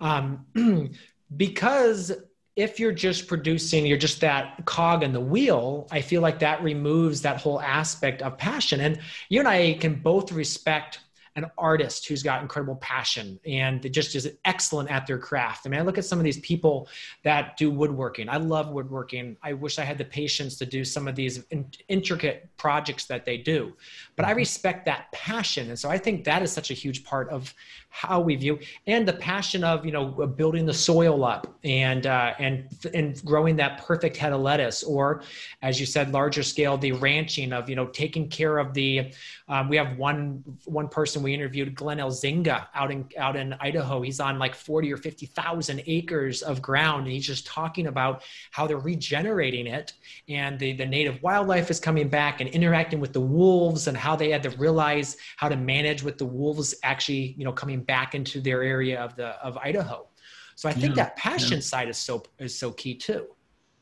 Um, 0.01 0.43
because 1.37 2.11
if 2.55 2.79
you're 2.79 2.91
just 2.91 3.27
producing, 3.27 3.85
you're 3.85 3.97
just 3.97 4.21
that 4.21 4.65
cog 4.65 5.03
in 5.03 5.13
the 5.13 5.19
wheel, 5.19 5.87
I 5.91 6.01
feel 6.01 6.21
like 6.21 6.39
that 6.39 6.61
removes 6.61 7.21
that 7.21 7.37
whole 7.37 7.61
aspect 7.61 8.21
of 8.21 8.37
passion. 8.37 8.81
And 8.81 8.99
you 9.29 9.39
and 9.39 9.47
I 9.47 9.75
can 9.75 9.95
both 9.95 10.31
respect 10.31 10.99
an 11.35 11.49
artist 11.57 12.07
who's 12.07 12.21
got 12.21 12.41
incredible 12.41 12.75
passion 12.75 13.39
and 13.45 13.91
just 13.93 14.15
is 14.15 14.29
excellent 14.45 14.91
at 14.91 15.07
their 15.07 15.17
craft. 15.17 15.65
I 15.65 15.69
mean, 15.69 15.79
I 15.79 15.83
look 15.83 15.97
at 15.97 16.05
some 16.05 16.19
of 16.19 16.25
these 16.25 16.39
people 16.39 16.87
that 17.23 17.55
do 17.55 17.71
woodworking. 17.71 18.29
I 18.29 18.37
love 18.37 18.69
woodworking. 18.69 19.37
I 19.41 19.53
wish 19.53 19.79
I 19.79 19.83
had 19.83 19.97
the 19.97 20.05
patience 20.05 20.57
to 20.57 20.65
do 20.65 20.83
some 20.83 21.07
of 21.07 21.15
these 21.15 21.43
in- 21.51 21.71
intricate 21.87 22.49
projects 22.57 23.05
that 23.05 23.25
they 23.25 23.37
do, 23.37 23.73
but 24.15 24.25
I 24.25 24.29
mm-hmm. 24.29 24.37
respect 24.37 24.85
that 24.85 25.11
passion. 25.11 25.69
And 25.69 25.79
so 25.79 25.89
I 25.89 25.97
think 25.97 26.25
that 26.25 26.41
is 26.41 26.51
such 26.51 26.71
a 26.71 26.73
huge 26.75 27.03
part 27.03 27.29
of 27.29 27.53
how 27.89 28.19
we 28.19 28.35
view 28.35 28.59
and 28.87 29.07
the 29.07 29.13
passion 29.13 29.63
of 29.63 29.85
you 29.85 29.91
know 29.91 30.05
building 30.05 30.65
the 30.65 30.73
soil 30.73 31.25
up 31.25 31.47
and 31.63 32.05
uh, 32.05 32.33
and 32.39 32.67
and 32.93 33.23
growing 33.25 33.55
that 33.55 33.83
perfect 33.85 34.15
head 34.15 34.31
of 34.31 34.41
lettuce 34.41 34.83
or 34.83 35.21
as 35.61 35.79
you 35.79 35.85
said 35.85 36.11
larger 36.11 36.43
scale 36.43 36.77
the 36.77 36.91
ranching 36.93 37.51
of 37.51 37.69
you 37.69 37.75
know 37.75 37.87
taking 37.87 38.29
care 38.29 38.57
of 38.57 38.73
the 38.73 39.11
um, 39.49 39.67
we 39.67 39.75
have 39.77 39.97
one 39.97 40.43
one 40.65 40.87
person 40.87 41.23
we 41.23 41.33
interviewed 41.33 41.73
Glenn 41.73 41.97
Elzinga 41.97 42.67
out 42.75 42.91
in 42.91 43.07
out 43.17 43.35
in 43.35 43.55
Idaho. 43.59 44.01
He's 44.01 44.19
on 44.19 44.37
like 44.37 44.53
40 44.53 44.93
or 44.93 44.97
50,000 44.97 45.81
acres 45.87 46.41
of 46.43 46.61
ground 46.61 47.05
and 47.05 47.11
he's 47.11 47.25
just 47.25 47.47
talking 47.47 47.87
about 47.87 48.23
how 48.51 48.67
they're 48.67 48.77
regenerating 48.77 49.65
it 49.65 49.93
and 50.27 50.59
the 50.59 50.73
the 50.73 50.85
native 50.85 51.21
wildlife 51.23 51.71
is 51.71 51.79
coming 51.79 52.07
back 52.07 52.41
and 52.41 52.49
interacting 52.51 52.99
with 52.99 53.13
the 53.13 53.21
wolves 53.21 53.87
and 53.87 53.97
how 53.97 54.15
they 54.15 54.29
had 54.29 54.43
to 54.43 54.51
realize 54.51 55.17
how 55.37 55.49
to 55.49 55.55
manage 55.55 56.03
with 56.03 56.17
the 56.17 56.25
wolves 56.25 56.75
actually 56.83 57.33
you 57.37 57.43
know 57.43 57.51
coming 57.51 57.78
back 57.79 58.15
into 58.15 58.41
their 58.41 58.63
area 58.63 58.99
of 58.99 59.15
the 59.15 59.29
of 59.43 59.57
Idaho. 59.57 60.07
So 60.55 60.67
I 60.67 60.73
think 60.73 60.95
yeah, 60.95 61.03
that 61.03 61.15
passion 61.15 61.57
yeah. 61.57 61.63
side 61.63 61.89
is 61.89 61.97
so 61.97 62.23
is 62.37 62.57
so 62.57 62.71
key 62.71 62.95
too. 62.95 63.27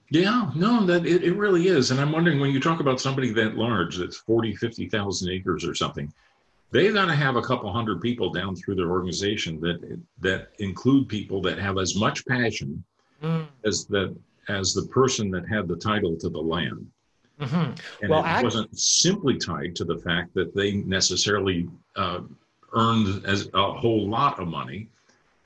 Yeah, 0.10 0.52
no, 0.56 0.86
that 0.86 1.06
it, 1.06 1.24
it 1.24 1.36
really 1.36 1.68
is. 1.68 1.92
And 1.92 2.00
I'm 2.00 2.12
wondering 2.12 2.40
when 2.40 2.52
you 2.52 2.60
talk 2.60 2.80
about 2.80 3.02
somebody 3.02 3.32
that 3.34 3.56
large, 3.56 3.98
that's 3.98 4.16
40, 4.16 4.56
50,000 4.56 5.30
acres 5.30 5.66
or 5.66 5.76
something, 5.76 6.14
they 6.72 6.92
got 6.94 7.08
to 7.08 7.16
have 7.16 7.36
a 7.36 7.42
couple 7.42 7.72
hundred 7.72 8.02
people 8.02 8.30
down 8.30 8.56
through 8.56 8.76
their 8.76 8.90
organization 8.90 9.60
that 9.62 10.00
that 10.20 10.50
include 10.60 11.08
people 11.08 11.42
that 11.42 11.58
have 11.58 11.78
as 11.78 11.96
much 11.96 12.26
passion 12.26 12.84
mm. 13.22 13.46
as 13.66 13.86
that 13.88 14.16
as 14.50 14.74
the 14.74 14.84
person 14.88 15.30
that 15.32 15.48
had 15.48 15.68
the 15.68 15.76
title 15.76 16.16
to 16.18 16.30
the 16.30 16.40
land. 16.40 16.90
Mm-hmm. 17.40 17.72
And 18.02 18.10
well, 18.10 18.26
it 18.26 18.44
wasn't 18.44 18.78
simply 18.78 19.38
tied 19.38 19.76
to 19.76 19.84
the 19.84 19.98
fact 19.98 20.34
that 20.34 20.56
they 20.56 20.78
necessarily 20.78 21.70
uh, 21.96 22.22
earned 22.74 23.26
as 23.26 23.50
a 23.54 23.72
whole 23.72 24.08
lot 24.08 24.40
of 24.40 24.48
money 24.48 24.90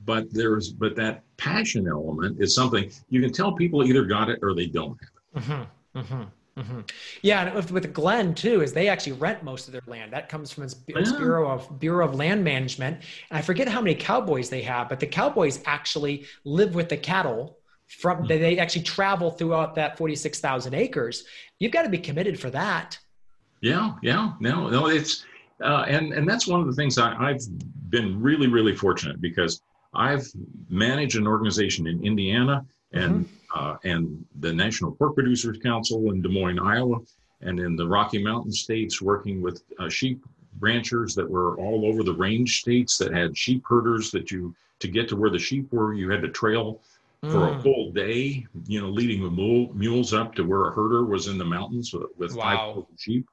but 0.05 0.31
there's 0.33 0.71
but 0.71 0.95
that 0.95 1.23
passion 1.37 1.87
element 1.87 2.39
is 2.39 2.53
something 2.55 2.91
you 3.09 3.21
can 3.21 3.31
tell 3.31 3.53
people 3.53 3.83
either 3.83 4.05
got 4.05 4.29
it 4.29 4.39
or 4.41 4.53
they 4.53 4.65
don't 4.65 4.97
have 5.33 5.43
it 5.43 5.43
mm-hmm, 5.43 5.99
mm-hmm, 5.99 6.61
mm-hmm. 6.61 6.79
yeah 7.21 7.55
and 7.55 7.69
with 7.71 7.93
glenn 7.93 8.33
too 8.33 8.61
is 8.61 8.73
they 8.73 8.87
actually 8.87 9.13
rent 9.13 9.43
most 9.43 9.67
of 9.67 9.71
their 9.71 9.81
land 9.87 10.11
that 10.11 10.29
comes 10.29 10.51
from 10.51 10.63
its, 10.63 10.75
its 10.87 11.11
yeah. 11.11 11.17
bureau 11.17 11.51
of 11.51 11.79
bureau 11.79 12.07
of 12.07 12.15
land 12.15 12.43
management 12.43 12.97
and 13.29 13.37
i 13.37 13.41
forget 13.41 13.67
how 13.67 13.81
many 13.81 13.95
cowboys 13.95 14.49
they 14.49 14.61
have 14.61 14.89
but 14.89 14.99
the 14.99 15.07
cowboys 15.07 15.61
actually 15.65 16.25
live 16.43 16.75
with 16.75 16.89
the 16.89 16.97
cattle 16.97 17.57
from 17.87 18.19
mm-hmm. 18.19 18.27
they 18.27 18.57
actually 18.57 18.83
travel 18.83 19.31
throughout 19.31 19.75
that 19.75 19.97
46000 19.97 20.73
acres 20.73 21.25
you've 21.59 21.71
got 21.71 21.83
to 21.83 21.89
be 21.89 21.97
committed 21.97 22.39
for 22.39 22.49
that 22.49 22.97
yeah 23.61 23.93
yeah 24.01 24.33
no 24.39 24.69
no 24.69 24.87
it's 24.87 25.25
uh, 25.61 25.85
and 25.87 26.13
and 26.13 26.27
that's 26.27 26.47
one 26.47 26.61
of 26.61 26.67
the 26.67 26.73
things 26.73 26.97
I, 26.97 27.13
I've 27.13 27.41
been 27.89 28.21
really 28.21 28.47
really 28.47 28.75
fortunate 28.75 29.21
because 29.21 29.61
I've 29.93 30.25
managed 30.69 31.17
an 31.17 31.27
organization 31.27 31.87
in 31.87 32.03
Indiana 32.05 32.65
and 32.93 33.25
mm-hmm. 33.25 33.59
uh, 33.59 33.77
and 33.83 34.25
the 34.39 34.53
National 34.53 34.91
Pork 34.91 35.15
Producers 35.15 35.57
Council 35.61 36.11
in 36.11 36.21
Des 36.21 36.29
Moines, 36.29 36.59
Iowa, 36.59 36.99
and 37.41 37.59
in 37.59 37.75
the 37.75 37.87
Rocky 37.87 38.23
Mountain 38.23 38.51
states, 38.51 39.01
working 39.01 39.41
with 39.41 39.63
uh, 39.79 39.89
sheep 39.89 40.23
ranchers 40.59 41.15
that 41.15 41.29
were 41.29 41.57
all 41.57 41.85
over 41.85 42.03
the 42.03 42.13
range 42.13 42.59
states 42.59 42.97
that 42.97 43.13
had 43.13 43.37
sheep 43.37 43.63
herders 43.67 44.11
that 44.11 44.31
you 44.31 44.53
to 44.79 44.87
get 44.87 45.07
to 45.09 45.15
where 45.15 45.29
the 45.29 45.39
sheep 45.39 45.71
were, 45.71 45.93
you 45.93 46.09
had 46.09 46.21
to 46.21 46.29
trail 46.29 46.81
mm. 47.23 47.31
for 47.31 47.47
a 47.47 47.51
mm. 47.51 47.61
whole 47.61 47.91
day, 47.91 48.45
you 48.65 48.81
know, 48.81 48.89
leading 48.89 49.23
the 49.23 49.29
mule, 49.29 49.71
mules 49.73 50.13
up 50.13 50.33
to 50.35 50.43
where 50.43 50.67
a 50.67 50.71
herder 50.71 51.05
was 51.05 51.27
in 51.27 51.37
the 51.37 51.45
mountains 51.45 51.93
with, 51.93 52.07
with 52.17 52.35
wow. 52.35 52.73
five 52.73 52.83
sheep 52.97 53.27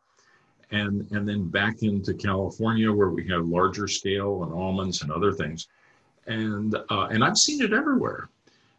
and 0.70 1.10
and 1.10 1.28
then 1.28 1.48
back 1.48 1.82
into 1.82 2.14
California 2.14 2.92
where 2.92 3.08
we 3.10 3.26
have 3.28 3.46
larger 3.46 3.88
scale 3.88 4.42
and 4.44 4.52
almonds 4.52 5.02
and 5.02 5.10
other 5.10 5.32
things, 5.32 5.68
and 6.26 6.74
uh, 6.90 7.08
and 7.10 7.24
I've 7.24 7.38
seen 7.38 7.62
it 7.62 7.72
everywhere, 7.72 8.28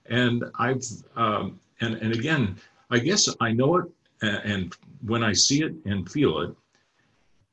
and 0.08 0.44
I've 0.58 0.84
um, 1.16 1.60
and 1.82 1.96
and 1.96 2.14
again 2.14 2.58
I 2.90 3.00
guess 3.00 3.30
I 3.40 3.52
know 3.52 3.78
it 3.78 3.86
and, 4.22 4.38
and 4.52 4.76
when 5.06 5.24
I 5.24 5.34
see 5.34 5.64
it 5.64 5.74
and 5.86 6.10
feel 6.10 6.40
it, 6.42 6.56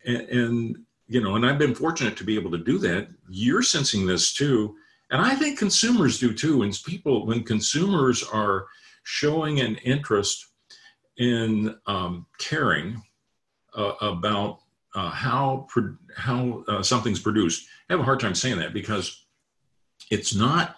and, 0.05 0.29
and 0.29 0.85
you 1.09 1.21
know, 1.21 1.37
and 1.37 1.47
I've 1.47 1.59
been 1.59 1.75
fortunate 1.75 2.17
to 2.17 2.25
be 2.25 2.37
able 2.37 2.51
to 2.51 2.59
do 2.59 2.79
that. 2.79 3.09
You're 3.29 3.63
sensing 3.63 4.07
this 4.07 4.33
too, 4.33 4.77
and 5.11 5.21
I 5.23 5.35
think 5.35 5.59
consumers 5.59 6.19
do 6.19 6.33
too. 6.35 6.59
When 6.59 6.73
people 6.85 7.27
when 7.27 7.45
consumers 7.45 8.25
are 8.25 8.67
showing 9.05 9.61
an 9.61 9.77
interest 9.77 10.49
in 11.19 11.75
um, 11.87 12.27
caring 12.39 13.03
uh, 13.77 13.93
about 14.01 14.61
uh, 14.95 15.11
how 15.11 15.67
pro- 15.69 15.97
how 16.17 16.65
uh, 16.69 16.83
something's 16.83 17.21
produced. 17.21 17.69
I 17.89 17.93
have 17.93 18.01
a 18.01 18.05
hard 18.05 18.21
time 18.21 18.35
saying 18.35 18.59
that 18.59 18.73
because 18.73 19.27
it's 20.11 20.35
not 20.35 20.77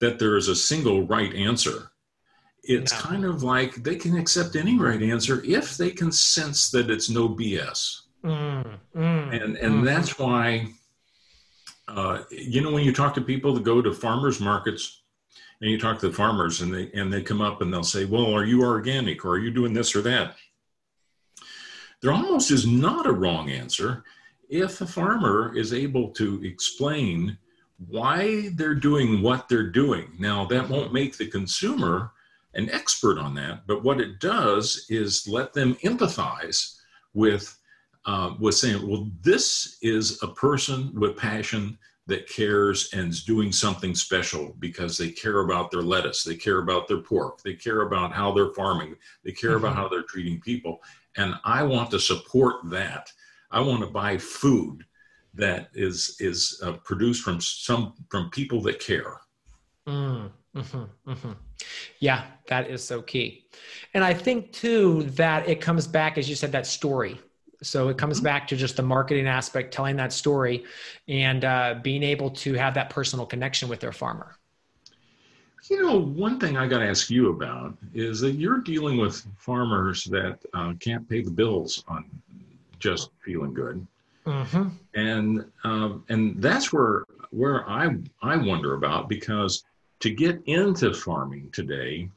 that 0.00 0.18
there 0.18 0.36
is 0.36 0.48
a 0.48 0.56
single 0.56 1.06
right 1.06 1.34
answer. 1.34 1.90
It's 2.64 2.92
no. 2.92 2.98
kind 3.00 3.24
of 3.24 3.42
like 3.42 3.74
they 3.82 3.96
can 3.96 4.16
accept 4.16 4.54
any 4.54 4.78
right 4.78 5.02
answer 5.02 5.42
if 5.44 5.76
they 5.76 5.90
can 5.90 6.12
sense 6.12 6.70
that 6.70 6.90
it's 6.90 7.10
no 7.10 7.28
BS. 7.28 8.02
Mm, 8.24 8.78
mm, 8.94 9.42
and 9.42 9.56
and 9.56 9.74
mm. 9.74 9.84
that's 9.84 10.16
why, 10.18 10.68
uh, 11.88 12.22
you 12.30 12.60
know, 12.60 12.70
when 12.70 12.84
you 12.84 12.92
talk 12.92 13.14
to 13.14 13.20
people 13.20 13.52
that 13.54 13.64
go 13.64 13.82
to 13.82 13.92
farmers 13.92 14.38
markets, 14.38 15.02
and 15.60 15.70
you 15.70 15.78
talk 15.78 15.98
to 16.00 16.08
the 16.08 16.14
farmers, 16.14 16.60
and 16.60 16.72
they 16.72 16.90
and 16.92 17.12
they 17.12 17.22
come 17.22 17.40
up 17.40 17.62
and 17.62 17.72
they'll 17.72 17.82
say, 17.82 18.04
"Well, 18.04 18.32
are 18.32 18.44
you 18.44 18.62
organic, 18.62 19.24
or 19.24 19.30
are 19.30 19.38
you 19.40 19.50
doing 19.50 19.72
this 19.72 19.96
or 19.96 20.02
that?" 20.02 20.36
There 22.02 22.12
almost 22.12 22.50
is 22.50 22.66
not 22.66 23.06
a 23.06 23.12
wrong 23.12 23.50
answer 23.50 24.04
if 24.48 24.80
a 24.80 24.86
farmer 24.86 25.56
is 25.56 25.72
able 25.72 26.10
to 26.10 26.44
explain 26.44 27.38
why 27.88 28.50
they're 28.54 28.74
doing 28.74 29.22
what 29.22 29.48
they're 29.48 29.70
doing. 29.70 30.12
Now, 30.18 30.44
that 30.46 30.68
won't 30.68 30.92
make 30.92 31.16
the 31.16 31.26
consumer 31.26 32.12
an 32.54 32.68
expert 32.70 33.18
on 33.18 33.34
that, 33.34 33.66
but 33.66 33.82
what 33.82 34.00
it 34.00 34.20
does 34.20 34.86
is 34.90 35.26
let 35.26 35.52
them 35.52 35.74
empathize 35.76 36.76
with 37.14 37.58
uh, 38.04 38.34
with 38.40 38.56
saying, 38.56 38.86
well, 38.86 39.08
this 39.22 39.78
is 39.80 40.20
a 40.24 40.28
person 40.28 40.90
with 40.94 41.16
passion 41.16 41.78
that 42.08 42.28
cares 42.28 42.92
and 42.92 43.10
is 43.10 43.22
doing 43.22 43.52
something 43.52 43.94
special 43.94 44.56
because 44.58 44.98
they 44.98 45.08
care 45.08 45.40
about 45.40 45.70
their 45.70 45.82
lettuce, 45.82 46.24
they 46.24 46.34
care 46.34 46.58
about 46.58 46.88
their 46.88 46.98
pork, 46.98 47.40
they 47.42 47.54
care 47.54 47.82
about 47.82 48.12
how 48.12 48.32
they're 48.32 48.52
farming, 48.54 48.96
they 49.24 49.30
care 49.30 49.50
mm-hmm. 49.50 49.64
about 49.64 49.76
how 49.76 49.88
they're 49.88 50.02
treating 50.02 50.40
people. 50.40 50.80
And 51.16 51.34
I 51.44 51.62
want 51.62 51.90
to 51.90 51.98
support 51.98 52.56
that. 52.70 53.10
I 53.50 53.60
want 53.60 53.80
to 53.80 53.86
buy 53.86 54.18
food 54.18 54.84
that 55.34 55.68
is 55.74 56.16
is 56.20 56.60
uh, 56.62 56.72
produced 56.84 57.22
from 57.22 57.40
some 57.40 57.94
from 58.10 58.30
people 58.30 58.60
that 58.62 58.80
care. 58.80 59.20
Mm, 59.86 60.30
mm-hmm, 60.56 61.10
mm-hmm. 61.10 61.32
Yeah, 62.00 62.24
that 62.48 62.70
is 62.70 62.84
so 62.84 63.02
key. 63.02 63.46
And 63.94 64.04
I 64.04 64.14
think 64.14 64.52
too 64.52 65.04
that 65.14 65.48
it 65.48 65.60
comes 65.60 65.86
back, 65.86 66.18
as 66.18 66.28
you 66.28 66.34
said, 66.34 66.52
that 66.52 66.66
story. 66.66 67.20
So 67.62 67.88
it 67.88 67.98
comes 67.98 68.18
mm-hmm. 68.18 68.24
back 68.24 68.48
to 68.48 68.56
just 68.56 68.76
the 68.76 68.82
marketing 68.82 69.26
aspect, 69.26 69.72
telling 69.72 69.96
that 69.96 70.12
story, 70.12 70.64
and 71.08 71.44
uh, 71.44 71.76
being 71.82 72.02
able 72.02 72.30
to 72.30 72.54
have 72.54 72.74
that 72.74 72.90
personal 72.90 73.26
connection 73.26 73.68
with 73.68 73.80
their 73.80 73.92
farmer. 73.92 74.36
You 75.72 75.80
know, 75.82 75.98
one 75.98 76.38
thing 76.38 76.58
I 76.58 76.66
got 76.66 76.80
to 76.80 76.86
ask 76.86 77.08
you 77.08 77.30
about 77.30 77.74
is 77.94 78.20
that 78.20 78.32
you're 78.32 78.58
dealing 78.58 78.98
with 78.98 79.26
farmers 79.38 80.04
that 80.04 80.38
uh, 80.52 80.74
can't 80.78 81.08
pay 81.08 81.22
the 81.22 81.30
bills 81.30 81.82
on 81.88 82.04
just 82.78 83.08
feeling 83.24 83.54
good. 83.54 83.86
Mm-hmm. 84.26 84.68
And 84.94 85.50
um, 85.64 86.04
and 86.10 86.42
that's 86.42 86.74
where 86.74 87.04
where 87.30 87.66
I 87.70 87.96
I 88.20 88.36
wonder 88.36 88.74
about 88.74 89.08
because 89.08 89.64
to 90.00 90.10
get 90.10 90.42
into 90.44 90.92
farming 90.92 91.48
today, 91.52 92.10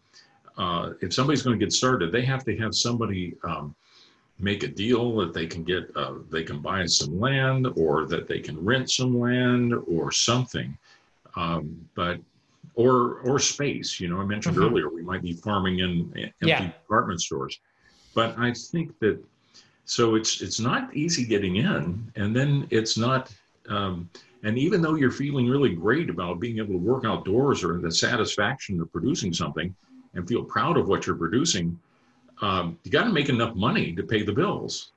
uh, 0.57 0.89
if 1.01 1.13
somebody's 1.13 1.41
going 1.41 1.57
to 1.57 1.65
get 1.65 1.71
started, 1.71 2.11
they 2.11 2.25
have 2.25 2.43
to 2.43 2.57
have 2.57 2.75
somebody 2.75 3.35
um, 3.45 3.73
make 4.37 4.63
a 4.63 4.67
deal 4.67 5.15
that 5.15 5.33
they 5.33 5.47
can 5.47 5.63
get 5.63 5.89
uh, 5.95 6.15
they 6.29 6.43
can 6.43 6.59
buy 6.59 6.85
some 6.87 7.21
land 7.21 7.67
or 7.77 8.05
that 8.07 8.27
they 8.27 8.41
can 8.41 8.61
rent 8.65 8.91
some 8.91 9.17
land 9.17 9.73
or 9.87 10.11
something, 10.11 10.77
um, 11.37 11.87
but 11.95 12.19
or 12.75 13.19
or 13.21 13.39
space. 13.39 13.99
You 13.99 14.09
know, 14.09 14.19
I 14.19 14.25
mentioned 14.25 14.55
mm-hmm. 14.55 14.65
earlier 14.65 14.89
we 14.89 15.01
might 15.01 15.21
be 15.21 15.33
farming 15.33 15.79
in 15.79 16.13
empty 16.15 16.33
yeah. 16.41 16.61
department 16.67 17.21
stores, 17.21 17.59
but 18.13 18.37
I 18.37 18.53
think 18.53 18.97
that 18.99 19.23
so 19.85 20.15
it's 20.15 20.41
it's 20.41 20.59
not 20.59 20.95
easy 20.95 21.25
getting 21.25 21.57
in, 21.57 22.11
and 22.15 22.35
then 22.35 22.67
it's 22.69 22.97
not. 22.97 23.31
Um, 23.69 24.09
and 24.43 24.59
even 24.59 24.79
though 24.79 24.93
you're 24.93 25.11
feeling 25.11 25.49
really 25.49 25.73
great 25.73 26.07
about 26.07 26.39
being 26.39 26.59
able 26.59 26.73
to 26.73 26.77
work 26.77 27.03
outdoors 27.03 27.63
or 27.63 27.79
the 27.79 27.91
satisfaction 27.91 28.79
of 28.79 28.91
producing 28.91 29.33
something 29.33 29.73
and 30.13 30.27
feel 30.27 30.43
proud 30.43 30.77
of 30.77 30.87
what 30.87 31.07
you're 31.07 31.15
producing, 31.15 31.79
um, 32.43 32.77
you 32.83 32.91
got 32.91 33.05
to 33.05 33.11
make 33.11 33.29
enough 33.29 33.55
money 33.55 33.91
to 33.93 34.03
pay 34.03 34.21
the 34.21 34.31
bills. 34.31 34.91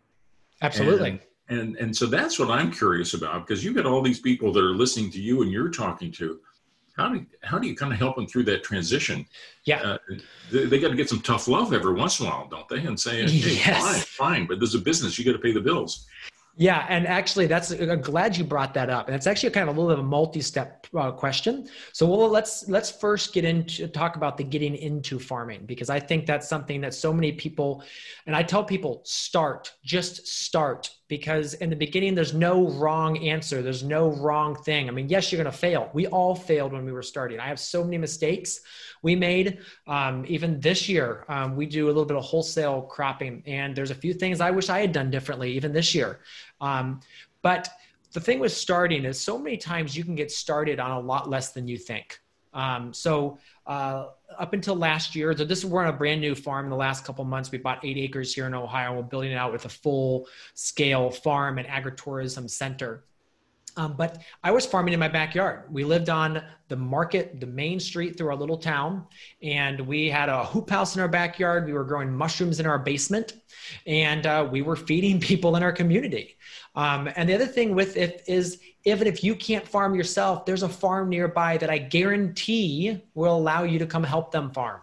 Absolutely. 0.60 1.20
And, 1.48 1.60
and 1.60 1.76
and 1.76 1.96
so 1.96 2.04
that's 2.04 2.38
what 2.38 2.50
I'm 2.50 2.70
curious 2.70 3.14
about 3.14 3.46
because 3.46 3.64
you 3.64 3.72
got 3.72 3.86
all 3.86 4.02
these 4.02 4.20
people 4.20 4.52
that 4.52 4.62
are 4.62 4.74
listening 4.74 5.10
to 5.12 5.20
you 5.20 5.40
and 5.42 5.50
you're 5.50 5.70
talking 5.70 6.12
to 6.12 6.40
how 6.98 7.08
do 7.08 7.18
you, 7.18 7.26
how 7.42 7.58
do 7.58 7.68
you 7.68 7.76
kind 7.76 7.92
of 7.92 7.98
help 7.98 8.16
them 8.16 8.26
through 8.26 8.44
that 8.44 8.64
transition? 8.64 9.24
Yeah, 9.64 9.80
uh, 9.82 9.98
they, 10.50 10.66
they 10.66 10.80
got 10.80 10.88
to 10.88 10.96
get 10.96 11.08
some 11.08 11.20
tough 11.20 11.46
love 11.46 11.72
every 11.72 11.94
once 11.94 12.18
in 12.18 12.26
a 12.26 12.28
while, 12.28 12.48
don't 12.48 12.68
they? 12.68 12.84
And 12.84 12.98
say, 12.98 13.22
hey, 13.28 13.54
yes. 13.54 13.82
fine, 13.82 14.00
fine, 14.00 14.46
but 14.46 14.58
there's 14.58 14.74
a 14.74 14.80
business, 14.80 15.18
you 15.18 15.24
got 15.24 15.32
to 15.32 15.38
pay 15.38 15.52
the 15.52 15.60
bills. 15.60 16.06
Yeah, 16.60 16.84
and 16.88 17.06
actually, 17.06 17.46
that's 17.46 17.70
I'm 17.70 18.00
glad 18.00 18.36
you 18.36 18.42
brought 18.42 18.74
that 18.74 18.90
up, 18.90 19.06
and 19.06 19.14
it's 19.14 19.28
actually 19.28 19.50
kind 19.50 19.70
of 19.70 19.76
a 19.76 19.80
little 19.80 19.94
bit 19.94 20.00
of 20.00 20.04
a 20.04 20.08
multi-step 20.08 20.88
uh, 20.92 21.12
question. 21.12 21.68
So, 21.92 22.04
well, 22.04 22.28
let's 22.28 22.68
let's 22.68 22.90
first 22.90 23.32
get 23.32 23.44
into 23.44 23.86
talk 23.86 24.16
about 24.16 24.36
the 24.36 24.42
getting 24.42 24.74
into 24.74 25.20
farming 25.20 25.66
because 25.66 25.88
I 25.88 26.00
think 26.00 26.26
that's 26.26 26.48
something 26.48 26.80
that 26.80 26.94
so 26.94 27.12
many 27.12 27.30
people, 27.30 27.84
and 28.26 28.34
I 28.34 28.42
tell 28.42 28.64
people, 28.64 29.02
start, 29.04 29.72
just 29.84 30.26
start, 30.26 30.90
because 31.06 31.54
in 31.54 31.70
the 31.70 31.76
beginning 31.76 32.16
there's 32.16 32.34
no 32.34 32.68
wrong 32.70 33.18
answer, 33.18 33.62
there's 33.62 33.84
no 33.84 34.08
wrong 34.08 34.56
thing. 34.56 34.88
I 34.88 34.90
mean, 34.90 35.08
yes, 35.08 35.30
you're 35.30 35.40
going 35.40 35.52
to 35.52 35.56
fail. 35.56 35.90
We 35.92 36.08
all 36.08 36.34
failed 36.34 36.72
when 36.72 36.84
we 36.84 36.90
were 36.90 37.02
starting. 37.04 37.38
I 37.38 37.46
have 37.46 37.60
so 37.60 37.84
many 37.84 37.98
mistakes 37.98 38.60
we 39.02 39.14
made. 39.14 39.58
Um, 39.86 40.24
even 40.28 40.60
this 40.60 40.88
year, 40.88 41.24
um, 41.28 41.56
we 41.56 41.66
do 41.66 41.86
a 41.86 41.88
little 41.88 42.04
bit 42.04 42.16
of 42.16 42.24
wholesale 42.24 42.82
cropping, 42.82 43.42
and 43.46 43.74
there's 43.74 43.90
a 43.90 43.94
few 43.94 44.14
things 44.14 44.40
I 44.40 44.50
wish 44.50 44.68
I 44.68 44.80
had 44.80 44.92
done 44.92 45.10
differently, 45.10 45.52
even 45.52 45.72
this 45.72 45.94
year. 45.94 46.20
Um, 46.60 47.00
but 47.42 47.68
the 48.12 48.20
thing 48.20 48.38
with 48.40 48.52
starting 48.52 49.04
is 49.04 49.20
so 49.20 49.38
many 49.38 49.56
times 49.56 49.96
you 49.96 50.04
can 50.04 50.14
get 50.14 50.30
started 50.30 50.80
on 50.80 50.90
a 50.90 51.00
lot 51.00 51.28
less 51.28 51.52
than 51.52 51.68
you 51.68 51.76
think. 51.76 52.20
Um, 52.54 52.92
so 52.92 53.38
uh, 53.66 54.06
up 54.38 54.52
until 54.52 54.74
last 54.74 55.14
year, 55.14 55.36
so 55.36 55.44
this 55.44 55.64
we're 55.64 55.82
on 55.82 55.88
a 55.88 55.96
brand 55.96 56.20
new 56.20 56.34
farm. 56.34 56.66
In 56.66 56.70
the 56.70 56.76
last 56.76 57.04
couple 57.04 57.24
months, 57.24 57.50
we 57.50 57.58
bought 57.58 57.84
eight 57.84 57.98
acres 57.98 58.34
here 58.34 58.46
in 58.46 58.54
Ohio. 58.54 58.96
We're 58.96 59.02
building 59.02 59.32
it 59.32 59.36
out 59.36 59.52
with 59.52 59.64
a 59.66 59.68
full 59.68 60.26
scale 60.54 61.10
farm 61.10 61.58
and 61.58 61.68
agritourism 61.68 62.48
center. 62.48 63.04
Um, 63.78 63.94
but 63.96 64.22
I 64.42 64.50
was 64.50 64.66
farming 64.66 64.92
in 64.92 64.98
my 64.98 65.06
backyard. 65.06 65.72
We 65.72 65.84
lived 65.84 66.10
on 66.10 66.42
the 66.66 66.74
market, 66.74 67.40
the 67.40 67.46
main 67.46 67.78
street 67.78 68.18
through 68.18 68.28
our 68.30 68.36
little 68.36 68.58
town, 68.58 69.06
and 69.40 69.78
we 69.80 70.08
had 70.08 70.28
a 70.28 70.44
hoop 70.44 70.68
house 70.68 70.96
in 70.96 71.00
our 71.00 71.06
backyard. 71.06 71.64
We 71.64 71.72
were 71.72 71.84
growing 71.84 72.12
mushrooms 72.12 72.58
in 72.58 72.66
our 72.66 72.80
basement, 72.80 73.34
and 73.86 74.26
uh, 74.26 74.48
we 74.50 74.62
were 74.62 74.74
feeding 74.74 75.20
people 75.30 75.54
in 75.54 75.62
our 75.62 75.70
community. 75.70 76.36
Um, 76.74 77.08
and 77.14 77.28
the 77.28 77.34
other 77.34 77.46
thing 77.46 77.72
with 77.76 77.96
it 77.96 78.24
is, 78.26 78.60
even 78.84 79.06
if 79.06 79.22
you 79.22 79.36
can't 79.36 79.66
farm 79.66 79.94
yourself, 79.94 80.44
there's 80.44 80.64
a 80.64 80.68
farm 80.68 81.08
nearby 81.08 81.56
that 81.58 81.70
I 81.70 81.78
guarantee 81.78 83.00
will 83.14 83.36
allow 83.36 83.62
you 83.62 83.78
to 83.78 83.86
come 83.86 84.02
help 84.02 84.32
them 84.32 84.50
farm. 84.50 84.80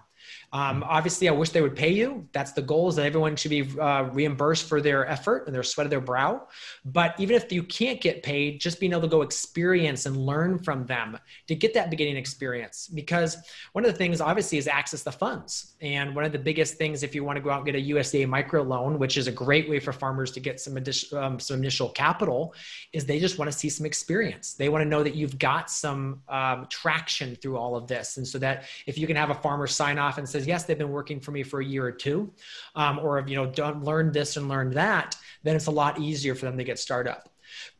Um, 0.54 0.84
obviously, 0.88 1.28
I 1.28 1.32
wish 1.32 1.50
they 1.50 1.62
would 1.62 1.76
pay 1.76 1.92
you. 1.92 2.28
That's 2.32 2.54
the 2.54 2.62
goal 2.62 2.90
is 2.90 2.96
that 2.96 3.06
everyone 3.06 3.36
should 3.36 3.50
be 3.50 3.68
uh, 3.80 4.04
reimbursed 4.14 4.68
for 4.68 4.82
their 4.82 5.08
effort 5.08 5.48
and 5.48 5.56
their 5.56 5.64
sweat 5.64 5.86
of 5.86 5.92
their 5.92 6.02
brow. 6.02 6.48
But 6.86 7.20
even 7.20 7.36
if 7.36 7.52
you 7.52 7.64
can't 7.64 8.00
get 8.00 8.24
paid, 8.24 8.60
just 8.60 8.80
being 8.80 8.92
able 8.92 9.02
to 9.02 9.08
go 9.08 9.22
experience 9.22 10.06
and 10.06 10.18
learn 10.18 10.60
from 10.60 10.86
them 10.86 11.18
to 11.48 11.56
get 11.56 11.74
that 11.74 11.90
beginning 11.90 12.18
experience. 12.18 12.88
Because 12.88 13.38
one 13.74 13.86
of 13.86 13.92
the 13.92 13.98
things, 13.98 14.22
obviously, 14.22 14.58
is 14.58 14.68
access 14.68 15.04
the 15.04 15.12
funds. 15.12 15.76
And 15.82 16.16
one 16.16 16.26
of 16.26 16.32
the 16.32 16.40
biggest 16.40 16.76
things, 16.76 17.04
if 17.04 17.14
you 17.14 17.24
want 17.24 17.38
to 17.38 17.42
go 17.42 17.50
out 17.50 17.58
and 17.58 17.66
get 17.66 17.76
a 17.76 17.90
USDA 17.94 18.28
micro 18.28 18.62
loan, 18.64 18.98
which 18.98 19.18
is 19.18 19.28
a 19.28 19.32
great 19.32 19.70
way 19.70 19.80
for 19.80 19.92
farmers 19.92 20.32
to 20.32 20.40
get 20.40 20.60
some 20.60 20.78
additional, 20.78 21.24
um, 21.24 21.40
some 21.40 21.58
initial 21.58 21.90
capital, 21.90 22.54
is 22.94 23.06
they 23.06 23.20
just 23.20 23.38
want 23.38 23.52
to 23.52 23.58
see 23.58 23.70
some 23.70 23.86
experience. 23.86 24.54
They 24.54 24.70
want 24.70 24.84
to 24.84 24.90
know 24.90 25.04
that 25.04 25.16
you've 25.16 25.38
got 25.38 25.70
some 25.70 26.22
um, 26.30 26.68
traction 26.70 27.36
through 27.36 27.58
all 27.58 27.76
of 27.76 27.88
this, 27.88 28.18
and 28.18 28.28
so 28.28 28.40
that 28.40 28.66
if 28.88 28.98
you 28.98 29.08
can 29.08 29.16
have 29.16 29.30
a 29.30 29.36
farmer 29.36 29.68
sign 29.68 29.98
off 29.98 30.18
and 30.18 30.28
says 30.28 30.45
yes, 30.46 30.64
they've 30.64 30.78
been 30.78 30.92
working 30.92 31.20
for 31.20 31.32
me 31.32 31.44
for 31.44 31.60
a 31.60 31.66
year 31.66 31.86
or 31.86 31.92
two, 31.92 32.32
um, 32.76 33.00
or 33.00 33.18
have 33.18 33.30
you 33.30 33.36
know 33.36 33.46
done 33.46 33.84
learned 33.84 34.14
this 34.14 34.38
and 34.38 34.48
learned 34.50 34.74
that, 34.74 35.16
then 35.44 35.56
it's 35.56 35.68
a 35.68 35.72
lot 35.72 36.00
easier 36.00 36.36
for 36.36 36.46
them 36.46 36.58
to 36.58 36.64
get 36.64 36.80
started 36.80 37.12
up. 37.12 37.30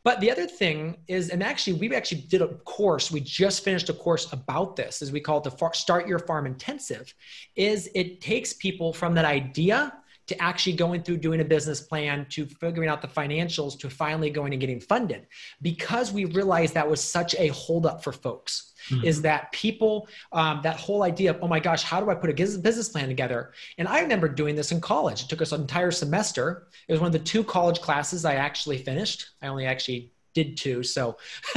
But 0.04 0.20
the 0.20 0.30
other 0.30 0.46
thing 0.46 0.96
is, 1.08 1.30
and 1.30 1.42
actually, 1.42 1.74
we 1.74 1.94
actually 1.94 2.22
did 2.22 2.42
a 2.42 2.48
course. 2.48 3.10
We 3.10 3.20
just 3.20 3.64
finished 3.64 3.88
a 3.88 3.94
course 3.94 4.32
about 4.32 4.76
this, 4.76 5.02
as 5.02 5.12
we 5.12 5.20
call 5.20 5.38
it 5.38 5.44
the 5.44 5.70
Start 5.72 6.06
Your 6.06 6.18
Farm 6.18 6.46
Intensive. 6.46 7.12
Is 7.56 7.90
it 7.94 8.20
takes 8.20 8.52
people 8.52 8.92
from 8.92 9.14
that 9.14 9.24
idea 9.24 9.92
to 10.26 10.42
actually 10.42 10.74
going 10.74 11.02
through 11.02 11.18
doing 11.18 11.40
a 11.40 11.44
business 11.44 11.80
plan 11.80 12.26
to 12.30 12.46
figuring 12.46 12.88
out 12.88 13.00
the 13.00 13.08
financials 13.08 13.78
to 13.78 13.88
finally 13.88 14.30
going 14.30 14.52
and 14.52 14.60
getting 14.60 14.80
funded 14.80 15.26
because 15.62 16.12
we 16.12 16.24
realized 16.24 16.74
that 16.74 16.88
was 16.88 17.02
such 17.02 17.34
a 17.36 17.48
holdup 17.48 18.02
for 18.02 18.12
folks 18.12 18.72
mm-hmm. 18.88 19.04
is 19.04 19.22
that 19.22 19.50
people 19.52 20.08
um, 20.32 20.60
that 20.62 20.76
whole 20.76 21.02
idea 21.02 21.30
of 21.30 21.38
oh 21.42 21.48
my 21.48 21.60
gosh 21.60 21.82
how 21.82 22.00
do 22.00 22.10
i 22.10 22.14
put 22.14 22.30
a 22.30 22.34
business 22.34 22.88
plan 22.88 23.08
together 23.08 23.52
and 23.78 23.88
i 23.88 24.00
remember 24.00 24.28
doing 24.28 24.54
this 24.54 24.72
in 24.72 24.80
college 24.80 25.22
it 25.22 25.28
took 25.28 25.42
us 25.42 25.52
an 25.52 25.60
entire 25.60 25.90
semester 25.90 26.66
it 26.88 26.92
was 26.92 27.00
one 27.00 27.08
of 27.08 27.12
the 27.12 27.18
two 27.18 27.44
college 27.44 27.80
classes 27.80 28.24
i 28.24 28.34
actually 28.34 28.78
finished 28.78 29.30
i 29.42 29.46
only 29.46 29.66
actually 29.66 30.10
did 30.36 30.56
two. 30.58 30.82
So 30.82 31.16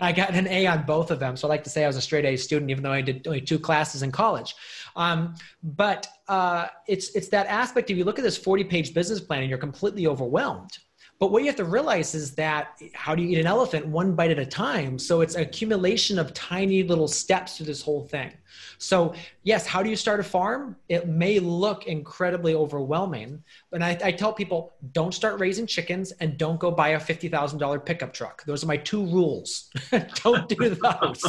I 0.00 0.12
got 0.16 0.34
an 0.34 0.48
A 0.48 0.66
on 0.66 0.84
both 0.84 1.10
of 1.10 1.20
them. 1.20 1.36
So 1.36 1.46
I 1.46 1.50
like 1.50 1.64
to 1.64 1.70
say 1.70 1.84
I 1.84 1.86
was 1.86 1.98
a 1.98 2.00
straight 2.00 2.24
A 2.24 2.36
student, 2.36 2.70
even 2.70 2.82
though 2.82 2.90
I 2.90 3.02
did 3.02 3.26
only 3.26 3.42
two 3.42 3.58
classes 3.58 4.02
in 4.02 4.10
college. 4.10 4.54
Um, 4.96 5.34
but 5.62 6.06
uh, 6.28 6.66
it's 6.86 7.10
it's 7.14 7.28
that 7.28 7.46
aspect. 7.46 7.90
If 7.90 7.96
you 7.96 8.04
look 8.04 8.18
at 8.18 8.24
this 8.24 8.36
40 8.36 8.64
page 8.64 8.94
business 8.94 9.20
plan 9.20 9.40
and 9.40 9.50
you're 9.50 9.58
completely 9.58 10.06
overwhelmed, 10.06 10.78
But 11.20 11.32
what 11.32 11.42
you 11.42 11.46
have 11.46 11.56
to 11.56 11.64
realize 11.64 12.14
is 12.14 12.34
that 12.36 12.80
how 12.94 13.14
do 13.16 13.22
you 13.22 13.30
eat 13.30 13.40
an 13.40 13.46
elephant 13.46 13.86
one 13.86 14.14
bite 14.14 14.30
at 14.30 14.38
a 14.38 14.46
time? 14.46 14.98
So 15.00 15.20
it's 15.20 15.34
an 15.34 15.42
accumulation 15.42 16.16
of 16.16 16.32
tiny 16.32 16.84
little 16.84 17.08
steps 17.08 17.56
to 17.56 17.64
this 17.64 17.82
whole 17.82 18.04
thing. 18.04 18.32
So, 18.78 19.14
yes, 19.42 19.66
how 19.66 19.82
do 19.82 19.90
you 19.90 19.96
start 19.96 20.20
a 20.20 20.22
farm? 20.22 20.76
It 20.88 21.08
may 21.08 21.40
look 21.40 21.86
incredibly 21.86 22.54
overwhelming, 22.54 23.42
but 23.70 23.82
I, 23.82 23.98
I 24.04 24.12
tell 24.12 24.32
people 24.32 24.72
don't 24.92 25.12
start 25.12 25.40
raising 25.40 25.66
chickens 25.66 26.12
and 26.12 26.38
don't 26.38 26.60
go 26.60 26.70
buy 26.70 26.90
a 26.90 27.00
$50,000 27.00 27.84
pickup 27.84 28.12
truck. 28.12 28.44
Those 28.44 28.62
are 28.62 28.68
my 28.68 28.76
two 28.76 29.04
rules. 29.06 29.70
don't 30.22 30.48
do 30.48 30.68
those. 30.68 31.24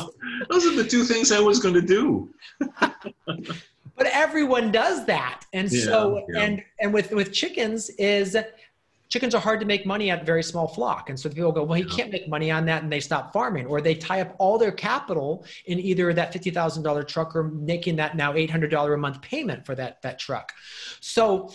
those 0.50 0.66
are 0.68 0.76
the 0.76 0.86
two 0.88 1.04
things 1.04 1.32
I 1.32 1.40
was 1.40 1.60
going 1.60 1.74
to 1.74 1.82
do. 1.82 2.32
but 2.86 4.06
everyone 4.06 4.72
does 4.72 5.06
that. 5.08 5.46
And 5.52 5.72
yeah, 5.72 5.84
so, 5.84 6.26
yeah. 6.30 6.42
and, 6.42 6.64
and 6.80 6.94
with, 6.94 7.12
with 7.12 7.34
chickens 7.34 7.90
is 7.92 8.38
chickens 9.10 9.34
are 9.34 9.42
hard 9.42 9.60
to 9.60 9.66
make 9.66 9.86
money 9.86 10.12
at 10.12 10.26
very 10.26 10.44
small 10.44 10.68
flock. 10.68 11.10
And 11.10 11.20
so 11.20 11.30
people 11.30 11.52
go, 11.52 11.64
well, 11.64 11.82
he 11.82 11.84
can't 11.84 12.12
make 12.12 12.28
money 12.28 12.52
on 12.52 12.66
that. 12.66 12.84
And 12.84 12.92
they 12.92 13.00
stop 13.00 13.34
farming 13.34 13.66
or 13.66 13.82
they 13.82 13.96
tie 13.96 14.22
up 14.22 14.36
all 14.38 14.58
their 14.58 14.72
capital 14.72 15.46
in 15.66 15.80
either 15.80 16.14
that 16.14 16.32
$50,000 16.32 17.08
truck 17.08 17.36
or 17.36 17.44
making 17.44 17.96
that 17.98 18.16
now 18.16 18.34
$800 18.34 18.94
a 18.94 18.98
month 18.98 19.22
payment 19.22 19.66
for 19.66 19.74
that, 19.76 20.02
that 20.04 20.20
truck. 20.20 20.54
So, 21.00 21.52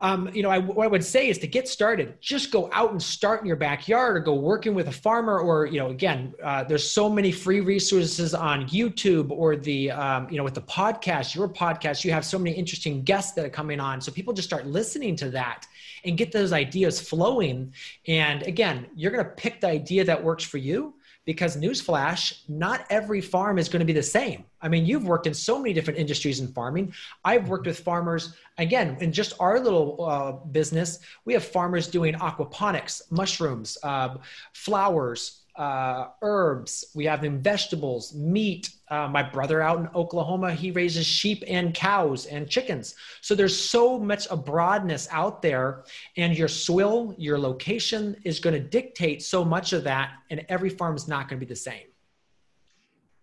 um, 0.00 0.30
you 0.34 0.42
know, 0.42 0.50
I, 0.50 0.58
what 0.58 0.84
I 0.84 0.88
would 0.88 1.04
say 1.04 1.28
is 1.28 1.38
to 1.38 1.46
get 1.46 1.68
started, 1.68 2.20
just 2.20 2.50
go 2.50 2.68
out 2.72 2.90
and 2.92 3.02
start 3.02 3.40
in 3.40 3.46
your 3.46 3.56
backyard 3.56 4.16
or 4.16 4.20
go 4.20 4.34
working 4.34 4.74
with 4.74 4.88
a 4.88 4.92
farmer 4.92 5.38
or, 5.38 5.64
you 5.64 5.78
know, 5.78 5.88
again, 5.88 6.34
uh, 6.42 6.64
there's 6.64 6.88
so 6.88 7.08
many 7.08 7.32
free 7.32 7.60
resources 7.60 8.34
on 8.34 8.68
YouTube 8.68 9.30
or 9.30 9.56
the, 9.56 9.90
um, 9.90 10.28
you 10.30 10.36
know, 10.36 10.44
with 10.44 10.52
the 10.54 10.62
podcast, 10.62 11.34
your 11.34 11.48
podcast, 11.48 12.04
you 12.04 12.12
have 12.12 12.26
so 12.26 12.38
many 12.38 12.52
interesting 12.54 13.02
guests 13.02 13.32
that 13.32 13.46
are 13.46 13.50
coming 13.50 13.80
on. 13.80 14.02
So 14.02 14.12
people 14.12 14.34
just 14.34 14.48
start 14.48 14.66
listening 14.66 15.16
to 15.16 15.30
that 15.30 15.66
and 16.06 16.16
get 16.16 16.32
those 16.32 16.52
ideas 16.52 17.00
flowing. 17.00 17.72
And 18.06 18.42
again, 18.44 18.86
you're 18.94 19.10
going 19.10 19.24
to 19.24 19.30
pick 19.30 19.60
the 19.60 19.68
idea 19.68 20.04
that 20.04 20.22
works 20.22 20.44
for 20.44 20.58
you 20.58 20.94
because 21.26 21.56
newsflash, 21.56 22.42
not 22.48 22.86
every 22.88 23.20
farm 23.20 23.58
is 23.58 23.68
going 23.68 23.80
to 23.80 23.86
be 23.86 23.92
the 23.92 24.02
same. 24.02 24.44
I 24.62 24.68
mean, 24.68 24.86
you've 24.86 25.04
worked 25.04 25.26
in 25.26 25.34
so 25.34 25.58
many 25.58 25.74
different 25.74 25.98
industries 25.98 26.38
in 26.38 26.48
farming. 26.48 26.94
I've 27.24 27.48
worked 27.48 27.66
with 27.66 27.80
farmers, 27.80 28.34
again, 28.58 28.96
in 29.00 29.12
just 29.12 29.34
our 29.40 29.58
little 29.58 30.04
uh, 30.04 30.32
business, 30.32 31.00
we 31.24 31.34
have 31.34 31.44
farmers 31.44 31.88
doing 31.88 32.14
aquaponics, 32.14 33.02
mushrooms, 33.10 33.76
uh, 33.82 34.16
flowers, 34.52 35.42
uh, 35.56 36.08
herbs, 36.22 36.84
we 36.94 37.04
have 37.06 37.22
them 37.22 37.40
vegetables, 37.40 38.14
meat. 38.14 38.70
Uh, 38.88 39.08
my 39.08 39.22
brother 39.22 39.62
out 39.62 39.78
in 39.78 39.88
Oklahoma, 39.94 40.52
he 40.52 40.70
raises 40.70 41.06
sheep 41.06 41.42
and 41.46 41.74
cows 41.74 42.26
and 42.26 42.48
chickens. 42.48 42.94
So 43.20 43.34
there's 43.34 43.58
so 43.58 43.98
much 43.98 44.26
a 44.30 44.36
broadness 44.36 45.08
out 45.10 45.42
there, 45.42 45.84
and 46.16 46.36
your 46.36 46.48
soil, 46.48 47.14
your 47.18 47.38
location 47.38 48.16
is 48.24 48.38
going 48.38 48.54
to 48.54 48.68
dictate 48.68 49.22
so 49.22 49.44
much 49.44 49.72
of 49.72 49.84
that, 49.84 50.12
and 50.30 50.44
every 50.48 50.70
farm 50.70 50.94
is 50.94 51.08
not 51.08 51.28
going 51.28 51.40
to 51.40 51.46
be 51.46 51.48
the 51.48 51.56
same. 51.56 51.86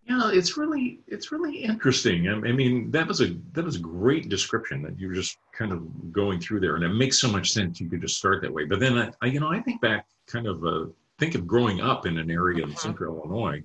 Yeah, 0.07 0.31
it's 0.33 0.57
really 0.57 0.99
it's 1.07 1.31
really 1.31 1.55
interesting. 1.55 2.27
I 2.27 2.51
mean, 2.51 2.91
that 2.91 3.07
was 3.07 3.21
a 3.21 3.37
that 3.53 3.63
was 3.63 3.77
a 3.77 3.79
great 3.79 4.27
description 4.27 4.81
that 4.81 4.99
you 4.99 5.07
were 5.07 5.13
just 5.13 5.37
kind 5.53 5.71
of 5.71 6.11
going 6.11 6.41
through 6.41 6.59
there, 6.59 6.75
and 6.75 6.83
it 6.83 6.89
makes 6.89 7.19
so 7.19 7.31
much 7.31 7.51
sense. 7.51 7.79
You 7.79 7.89
could 7.89 8.01
just 8.01 8.17
start 8.17 8.41
that 8.41 8.53
way. 8.53 8.65
But 8.65 8.81
then, 8.81 8.97
I, 8.97 9.11
I 9.21 9.27
you 9.27 9.39
know, 9.39 9.49
I 9.49 9.61
think 9.61 9.79
back 9.79 10.05
kind 10.27 10.45
of 10.45 10.65
uh, 10.65 10.87
think 11.19 11.35
of 11.35 11.47
growing 11.47 11.81
up 11.81 12.05
in 12.05 12.17
an 12.17 12.31
area 12.31 12.63
in 12.63 12.71
uh-huh. 12.71 12.79
central 12.79 13.17
Illinois 13.17 13.63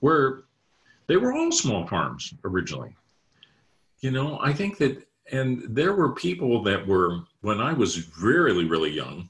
where 0.00 0.44
they 1.06 1.16
were 1.16 1.32
all 1.32 1.52
small 1.52 1.86
farms 1.86 2.34
originally. 2.44 2.94
You 4.00 4.10
know, 4.10 4.38
I 4.40 4.52
think 4.52 4.78
that, 4.78 5.06
and 5.32 5.62
there 5.68 5.94
were 5.94 6.12
people 6.12 6.62
that 6.64 6.86
were, 6.86 7.20
when 7.40 7.60
I 7.60 7.72
was 7.72 8.16
really, 8.18 8.64
really 8.64 8.90
young, 8.90 9.28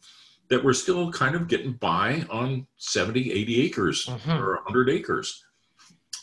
that 0.48 0.62
were 0.62 0.74
still 0.74 1.11
kind 1.12 1.34
of 1.34 1.48
getting 1.48 1.72
by 1.72 2.24
on 2.30 2.66
70, 2.76 3.32
80 3.32 3.62
acres 3.62 4.09
uh-huh. 4.09 4.38
or 4.38 4.54
100 4.57 4.88
acres. 4.88 5.44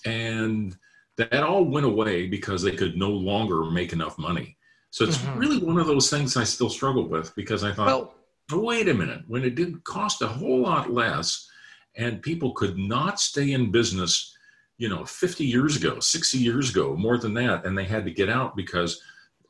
And 0.05 0.75
that 1.17 1.43
all 1.43 1.63
went 1.63 1.85
away 1.85 2.27
because 2.27 2.61
they 2.61 2.75
could 2.75 2.97
no 2.97 3.09
longer 3.09 3.65
make 3.65 3.93
enough 3.93 4.17
money. 4.17 4.57
So 4.89 5.05
it's 5.05 5.17
uh-huh. 5.17 5.37
really 5.37 5.57
one 5.57 5.79
of 5.79 5.87
those 5.87 6.09
things 6.09 6.37
I 6.37 6.43
still 6.43 6.69
struggle 6.69 7.07
with 7.07 7.33
because 7.35 7.63
I 7.63 7.71
thought, 7.71 7.87
well, 7.87 8.13
wait 8.51 8.89
a 8.89 8.93
minute, 8.93 9.21
when 9.27 9.43
it 9.43 9.55
didn't 9.55 9.83
cost 9.83 10.21
a 10.21 10.27
whole 10.27 10.61
lot 10.61 10.91
less 10.91 11.49
and 11.95 12.21
people 12.21 12.51
could 12.53 12.77
not 12.77 13.19
stay 13.19 13.51
in 13.51 13.71
business, 13.71 14.35
you 14.77 14.89
know, 14.89 15.05
50 15.05 15.45
years 15.45 15.77
ago, 15.77 15.99
60 15.99 16.37
years 16.37 16.71
ago, 16.71 16.95
more 16.95 17.17
than 17.17 17.33
that, 17.35 17.65
and 17.65 17.77
they 17.77 17.85
had 17.85 18.05
to 18.05 18.11
get 18.11 18.29
out 18.29 18.55
because, 18.55 19.01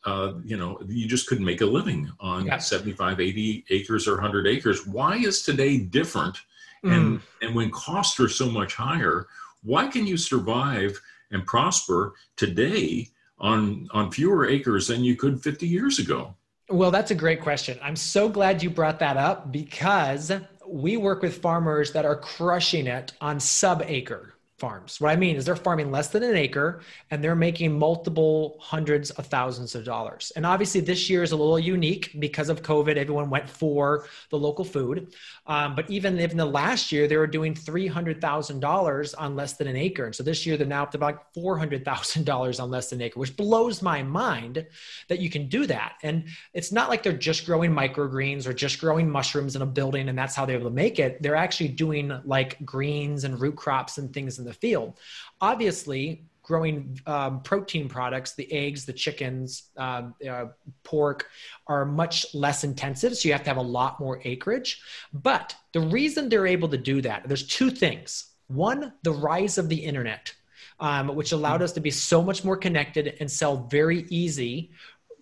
uh, 0.05 0.33
you 0.43 0.57
know, 0.57 0.79
you 0.87 1.07
just 1.07 1.27
couldn't 1.27 1.45
make 1.45 1.61
a 1.61 1.65
living 1.65 2.11
on 2.19 2.45
yeah. 2.45 2.57
75, 2.57 3.19
80 3.19 3.65
acres 3.69 4.07
or 4.07 4.15
100 4.15 4.47
acres. 4.47 4.85
Why 4.85 5.15
is 5.15 5.41
today 5.41 5.77
different? 5.77 6.37
Mm. 6.83 6.95
And, 6.95 7.21
and 7.41 7.55
when 7.55 7.71
costs 7.71 8.19
are 8.19 8.29
so 8.29 8.49
much 8.49 8.75
higher, 8.75 9.27
why 9.63 9.87
can 9.87 10.05
you 10.05 10.17
survive 10.17 10.99
and 11.31 11.45
prosper 11.45 12.13
today 12.35 13.07
on, 13.39 13.87
on 13.91 14.11
fewer 14.11 14.45
acres 14.45 14.87
than 14.87 15.03
you 15.03 15.15
could 15.15 15.41
50 15.41 15.65
years 15.65 15.99
ago? 15.99 16.35
Well, 16.73 16.89
that's 16.89 17.11
a 17.11 17.15
great 17.15 17.39
question. 17.39 17.77
I'm 17.83 17.95
so 17.95 18.27
glad 18.27 18.63
you 18.63 18.71
brought 18.71 18.97
that 18.97 19.15
up 19.15 19.51
because 19.51 20.31
we 20.67 20.97
work 20.97 21.21
with 21.21 21.37
farmers 21.37 21.91
that 21.91 22.03
are 22.03 22.15
crushing 22.15 22.87
it 22.87 23.13
on 23.21 23.39
sub 23.39 23.83
acre 23.85 24.33
farms. 24.63 25.01
What 25.01 25.11
I 25.11 25.17
mean 25.17 25.35
is 25.35 25.43
they're 25.43 25.57
farming 25.57 25.91
less 25.91 26.07
than 26.07 26.23
an 26.23 26.37
acre 26.37 26.83
and 27.11 27.21
they're 27.21 27.35
making 27.35 27.77
multiple 27.77 28.55
hundreds 28.61 29.11
of 29.11 29.25
thousands 29.25 29.75
of 29.75 29.83
dollars. 29.83 30.31
And 30.37 30.45
obviously, 30.45 30.79
this 30.79 31.09
year 31.09 31.21
is 31.21 31.33
a 31.33 31.35
little 31.35 31.59
unique 31.59 32.15
because 32.17 32.47
of 32.47 32.63
COVID. 32.63 32.95
Everyone 32.95 33.29
went 33.29 33.49
for 33.49 34.05
the 34.29 34.39
local 34.39 34.63
food. 34.63 35.13
Um, 35.47 35.75
but 35.75 35.89
even 35.89 36.17
in 36.17 36.37
the 36.37 36.45
last 36.45 36.93
year, 36.93 37.09
they 37.09 37.17
were 37.17 37.27
doing 37.27 37.53
$300,000 37.53 39.15
on 39.17 39.35
less 39.35 39.53
than 39.57 39.67
an 39.67 39.75
acre. 39.75 40.05
And 40.05 40.15
so 40.15 40.23
this 40.23 40.45
year, 40.45 40.55
they're 40.55 40.65
now 40.65 40.83
up 40.83 40.91
to 40.91 40.97
about 40.97 41.33
$400,000 41.35 42.63
on 42.63 42.71
less 42.71 42.89
than 42.89 43.01
an 43.01 43.07
acre, 43.07 43.19
which 43.19 43.35
blows 43.35 43.81
my 43.81 44.01
mind 44.01 44.65
that 45.09 45.19
you 45.19 45.29
can 45.29 45.49
do 45.49 45.67
that. 45.67 45.95
And 46.03 46.23
it's 46.53 46.71
not 46.71 46.87
like 46.87 47.03
they're 47.03 47.11
just 47.11 47.45
growing 47.45 47.71
microgreens 47.71 48.47
or 48.47 48.53
just 48.53 48.79
growing 48.79 49.09
mushrooms 49.09 49.57
in 49.57 49.61
a 49.61 49.65
building 49.65 50.07
and 50.07 50.17
that's 50.17 50.35
how 50.35 50.45
they're 50.45 50.55
able 50.55 50.69
to 50.69 50.75
make 50.75 50.99
it. 50.99 51.21
They're 51.21 51.35
actually 51.35 51.67
doing 51.67 52.17
like 52.23 52.63
greens 52.63 53.25
and 53.25 53.37
root 53.41 53.57
crops 53.57 53.97
and 53.97 54.13
things 54.13 54.39
in 54.39 54.45
the 54.45 54.52
the 54.53 54.59
field. 54.59 54.97
Obviously, 55.41 56.25
growing 56.43 56.99
um, 57.07 57.41
protein 57.41 57.87
products, 57.87 58.35
the 58.35 58.51
eggs, 58.51 58.85
the 58.85 58.93
chickens, 58.93 59.69
uh, 59.77 60.03
uh, 60.29 60.45
pork, 60.83 61.29
are 61.67 61.85
much 61.85 62.35
less 62.35 62.63
intensive. 62.63 63.15
So 63.15 63.27
you 63.27 63.33
have 63.33 63.43
to 63.43 63.49
have 63.49 63.57
a 63.57 63.61
lot 63.61 63.99
more 63.99 64.19
acreage. 64.23 64.81
But 65.13 65.55
the 65.71 65.79
reason 65.79 66.29
they're 66.29 66.45
able 66.45 66.69
to 66.69 66.77
do 66.77 67.01
that, 67.01 67.27
there's 67.27 67.47
two 67.47 67.71
things. 67.71 68.25
One, 68.47 68.93
the 69.03 69.13
rise 69.13 69.57
of 69.57 69.69
the 69.69 69.77
internet, 69.77 70.33
um, 70.79 71.15
which 71.15 71.31
allowed 71.31 71.61
us 71.61 71.71
to 71.73 71.79
be 71.79 71.91
so 71.91 72.21
much 72.21 72.43
more 72.43 72.57
connected 72.57 73.15
and 73.19 73.31
sell 73.31 73.67
very 73.71 74.05
easy. 74.09 74.71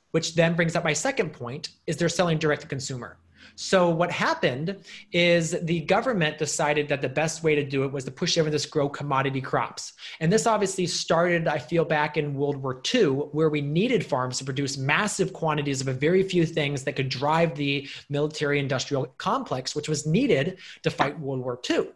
Which 0.10 0.36
then 0.36 0.56
brings 0.56 0.76
up 0.76 0.84
my 0.84 0.92
second 0.92 1.32
point: 1.32 1.70
is 1.88 1.96
they're 1.96 2.10
selling 2.10 2.38
direct 2.38 2.64
to 2.64 2.68
consumer. 2.68 3.18
So 3.56 3.90
what 3.90 4.12
happened 4.12 4.78
is 5.12 5.52
the 5.64 5.82
government 5.82 6.38
decided 6.38 6.88
that 6.90 7.02
the 7.02 7.10
best 7.10 7.44
way 7.44 7.56
to 7.56 7.64
do 7.64 7.84
it 7.84 7.92
was 7.92 8.06
to 8.06 8.12
push 8.12 8.38
everyone 8.38 8.58
to 8.58 8.70
grow 8.70 8.90
commodity 8.90 9.42
crops. 9.42 9.94
And 10.20 10.32
this 10.32 10.48
obviously 10.48 10.88
started, 10.88 11.48
I 11.48 11.60
feel, 11.60 11.86
back 11.86 12.18
in 12.18 12.34
World 12.34 12.58
War 12.58 12.82
II, 12.94 13.06
where 13.32 13.50
we 13.50 13.62
needed 13.62 14.06
farms 14.06 14.38
to 14.40 14.46
produce 14.46 14.78
massive 14.78 15.34
quantities 15.34 15.82
of 15.82 15.88
a 15.88 15.94
very 15.94 16.24
few 16.24 16.46
things 16.46 16.84
that 16.84 16.94
could 16.96 17.10
drive 17.10 17.56
the 17.56 17.88
military 18.10 18.60
industrial 18.60 19.06
complex, 19.18 19.76
which 19.76 19.90
was 19.90 20.06
needed 20.06 20.58
to 20.84 20.90
fight 20.90 21.20
World 21.20 21.42
War 21.42 21.60
II. 21.70 21.90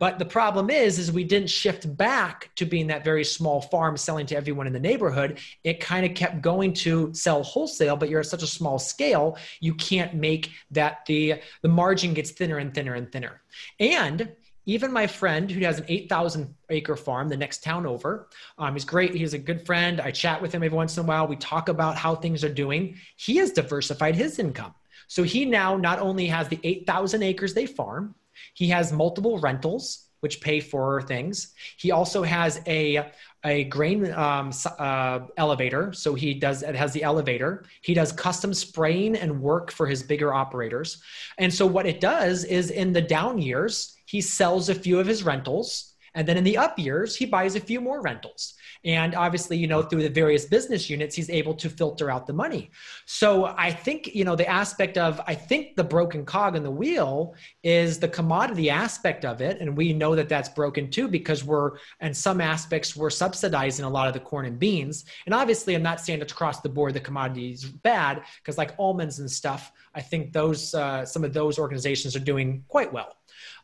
But 0.00 0.18
the 0.18 0.24
problem 0.24 0.70
is, 0.70 0.98
is 0.98 1.12
we 1.12 1.24
didn't 1.24 1.50
shift 1.50 1.94
back 1.98 2.50
to 2.56 2.64
being 2.64 2.86
that 2.86 3.04
very 3.04 3.22
small 3.22 3.60
farm 3.60 3.98
selling 3.98 4.24
to 4.26 4.36
everyone 4.36 4.66
in 4.66 4.72
the 4.72 4.80
neighborhood. 4.80 5.38
It 5.62 5.78
kind 5.78 6.06
of 6.06 6.14
kept 6.14 6.40
going 6.40 6.72
to 6.74 7.12
sell 7.12 7.42
wholesale, 7.42 7.96
but 7.96 8.08
you're 8.08 8.20
at 8.20 8.26
such 8.26 8.42
a 8.42 8.46
small 8.46 8.78
scale, 8.78 9.36
you 9.60 9.74
can't 9.74 10.14
make 10.14 10.52
that 10.70 11.04
the 11.06 11.42
the 11.60 11.68
margin 11.68 12.14
gets 12.14 12.30
thinner 12.30 12.56
and 12.56 12.74
thinner 12.74 12.94
and 12.94 13.12
thinner. 13.12 13.42
And 13.78 14.32
even 14.64 14.90
my 14.90 15.06
friend 15.06 15.50
who 15.50 15.60
has 15.64 15.80
an 15.80 15.84
8,000 15.88 16.54
acre 16.70 16.96
farm, 16.96 17.28
the 17.28 17.36
next 17.36 17.62
town 17.62 17.86
over, 17.86 18.28
um, 18.56 18.74
he's 18.74 18.84
great. 18.84 19.14
He's 19.14 19.34
a 19.34 19.38
good 19.38 19.66
friend. 19.66 20.00
I 20.00 20.12
chat 20.12 20.40
with 20.40 20.52
him 20.52 20.62
every 20.62 20.76
once 20.76 20.96
in 20.96 21.04
a 21.04 21.06
while. 21.06 21.26
We 21.26 21.36
talk 21.36 21.68
about 21.68 21.96
how 21.96 22.14
things 22.14 22.42
are 22.42 22.52
doing. 22.52 22.96
He 23.16 23.36
has 23.36 23.50
diversified 23.50 24.14
his 24.14 24.38
income. 24.38 24.74
So 25.08 25.24
he 25.24 25.44
now 25.44 25.76
not 25.76 25.98
only 25.98 26.26
has 26.26 26.48
the 26.48 26.60
8,000 26.62 27.22
acres 27.22 27.52
they 27.52 27.66
farm, 27.66 28.14
he 28.54 28.68
has 28.68 28.92
multiple 28.92 29.38
rentals 29.38 30.06
which 30.20 30.40
pay 30.40 30.60
for 30.60 31.02
things. 31.02 31.54
He 31.78 31.90
also 31.90 32.22
has 32.22 32.60
a 32.66 33.10
a 33.42 33.64
grain 33.64 34.12
um, 34.12 34.52
uh, 34.78 35.20
elevator, 35.38 35.94
so 35.94 36.14
he 36.14 36.34
does 36.34 36.62
it 36.62 36.74
has 36.74 36.92
the 36.92 37.02
elevator. 37.02 37.64
He 37.80 37.94
does 37.94 38.12
custom 38.12 38.52
spraying 38.52 39.16
and 39.16 39.40
work 39.40 39.70
for 39.70 39.86
his 39.86 40.02
bigger 40.02 40.34
operators. 40.34 41.02
And 41.38 41.52
so 41.52 41.66
what 41.66 41.86
it 41.86 42.00
does 42.00 42.44
is 42.44 42.70
in 42.70 42.92
the 42.92 43.00
down 43.00 43.38
years, 43.38 43.96
he 44.04 44.20
sells 44.20 44.68
a 44.68 44.74
few 44.74 45.00
of 45.00 45.06
his 45.06 45.22
rentals 45.22 45.89
And 46.14 46.26
then 46.26 46.36
in 46.36 46.44
the 46.44 46.56
up 46.56 46.78
years, 46.78 47.16
he 47.16 47.26
buys 47.26 47.56
a 47.56 47.60
few 47.60 47.80
more 47.80 48.02
rentals. 48.02 48.54
And 48.84 49.14
obviously, 49.14 49.56
you 49.58 49.66
know, 49.66 49.82
through 49.82 50.02
the 50.02 50.08
various 50.08 50.46
business 50.46 50.88
units, 50.88 51.14
he's 51.14 51.30
able 51.30 51.54
to 51.54 51.68
filter 51.68 52.10
out 52.10 52.26
the 52.26 52.32
money. 52.32 52.70
So 53.04 53.46
I 53.58 53.70
think, 53.70 54.14
you 54.14 54.24
know, 54.24 54.36
the 54.36 54.48
aspect 54.48 54.96
of, 54.96 55.20
I 55.26 55.34
think 55.34 55.76
the 55.76 55.84
broken 55.84 56.24
cog 56.24 56.56
in 56.56 56.62
the 56.62 56.70
wheel 56.70 57.34
is 57.62 57.98
the 57.98 58.08
commodity 58.08 58.70
aspect 58.70 59.24
of 59.24 59.40
it. 59.40 59.60
And 59.60 59.76
we 59.76 59.92
know 59.92 60.16
that 60.16 60.28
that's 60.28 60.48
broken 60.48 60.90
too 60.90 61.08
because 61.08 61.44
we're, 61.44 61.72
in 62.00 62.14
some 62.14 62.40
aspects, 62.40 62.96
we're 62.96 63.10
subsidizing 63.10 63.84
a 63.84 63.90
lot 63.90 64.08
of 64.08 64.14
the 64.14 64.20
corn 64.20 64.46
and 64.46 64.58
beans. 64.58 65.04
And 65.26 65.34
obviously, 65.34 65.74
I'm 65.74 65.82
not 65.82 66.00
saying 66.00 66.20
it's 66.22 66.32
across 66.32 66.60
the 66.60 66.68
board 66.68 66.94
the 66.94 67.00
commodity 67.00 67.52
is 67.52 67.64
bad 67.64 68.22
because, 68.42 68.56
like 68.56 68.74
almonds 68.78 69.18
and 69.18 69.30
stuff, 69.30 69.72
I 69.94 70.00
think 70.00 70.32
those, 70.32 70.74
uh, 70.74 71.04
some 71.04 71.24
of 71.24 71.32
those 71.32 71.58
organizations 71.58 72.16
are 72.16 72.20
doing 72.20 72.64
quite 72.68 72.92
well. 72.92 73.16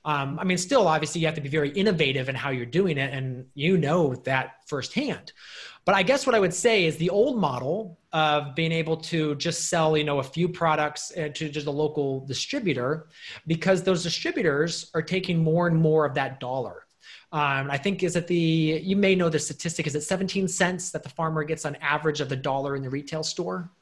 Um, 0.06 0.38
I 0.38 0.44
mean, 0.44 0.56
still, 0.56 0.86
obviously, 0.86 1.20
you 1.20 1.26
have 1.26 1.34
to 1.34 1.40
be 1.40 1.48
very 1.48 1.70
innovative 1.70 2.28
in 2.28 2.36
how 2.36 2.50
you're 2.50 2.64
doing 2.64 2.96
it, 2.96 3.12
and 3.12 3.44
you 3.54 3.76
know 3.76 4.14
that 4.14 4.52
firsthand. 4.66 5.32
But 5.84 5.96
I 5.96 6.04
guess 6.04 6.26
what 6.26 6.36
I 6.36 6.38
would 6.38 6.54
say 6.54 6.84
is 6.84 6.96
the 6.96 7.10
old 7.10 7.38
model 7.38 7.98
of 8.12 8.54
being 8.54 8.70
able 8.70 8.96
to 8.98 9.34
just 9.34 9.68
sell, 9.68 9.96
you 9.96 10.04
know, 10.04 10.20
a 10.20 10.22
few 10.22 10.48
products 10.48 11.12
uh, 11.16 11.28
to 11.34 11.48
just 11.48 11.66
a 11.66 11.72
local 11.72 12.24
distributor, 12.24 13.08
because 13.48 13.82
those 13.82 14.04
distributors 14.04 14.92
are 14.94 15.02
taking 15.02 15.42
more 15.42 15.66
and 15.66 15.76
more 15.76 16.06
of 16.06 16.14
that 16.14 16.38
dollar. 16.38 16.86
Um, 17.32 17.68
I 17.68 17.76
think 17.76 18.04
is 18.04 18.14
that 18.14 18.28
the 18.28 18.80
you 18.82 18.94
may 18.94 19.16
know 19.16 19.28
the 19.28 19.40
statistic 19.40 19.88
is 19.88 19.96
it 19.96 20.02
17 20.02 20.46
cents 20.46 20.90
that 20.92 21.02
the 21.02 21.08
farmer 21.08 21.42
gets 21.42 21.64
on 21.64 21.74
average 21.76 22.20
of 22.20 22.28
the 22.28 22.36
dollar 22.36 22.76
in 22.76 22.82
the 22.82 22.90
retail 22.90 23.24
store. 23.24 23.72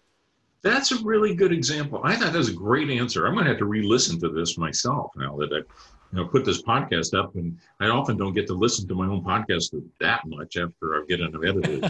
That's 0.65 0.93
a 0.93 0.99
really 1.05 1.35
good 1.35 1.53
example. 1.53 2.01
I 2.03 2.17
thought 2.17 2.33
that 2.33 2.39
was 2.39 2.49
a 2.49 2.55
great 2.55 2.89
answer. 2.89 3.27
I'm 3.27 3.35
going 3.35 3.45
to 3.45 3.51
have 3.51 3.59
to 3.59 3.67
re-listen 3.67 4.19
to 4.21 4.31
this 4.31 4.57
myself 4.57 5.13
now 5.15 5.37
that 5.37 5.53
I 5.53 5.57
you 5.57 6.23
know, 6.23 6.27
put 6.27 6.45
this 6.45 6.63
podcast 6.63 7.13
up, 7.13 7.35
and 7.35 7.59
I 7.81 7.89
often 7.89 8.17
don't 8.17 8.33
get 8.33 8.47
to 8.47 8.55
listen 8.55 8.89
to 8.89 8.95
my 8.95 9.07
own 9.07 9.23
podcast 9.23 9.75
that 10.01 10.23
much 10.27 10.57
after 10.57 10.95
I 11.03 11.05
get 11.07 11.21
it 11.21 11.35
edited. 11.35 11.85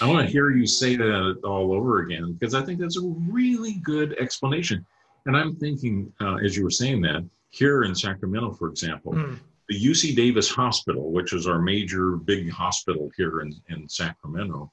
I 0.00 0.06
want 0.06 0.24
to 0.24 0.32
hear 0.32 0.50
you 0.50 0.64
say 0.64 0.94
that 0.94 1.40
all 1.42 1.72
over 1.72 2.00
again 2.00 2.34
because 2.34 2.54
I 2.54 2.62
think 2.62 2.78
that's 2.78 2.98
a 2.98 3.14
really 3.28 3.74
good 3.82 4.16
explanation. 4.20 4.86
And 5.26 5.36
I'm 5.36 5.56
thinking, 5.56 6.12
uh, 6.20 6.36
as 6.36 6.56
you 6.56 6.62
were 6.62 6.70
saying 6.70 7.00
that, 7.02 7.28
here 7.50 7.82
in 7.82 7.96
Sacramento, 7.96 8.52
for 8.52 8.68
example, 8.68 9.12
mm. 9.12 9.38
the 9.68 9.84
UC 9.84 10.14
Davis 10.14 10.48
Hospital, 10.48 11.10
which 11.10 11.32
is 11.32 11.48
our 11.48 11.58
major 11.58 12.12
big 12.12 12.50
hospital 12.50 13.10
here 13.16 13.40
in, 13.40 13.54
in 13.70 13.88
Sacramento, 13.88 14.70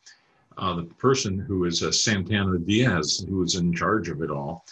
uh, 0.57 0.75
the 0.75 0.83
person 0.83 1.39
who 1.39 1.65
is 1.65 1.83
uh, 1.83 1.91
Santana 1.91 2.57
Diaz, 2.57 3.25
who 3.27 3.43
is 3.43 3.55
in 3.55 3.73
charge 3.73 4.09
of 4.09 4.21
it 4.21 4.29
all, 4.29 4.65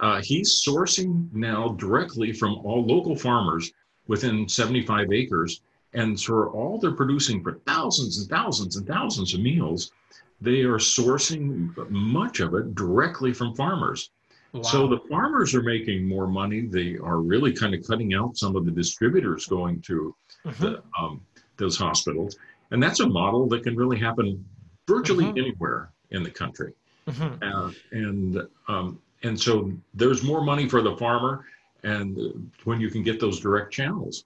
uh, 0.00 0.20
he's 0.20 0.62
sourcing 0.66 1.32
now 1.32 1.68
directly 1.78 2.32
from 2.32 2.54
all 2.64 2.84
local 2.84 3.16
farmers 3.16 3.72
within 4.08 4.48
75 4.48 5.12
acres. 5.12 5.62
And 5.94 6.20
for 6.20 6.50
all 6.50 6.78
they're 6.78 6.92
producing 6.92 7.42
for 7.42 7.60
thousands 7.66 8.18
and 8.18 8.28
thousands 8.28 8.76
and 8.76 8.86
thousands 8.86 9.34
of 9.34 9.40
meals, 9.40 9.92
they 10.40 10.62
are 10.62 10.78
sourcing 10.78 11.70
much 11.90 12.40
of 12.40 12.54
it 12.54 12.74
directly 12.74 13.32
from 13.32 13.54
farmers. 13.54 14.10
Wow. 14.52 14.62
So 14.62 14.86
the 14.88 14.98
farmers 15.08 15.54
are 15.54 15.62
making 15.62 16.06
more 16.06 16.26
money. 16.26 16.62
They 16.62 16.98
are 16.98 17.20
really 17.20 17.52
kind 17.52 17.74
of 17.74 17.86
cutting 17.86 18.12
out 18.12 18.36
some 18.36 18.56
of 18.56 18.64
the 18.64 18.70
distributors 18.70 19.46
going 19.46 19.80
to 19.82 20.14
mm-hmm. 20.44 20.62
the, 20.62 20.82
um, 20.98 21.20
those 21.56 21.76
hospitals. 21.78 22.36
And 22.70 22.82
that's 22.82 23.00
a 23.00 23.08
model 23.08 23.48
that 23.48 23.62
can 23.62 23.76
really 23.76 23.98
happen 23.98 24.44
virtually 24.86 25.24
mm-hmm. 25.24 25.38
anywhere 25.38 25.90
in 26.10 26.22
the 26.22 26.30
country. 26.30 26.72
Mm-hmm. 27.08 27.42
Uh, 27.42 27.72
and 27.90 28.48
um, 28.68 28.98
and 29.22 29.40
so 29.40 29.72
there's 29.94 30.22
more 30.22 30.42
money 30.42 30.68
for 30.68 30.82
the 30.82 30.96
farmer 30.96 31.44
and 31.82 32.50
when 32.64 32.80
you 32.80 32.90
can 32.90 33.02
get 33.02 33.20
those 33.20 33.40
direct 33.40 33.72
channels 33.72 34.24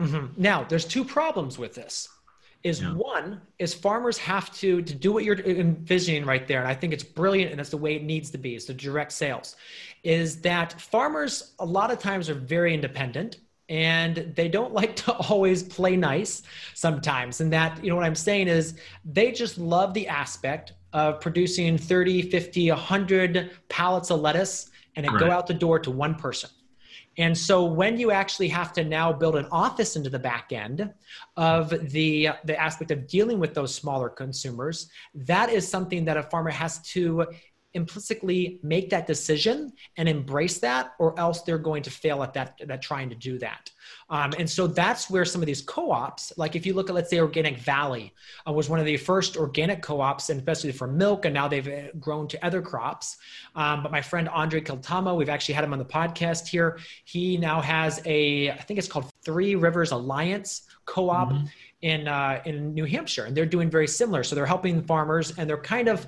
mm-hmm. 0.00 0.26
now 0.36 0.64
there's 0.64 0.84
two 0.84 1.04
problems 1.04 1.58
with 1.58 1.74
this 1.74 2.08
is 2.62 2.80
yeah. 2.80 2.92
one 2.92 3.40
is 3.58 3.74
farmers 3.74 4.16
have 4.18 4.52
to 4.54 4.82
to 4.82 4.94
do 4.94 5.12
what 5.12 5.24
you're 5.24 5.38
envisioning 5.40 6.24
right 6.24 6.46
there 6.46 6.60
and 6.60 6.68
i 6.68 6.74
think 6.74 6.92
it's 6.92 7.02
brilliant 7.02 7.50
and 7.50 7.58
that's 7.58 7.70
the 7.70 7.76
way 7.76 7.96
it 7.96 8.04
needs 8.04 8.30
to 8.30 8.38
be 8.38 8.54
it's 8.54 8.66
the 8.66 8.74
direct 8.74 9.12
sales 9.12 9.56
is 10.04 10.40
that 10.40 10.80
farmers 10.80 11.52
a 11.58 11.64
lot 11.64 11.90
of 11.90 11.98
times 11.98 12.28
are 12.28 12.34
very 12.34 12.72
independent 12.72 13.38
and 13.68 14.32
they 14.36 14.48
don't 14.48 14.72
like 14.80 14.96
to 14.96 15.12
always 15.12 15.62
play 15.62 15.96
nice 15.96 16.42
sometimes 16.74 17.40
and 17.40 17.52
that 17.52 17.82
you 17.82 17.90
know 17.90 17.96
what 17.96 18.04
i'm 18.04 18.14
saying 18.14 18.48
is 18.48 18.74
they 19.04 19.32
just 19.32 19.58
love 19.58 19.94
the 19.94 20.06
aspect 20.08 20.72
of 20.92 21.20
producing 21.20 21.78
30, 21.78 22.22
50, 22.30 22.70
100 22.70 23.50
pallets 23.68 24.10
of 24.10 24.20
lettuce 24.20 24.70
and 24.96 25.06
it 25.06 25.10
right. 25.10 25.20
go 25.20 25.30
out 25.30 25.46
the 25.46 25.54
door 25.54 25.78
to 25.78 25.90
one 25.90 26.14
person. 26.14 26.50
And 27.18 27.36
so 27.36 27.64
when 27.64 27.98
you 27.98 28.10
actually 28.10 28.48
have 28.48 28.72
to 28.74 28.84
now 28.84 29.12
build 29.12 29.36
an 29.36 29.46
office 29.52 29.96
into 29.96 30.08
the 30.08 30.18
back 30.18 30.50
end 30.50 30.90
of 31.36 31.68
the 31.92 32.30
the 32.44 32.58
aspect 32.58 32.90
of 32.90 33.06
dealing 33.06 33.38
with 33.38 33.52
those 33.52 33.74
smaller 33.74 34.08
consumers, 34.08 34.88
that 35.14 35.50
is 35.50 35.68
something 35.68 36.06
that 36.06 36.16
a 36.16 36.22
farmer 36.22 36.50
has 36.50 36.78
to 36.92 37.26
implicitly 37.74 38.60
make 38.62 38.90
that 38.90 39.06
decision 39.06 39.72
and 39.96 40.08
embrace 40.08 40.58
that 40.58 40.92
or 40.98 41.18
else 41.18 41.42
they're 41.42 41.58
going 41.58 41.82
to 41.82 41.90
fail 41.90 42.22
at 42.22 42.34
that, 42.34 42.60
at 42.68 42.82
trying 42.82 43.08
to 43.08 43.14
do 43.14 43.38
that. 43.38 43.70
Um, 44.10 44.32
and 44.38 44.48
so 44.48 44.66
that's 44.66 45.08
where 45.08 45.24
some 45.24 45.42
of 45.42 45.46
these 45.46 45.62
co-ops 45.62 46.32
like 46.36 46.54
if 46.54 46.66
you 46.66 46.74
look 46.74 46.88
at 46.88 46.94
let's 46.94 47.10
say 47.10 47.18
organic 47.18 47.58
valley 47.58 48.12
uh, 48.46 48.52
was 48.52 48.68
one 48.68 48.78
of 48.78 48.86
the 48.86 48.96
first 48.96 49.36
organic 49.36 49.82
co-ops 49.82 50.30
and 50.30 50.38
especially 50.38 50.72
for 50.72 50.86
milk 50.86 51.24
and 51.24 51.34
now 51.34 51.48
they've 51.48 51.66
uh, 51.66 51.92
grown 51.98 52.28
to 52.28 52.44
other 52.44 52.60
crops. 52.60 53.16
Um, 53.54 53.82
but 53.82 53.90
my 53.90 54.02
friend 54.02 54.28
andre 54.28 54.60
Cantelmo 54.60 55.16
we've 55.16 55.28
actually 55.28 55.54
had 55.54 55.64
him 55.64 55.72
on 55.72 55.78
the 55.78 55.84
podcast 55.84 56.46
here. 56.46 56.78
He 57.04 57.36
now 57.36 57.60
has 57.60 58.00
a 58.04 58.50
i 58.50 58.62
think 58.62 58.78
it's 58.78 58.88
called 58.88 59.10
three 59.24 59.54
rivers 59.54 59.92
alliance 59.92 60.62
co-op 60.84 61.32
mm-hmm. 61.32 61.46
in 61.82 62.08
uh, 62.08 62.42
in 62.44 62.74
new 62.74 62.84
hampshire 62.84 63.24
and 63.24 63.36
they're 63.36 63.46
doing 63.46 63.70
very 63.70 63.88
similar. 63.88 64.22
So 64.24 64.34
they're 64.34 64.46
helping 64.46 64.82
farmers 64.82 65.36
and 65.38 65.48
they're 65.48 65.56
kind 65.56 65.88
of 65.88 66.06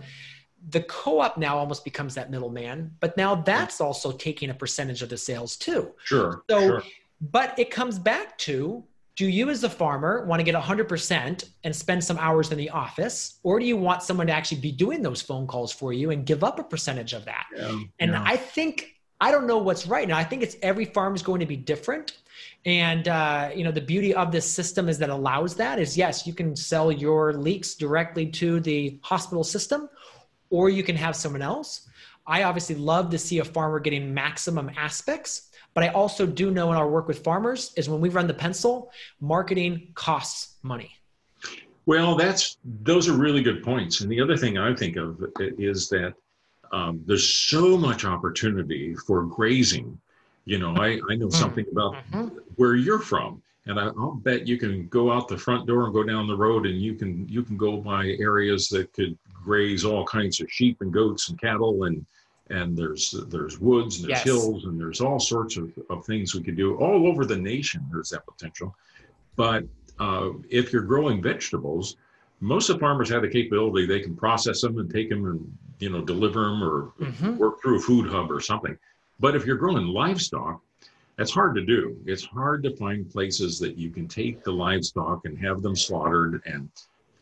the 0.69 0.81
co-op 0.83 1.37
now 1.37 1.59
almost 1.59 1.85
becomes 1.85 2.15
that 2.15 2.31
middleman, 2.31 2.93
but 3.01 3.17
now 3.17 3.35
that's 3.35 3.81
also 3.81 4.13
taking 4.13 4.51
a 4.51 4.55
percentage 4.55 5.03
of 5.03 5.09
the 5.09 5.17
sales 5.17 5.57
too. 5.57 5.93
Sure. 6.05 6.43
So, 6.49 6.61
sure. 6.61 6.83
but 7.21 7.59
it 7.59 7.71
comes 7.71 7.99
back 7.99 8.39
to 8.39 8.85
do 9.17 9.29
you 9.29 9.49
as 9.49 9.63
a 9.63 9.71
farmer 9.71 10.25
want 10.27 10.41
to 10.41 10.45
get 10.45 10.55
100% 10.61 11.45
and 11.63 11.77
spend 11.77 12.03
some 12.03 12.19
hours 12.19 12.51
in 12.51 12.59
the 12.59 12.71
office 12.71 13.39
or 13.43 13.61
do 13.61 13.67
you 13.67 13.77
want 13.77 14.03
someone 14.03 14.27
to 14.27 14.33
actually 14.33 14.61
be 14.61 14.73
doing 14.73 15.03
those 15.03 15.23
phone 15.23 15.47
calls 15.47 15.73
for 15.73 15.93
you 15.93 16.11
and 16.11 16.27
give 16.27 16.43
up 16.43 16.59
a 16.59 16.65
percentage 16.65 17.13
of 17.13 17.25
that 17.25 17.47
yeah, 17.57 17.79
and 18.01 18.13
yeah. 18.13 18.25
i 18.27 18.37
think 18.37 18.97
i 19.21 19.31
don't 19.31 19.47
know 19.47 19.59
what's 19.59 19.87
right 19.87 20.09
now 20.09 20.17
i 20.17 20.25
think 20.25 20.43
it's 20.43 20.57
every 20.63 20.85
farm 20.85 21.15
is 21.15 21.23
going 21.23 21.41
to 21.41 21.47
be 21.47 21.57
different 21.57 22.19
and 22.67 23.09
uh, 23.09 23.51
you 23.55 23.63
know 23.63 23.71
the 23.71 23.81
beauty 23.81 24.15
of 24.15 24.33
this 24.33 24.51
system 24.51 24.89
is 24.89 24.99
that 24.99 25.11
allows 25.11 25.55
that 25.55 25.79
is 25.79 25.97
yes 25.97 26.27
you 26.27 26.33
can 26.33 26.57
sell 26.57 26.91
your 26.91 27.33
leeks 27.35 27.75
directly 27.75 28.27
to 28.27 28.59
the 28.61 28.99
hospital 29.03 29.45
system 29.45 29.89
or 30.55 30.71
you 30.71 30.85
can 30.85 30.95
have 30.95 31.17
someone 31.17 31.43
else. 31.43 31.89
I 32.29 32.45
obviously 32.45 32.77
love 32.77 33.11
to 33.11 33.19
see 33.19 33.41
a 33.41 33.45
farmer 33.45 33.81
getting 33.81 34.15
maximum 34.15 34.71
aspects, 34.77 35.51
but 35.75 35.83
I 35.83 35.89
also 35.89 36.27
do 36.27 36.53
know 36.53 36.71
in 36.71 36.79
our 36.79 36.89
work 36.89 37.09
with 37.09 37.25
farmers 37.25 37.73
is 37.77 37.89
when 37.89 38.01
we 38.01 38.09
run 38.09 38.29
the 38.29 38.35
pencil, 38.35 38.93
marketing 39.21 39.89
costs 39.95 40.55
money. 40.63 40.93
Well, 41.87 42.15
that's 42.15 42.59
those 42.83 43.09
are 43.09 43.15
really 43.15 43.43
good 43.43 43.65
points. 43.65 44.01
And 44.01 44.09
the 44.09 44.21
other 44.21 44.37
thing 44.37 44.57
I 44.57 44.73
think 44.73 44.97
of 44.97 45.25
is 45.41 45.89
that 45.89 46.15
um, 46.71 47.03
there's 47.05 47.29
so 47.29 47.77
much 47.77 48.05
opportunity 48.05 48.95
for 48.95 49.25
grazing. 49.25 49.99
You 50.45 50.59
know, 50.61 50.77
I, 50.77 51.01
I 51.11 51.17
know 51.17 51.27
mm-hmm. 51.27 51.31
something 51.31 51.67
about 51.73 51.95
mm-hmm. 52.13 52.29
where 52.55 52.77
you're 52.77 53.01
from, 53.01 53.43
and 53.67 53.81
I, 53.81 53.89
will 53.91 54.15
bet 54.15 54.47
you 54.47 54.57
can 54.57 54.87
go 54.87 55.11
out 55.11 55.27
the 55.27 55.37
front 55.37 55.67
door 55.67 55.85
and 55.87 55.93
go 55.93 56.05
down 56.05 56.29
the 56.29 56.37
road, 56.37 56.65
and 56.65 56.81
you 56.81 56.95
can 56.95 57.29
you 57.29 57.43
can 57.43 57.57
go 57.57 57.79
by 57.79 58.17
areas 58.21 58.69
that 58.69 58.93
could 58.93 59.19
graze 59.45 59.85
all 59.85 60.05
kinds 60.05 60.41
of 60.41 60.51
sheep 60.51 60.81
and 60.81 60.93
goats 60.93 61.29
and 61.29 61.41
cattle 61.41 61.85
and 61.85 62.05
and 62.51 62.77
there's 62.77 63.13
there's 63.29 63.59
woods 63.59 64.01
and 64.01 64.09
there's 64.09 64.19
yes. 64.19 64.25
hills 64.25 64.65
and 64.65 64.79
there's 64.79 65.01
all 65.01 65.19
sorts 65.19 65.57
of, 65.57 65.73
of 65.91 66.05
things 66.05 66.35
we 66.35 66.43
could 66.43 66.57
do 66.57 66.77
all 66.77 67.07
over 67.07 67.25
the 67.25 67.37
nation 67.37 67.85
there's 67.91 68.11
that 68.11 68.27
potential 68.27 68.75
but 69.37 69.65
uh, 69.99 70.31
if 70.51 70.73
you're 70.73 70.83
growing 70.83 71.23
vegetables 71.23 71.97
most 72.41 72.69
of 72.69 72.77
the 72.77 72.81
farmers 72.81 73.09
have 73.09 73.23
the 73.23 73.29
capability 73.29 73.87
they 73.87 74.01
can 74.01 74.15
process 74.15 74.61
them 74.61 74.79
and 74.79 74.91
take 74.91 75.09
them 75.09 75.25
and 75.25 75.59
you 75.79 75.89
know 75.89 76.03
deliver 76.03 76.45
them 76.45 76.63
or 76.63 76.93
mm-hmm. 77.01 77.37
work 77.37 77.61
through 77.63 77.79
a 77.79 77.81
food 77.81 78.11
hub 78.11 78.31
or 78.31 78.41
something 78.41 78.77
but 79.21 79.35
if 79.35 79.47
you're 79.47 79.57
growing 79.57 79.87
livestock 79.87 80.61
that's 81.17 81.31
hard 81.31 81.55
to 81.55 81.65
do 81.65 81.97
it's 82.05 82.25
hard 82.25 82.63
to 82.63 82.77
find 82.77 83.11
places 83.11 83.59
that 83.59 83.79
you 83.79 83.89
can 83.89 84.07
take 84.07 84.45
the 84.45 84.53
livestock 84.53 85.25
and 85.25 85.39
have 85.39 85.63
them 85.63 85.75
slaughtered 85.75 86.43
and 86.45 86.69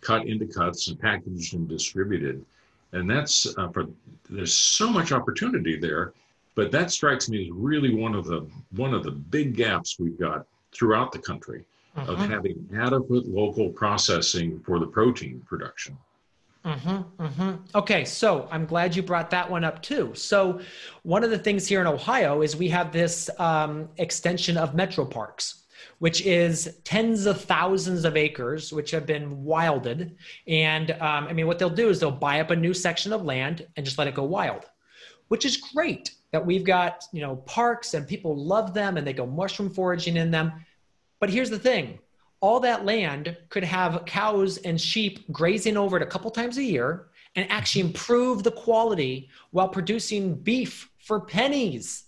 cut 0.03 0.27
into 0.27 0.47
cuts 0.47 0.89
and 0.89 1.01
packaged 1.01 1.55
and 1.55 1.67
distributed. 1.69 2.45
And 2.93 3.09
that's 3.09 3.47
uh, 3.57 3.69
for 3.71 3.87
there's 4.29 4.55
so 4.55 4.91
much 4.91 5.13
opportunity 5.13 5.79
there, 5.79 6.13
but 6.55 6.71
that 6.73 6.91
strikes 6.91 7.31
me 7.31 7.47
as 7.47 7.51
really 7.51 7.95
one 7.95 8.15
of 8.15 8.27
the 8.27 8.47
one 8.73 8.93
of 8.93 9.03
the 9.03 9.13
big 9.13 9.57
gaps 9.57 9.99
we've 9.99 10.19
got 10.19 10.47
throughout 10.73 11.13
the 11.13 11.19
country 11.19 11.65
of 11.97 12.19
mm-hmm. 12.19 12.31
having 12.31 12.69
adequate 12.75 13.27
local 13.27 13.71
processing 13.71 14.61
for 14.61 14.79
the 14.79 14.87
protein 14.87 15.41
production. 15.47 15.97
Mm-hmm, 16.65 17.25
mm-hmm. 17.25 17.53
Okay, 17.75 18.05
so 18.05 18.49
I'm 18.51 18.67
glad 18.67 18.95
you 18.95 19.03
brought 19.03 19.31
that 19.31 19.51
one 19.51 19.65
up 19.65 19.83
too. 19.83 20.13
So, 20.15 20.61
one 21.03 21.25
of 21.25 21.31
the 21.31 21.39
things 21.39 21.67
here 21.67 21.81
in 21.81 21.89
Ohio 21.89 22.43
is 22.43 22.57
we 22.57 22.69
have 22.69 22.93
this 22.93 23.29
um, 23.41 23.89
extension 23.97 24.57
of 24.57 24.75
metro 24.75 25.05
parks. 25.05 25.62
Which 25.99 26.25
is 26.27 26.79
tens 26.85 27.27
of 27.27 27.41
thousands 27.41 28.05
of 28.05 28.17
acres, 28.17 28.73
which 28.73 28.91
have 28.91 29.07
been 29.07 29.45
wilded. 29.45 30.17
And 30.47 30.91
um, 30.93 31.27
I 31.29 31.33
mean, 31.33 31.47
what 31.47 31.59
they'll 31.59 31.71
do 31.71 31.89
is 31.89 32.01
they'll 32.01 32.11
buy 32.11 32.41
up 32.41 32.51
a 32.51 32.57
new 32.57 32.75
section 32.75 33.13
of 33.13 33.25
land 33.25 33.67
and 33.77 33.85
just 33.85 33.99
let 33.99 34.09
it 34.09 34.15
go 34.15 34.25
wild, 34.25 34.65
which 35.29 35.45
is 35.45 35.57
great 35.57 36.15
that 36.33 36.45
we've 36.45 36.65
got, 36.65 37.05
you 37.13 37.21
know, 37.21 37.37
parks 37.37 37.95
and 37.95 38.07
people 38.07 38.37
love 38.37 38.75
them 38.75 38.97
and 38.97 39.07
they 39.07 39.13
go 39.13 39.27
mushroom 39.27 39.71
foraging 39.71 40.17
in 40.17 40.31
them. 40.31 40.53
But 41.21 41.31
here's 41.31 41.51
the 41.51 41.59
thing 41.59 41.99
all 42.41 42.59
that 42.61 42.85
land 42.85 43.37
could 43.49 43.63
have 43.65 44.05
cows 44.05 44.59
and 44.59 44.81
sheep 44.81 45.31
grazing 45.31 45.77
over 45.77 45.97
it 45.97 46.03
a 46.03 46.07
couple 46.07 46.31
times 46.31 46.59
a 46.59 46.63
year 46.63 47.07
and 47.37 47.51
actually 47.51 47.83
improve 47.83 48.43
the 48.43 48.51
quality 48.51 49.29
while 49.53 49.69
producing 49.69 50.35
beef 50.35 50.91
for 50.99 51.21
pennies. 51.21 52.05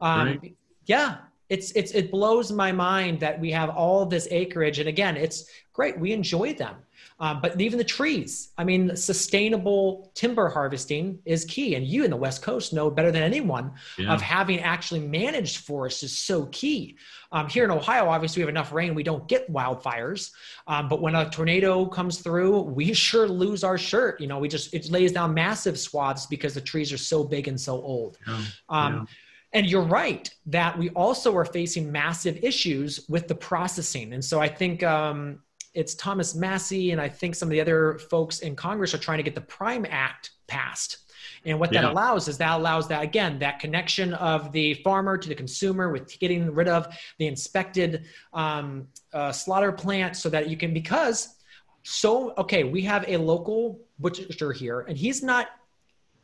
Um, 0.00 0.26
right. 0.26 0.56
Yeah, 0.86 1.16
it's 1.48 1.70
it's 1.72 1.92
it 1.92 2.10
blows 2.10 2.50
my 2.50 2.72
mind 2.72 3.20
that 3.20 3.38
we 3.38 3.50
have 3.52 3.70
all 3.70 4.04
this 4.06 4.26
acreage, 4.30 4.78
and 4.78 4.88
again, 4.88 5.16
it's 5.16 5.48
great. 5.72 5.98
We 5.98 6.12
enjoy 6.12 6.54
them, 6.54 6.74
um, 7.20 7.40
but 7.40 7.60
even 7.60 7.78
the 7.78 7.84
trees. 7.84 8.52
I 8.58 8.64
mean, 8.64 8.96
sustainable 8.96 10.10
timber 10.14 10.48
harvesting 10.48 11.20
is 11.24 11.44
key, 11.44 11.76
and 11.76 11.86
you 11.86 12.04
in 12.04 12.10
the 12.10 12.16
West 12.16 12.42
Coast 12.42 12.72
know 12.72 12.90
better 12.90 13.12
than 13.12 13.22
anyone 13.22 13.72
yeah. 13.96 14.12
of 14.12 14.20
having 14.20 14.60
actually 14.60 15.00
managed 15.00 15.58
forests 15.58 16.02
is 16.02 16.16
so 16.16 16.46
key. 16.46 16.96
Um, 17.30 17.48
here 17.48 17.64
in 17.64 17.70
Ohio, 17.70 18.08
obviously, 18.08 18.40
we 18.40 18.42
have 18.42 18.50
enough 18.50 18.72
rain; 18.72 18.94
we 18.94 19.04
don't 19.04 19.28
get 19.28 19.52
wildfires. 19.52 20.32
Um, 20.66 20.88
but 20.88 21.00
when 21.00 21.14
a 21.14 21.30
tornado 21.30 21.86
comes 21.86 22.18
through, 22.18 22.60
we 22.62 22.92
sure 23.06 23.28
lose 23.28 23.62
our 23.62 23.78
shirt. 23.78 24.20
You 24.20 24.26
know, 24.26 24.40
we 24.40 24.48
just 24.48 24.74
it 24.74 24.90
lays 24.90 25.12
down 25.12 25.32
massive 25.32 25.78
swaths 25.78 26.26
because 26.26 26.54
the 26.54 26.60
trees 26.60 26.92
are 26.92 26.98
so 26.98 27.22
big 27.22 27.46
and 27.46 27.60
so 27.60 27.74
old. 27.74 28.18
Yeah. 28.26 28.42
Um, 28.68 28.94
yeah. 28.94 29.04
And 29.52 29.66
you're 29.66 29.82
right 29.82 30.28
that 30.46 30.76
we 30.78 30.90
also 30.90 31.34
are 31.36 31.44
facing 31.44 31.90
massive 31.90 32.38
issues 32.42 33.06
with 33.08 33.28
the 33.28 33.34
processing. 33.34 34.12
And 34.12 34.24
so 34.24 34.40
I 34.40 34.48
think 34.48 34.82
um, 34.82 35.40
it's 35.72 35.94
Thomas 35.94 36.34
Massie 36.34 36.90
and 36.90 37.00
I 37.00 37.08
think 37.08 37.34
some 37.34 37.48
of 37.48 37.52
the 37.52 37.60
other 37.60 37.98
folks 38.10 38.40
in 38.40 38.56
Congress 38.56 38.92
are 38.94 38.98
trying 38.98 39.18
to 39.18 39.22
get 39.22 39.34
the 39.34 39.40
Prime 39.40 39.86
Act 39.88 40.30
passed. 40.46 40.98
And 41.44 41.60
what 41.60 41.70
that 41.72 41.84
yeah. 41.84 41.92
allows 41.92 42.28
is 42.28 42.38
that 42.38 42.58
allows 42.58 42.88
that 42.88 43.02
again 43.02 43.38
that 43.38 43.60
connection 43.60 44.14
of 44.14 44.52
the 44.52 44.74
farmer 44.74 45.16
to 45.16 45.28
the 45.28 45.34
consumer 45.34 45.90
with 45.90 46.18
getting 46.18 46.52
rid 46.52 46.68
of 46.68 46.88
the 47.18 47.26
inspected 47.26 48.06
um, 48.32 48.88
uh, 49.12 49.30
slaughter 49.32 49.70
plant, 49.70 50.16
so 50.16 50.28
that 50.28 50.48
you 50.48 50.56
can 50.56 50.72
because 50.72 51.36
so 51.84 52.34
okay 52.36 52.64
we 52.64 52.82
have 52.82 53.04
a 53.06 53.16
local 53.16 53.80
butcher 54.00 54.52
here 54.52 54.80
and 54.80 54.98
he's 54.98 55.22
not 55.22 55.48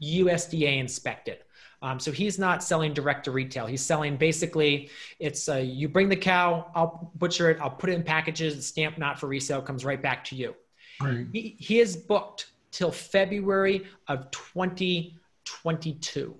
USDA 0.03 0.79
inspected. 0.79 1.39
Um, 1.83 1.99
so 1.99 2.12
he's 2.12 2.39
not 2.39 2.62
selling 2.62 2.95
direct 2.95 3.24
to 3.24 3.33
retail. 3.33 3.66
He's 3.66 3.83
selling 3.83 4.16
basically, 4.16 4.89
it's 5.18 5.49
uh, 5.49 5.57
you 5.57 5.89
bring 5.89 6.09
the 6.09 6.14
cow, 6.16 6.70
I'll 6.74 7.11
butcher 7.16 7.51
it, 7.51 7.59
I'll 7.61 7.70
put 7.70 7.91
it 7.91 7.95
in 7.95 8.05
packages, 8.05 8.55
the 8.57 8.62
stamp 8.62 8.99
not 8.99 9.18
for 9.18 9.26
resale 9.26 9.61
comes 9.61 9.85
right 9.85 10.01
back 10.01 10.22
to 10.26 10.37
you. 10.37 10.55
Right. 11.01 11.26
He, 11.33 11.57
he 11.59 11.80
is 11.80 11.97
booked 11.97 12.53
till 12.70 12.93
February 12.93 13.85
of 14.07 14.30
2022. 14.30 16.37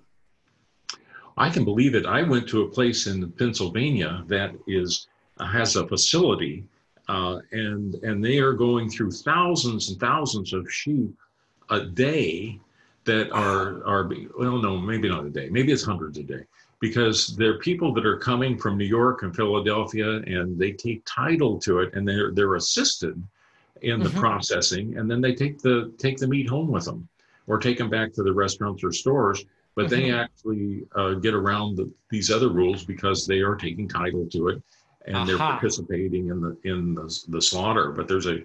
I 1.36 1.51
can 1.51 1.64
believe 1.64 1.95
it. 1.95 2.07
I 2.07 2.22
went 2.22 2.49
to 2.51 2.62
a 2.62 2.68
place 2.68 3.07
in 3.07 3.30
Pennsylvania 3.32 4.24
that 4.28 4.55
is 4.66 5.09
has 5.40 5.76
a 5.76 5.88
facility, 5.88 6.64
uh, 7.09 7.38
and 7.53 7.95
and 7.97 8.24
they 8.24 8.38
are 8.38 8.53
going 8.53 8.90
through 8.90 9.11
thousands 9.11 9.90
and 9.90 9.99
thousands 9.99 10.53
of 10.53 10.70
sheep 10.70 11.11
a 11.70 11.80
day 11.80 12.61
that 13.05 13.30
are 13.32 13.84
are 13.84 14.11
well 14.38 14.59
no 14.59 14.76
maybe 14.78 15.09
not 15.09 15.24
a 15.24 15.30
day 15.30 15.48
maybe 15.50 15.72
it's 15.72 15.84
hundreds 15.84 16.18
a 16.18 16.22
day 16.22 16.44
because 16.82 17.36
there 17.36 17.50
are 17.50 17.59
people 17.59 17.94
that 17.94 18.05
are 18.05 18.18
coming 18.18 18.59
from 18.59 18.76
New 18.76 18.84
York 18.84 19.22
and 19.22 19.34
Philadelphia 19.34 20.16
and 20.26 20.59
they 20.59 20.72
take 20.72 21.00
title 21.05 21.57
to 21.61 21.78
it 21.78 21.94
and 21.94 22.07
they're 22.07 22.32
they're 22.32 22.57
assisted 22.57 23.22
in 23.82 24.00
the 24.00 24.09
mm-hmm. 24.09 24.18
processing 24.18 24.98
and 24.98 25.11
then 25.11 25.20
they 25.20 25.34
take 25.34 25.61
the 25.61 25.92
take 25.98 26.18
the 26.18 26.26
meat 26.26 26.48
home 26.48 26.70
with 26.70 26.84
them 26.84 27.09
or 27.46 27.59
take 27.59 27.78
them 27.78 27.88
back 27.90 28.12
to 28.12 28.22
the 28.22 28.32
restaurants 28.32 28.82
or 28.84 28.92
stores 28.92 29.44
but 29.74 29.86
mm-hmm. 29.86 29.94
they 29.94 30.12
actually 30.12 30.82
uh, 30.94 31.14
get 31.14 31.34
around 31.34 31.76
the, 31.76 31.90
these 32.11 32.30
other 32.30 32.48
rules 32.48 32.84
because 32.84 33.26
they 33.26 33.38
are 33.38 33.57
taking 33.57 33.88
title 33.88 34.26
to 34.26 34.48
it 34.48 34.62
and 35.07 35.16
Aha. 35.16 35.24
they're 35.24 35.38
participating 35.38 36.28
in 36.28 36.40
the 36.40 36.57
in 36.64 36.94
the, 36.94 37.24
the 37.28 37.42
slaughter 37.42 37.90
but 37.90 38.09
there's 38.09 38.26
a 38.26 38.42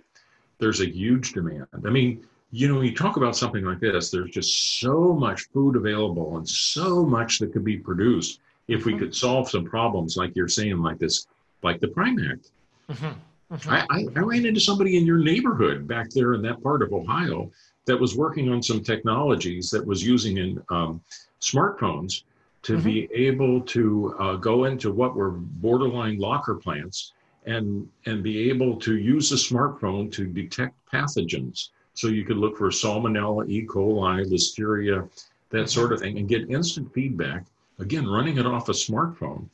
there's 0.59 0.81
a 0.81 0.87
huge 0.87 1.33
demand 1.33 1.67
i 1.85 1.89
mean 1.89 2.23
you 2.51 2.67
know, 2.67 2.75
when 2.75 2.85
you 2.85 2.95
talk 2.95 3.17
about 3.17 3.35
something 3.35 3.65
like 3.65 3.79
this, 3.79 4.09
there's 4.09 4.31
just 4.31 4.79
so 4.79 5.13
much 5.13 5.49
food 5.49 5.75
available 5.75 6.37
and 6.37 6.47
so 6.47 7.05
much 7.05 7.39
that 7.39 7.51
could 7.51 7.65
be 7.65 7.77
produced 7.77 8.39
if 8.67 8.85
we 8.85 8.93
mm-hmm. 8.93 8.99
could 8.99 9.15
solve 9.15 9.49
some 9.49 9.65
problems 9.65 10.17
like 10.17 10.35
you're 10.35 10.47
saying, 10.47 10.81
like 10.81 10.97
this, 10.97 11.27
like 11.61 11.79
the 11.79 11.87
Prime 11.89 12.19
Act. 12.31 12.51
Mm-hmm. 12.89 13.55
Mm-hmm. 13.55 13.69
I, 13.69 13.85
I, 13.89 14.05
I, 14.15 14.19
ran 14.19 14.45
into 14.45 14.59
somebody 14.59 14.97
in 14.97 15.05
your 15.05 15.19
neighborhood 15.19 15.87
back 15.87 16.09
there 16.09 16.33
in 16.33 16.41
that 16.41 16.61
part 16.61 16.81
of 16.81 16.91
Ohio 16.91 17.49
that 17.85 17.97
was 17.97 18.17
working 18.17 18.51
on 18.51 18.61
some 18.61 18.83
technologies 18.83 19.69
that 19.69 19.85
was 19.85 20.05
using 20.05 20.37
in 20.37 20.61
um, 20.69 21.01
smartphones 21.39 22.23
to 22.63 22.73
mm-hmm. 22.73 22.83
be 22.83 23.09
able 23.13 23.61
to 23.61 24.15
uh, 24.19 24.35
go 24.35 24.65
into 24.65 24.91
what 24.91 25.15
were 25.15 25.31
borderline 25.31 26.19
locker 26.19 26.55
plants 26.55 27.13
and 27.45 27.87
and 28.05 28.21
be 28.21 28.49
able 28.49 28.75
to 28.75 28.97
use 28.97 29.31
a 29.31 29.35
smartphone 29.35 30.11
to 30.11 30.25
detect 30.25 30.75
pathogens 30.93 31.69
so 31.97 32.09
you 32.09 32.23
could 32.23 32.37
look 32.37 32.55
for 32.55 32.69
Salmonella, 32.69 33.49
E. 33.49 33.65
coli, 33.65 34.23
Listeria, 34.31 35.09
that 35.49 35.67
sort 35.67 35.91
of 35.91 35.99
thing, 35.99 36.19
and 36.19 36.29
get 36.29 36.47
instant 36.51 36.93
feedback. 36.93 37.43
Again, 37.79 38.05
running 38.05 38.37
it 38.37 38.45
off 38.45 38.69
a 38.69 38.71
smartphone, 38.71 39.47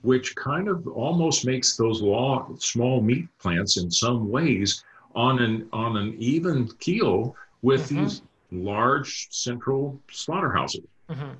which 0.00 0.34
kind 0.34 0.68
of 0.68 0.88
almost 0.88 1.44
makes 1.44 1.76
those 1.76 2.00
law, 2.00 2.48
small 2.58 3.02
meat 3.02 3.28
plants 3.38 3.76
in 3.76 3.90
some 3.90 4.30
ways 4.30 4.82
on 5.14 5.40
an 5.40 5.68
on 5.74 5.98
an 5.98 6.14
even 6.18 6.68
keel 6.78 7.36
with 7.60 7.90
mm-hmm. 7.90 8.04
these 8.04 8.22
large 8.50 9.28
central 9.30 10.00
slaughterhouses. 10.10 10.86
Mm-hmm. 11.10 11.32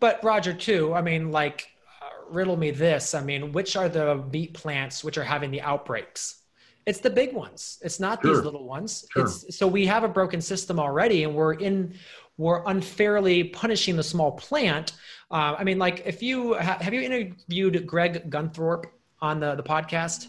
But 0.00 0.24
Rodger, 0.24 0.54
too. 0.54 0.92
I 0.92 1.02
mean, 1.02 1.30
like, 1.30 1.68
uh, 2.02 2.32
riddle 2.34 2.56
me 2.56 2.72
this. 2.72 3.14
I 3.14 3.22
mean, 3.22 3.52
which 3.52 3.76
are 3.76 3.88
the 3.88 4.24
meat 4.32 4.54
plants 4.54 5.04
which 5.04 5.18
are 5.18 5.24
having 5.24 5.52
the 5.52 5.60
outbreaks? 5.60 6.39
It's 6.86 7.00
the 7.00 7.10
big 7.10 7.34
ones. 7.34 7.78
It's 7.82 8.00
not 8.00 8.22
sure. 8.22 8.34
these 8.34 8.44
little 8.44 8.64
ones. 8.64 9.04
Sure. 9.12 9.24
It's 9.24 9.56
so 9.56 9.66
we 9.66 9.86
have 9.86 10.04
a 10.04 10.08
broken 10.08 10.40
system 10.40 10.80
already, 10.80 11.24
and 11.24 11.34
we're 11.34 11.54
in 11.54 11.94
we're 12.38 12.62
unfairly 12.66 13.44
punishing 13.44 13.96
the 13.96 14.02
small 14.02 14.32
plant. 14.32 14.92
Uh, 15.30 15.54
I 15.58 15.64
mean, 15.64 15.78
like 15.78 16.02
if 16.06 16.22
you 16.22 16.54
have 16.54 16.92
you 16.92 17.02
interviewed 17.02 17.86
Greg 17.86 18.30
Gunthorp 18.30 18.84
on 19.20 19.40
the 19.40 19.54
the 19.54 19.62
podcast? 19.62 20.28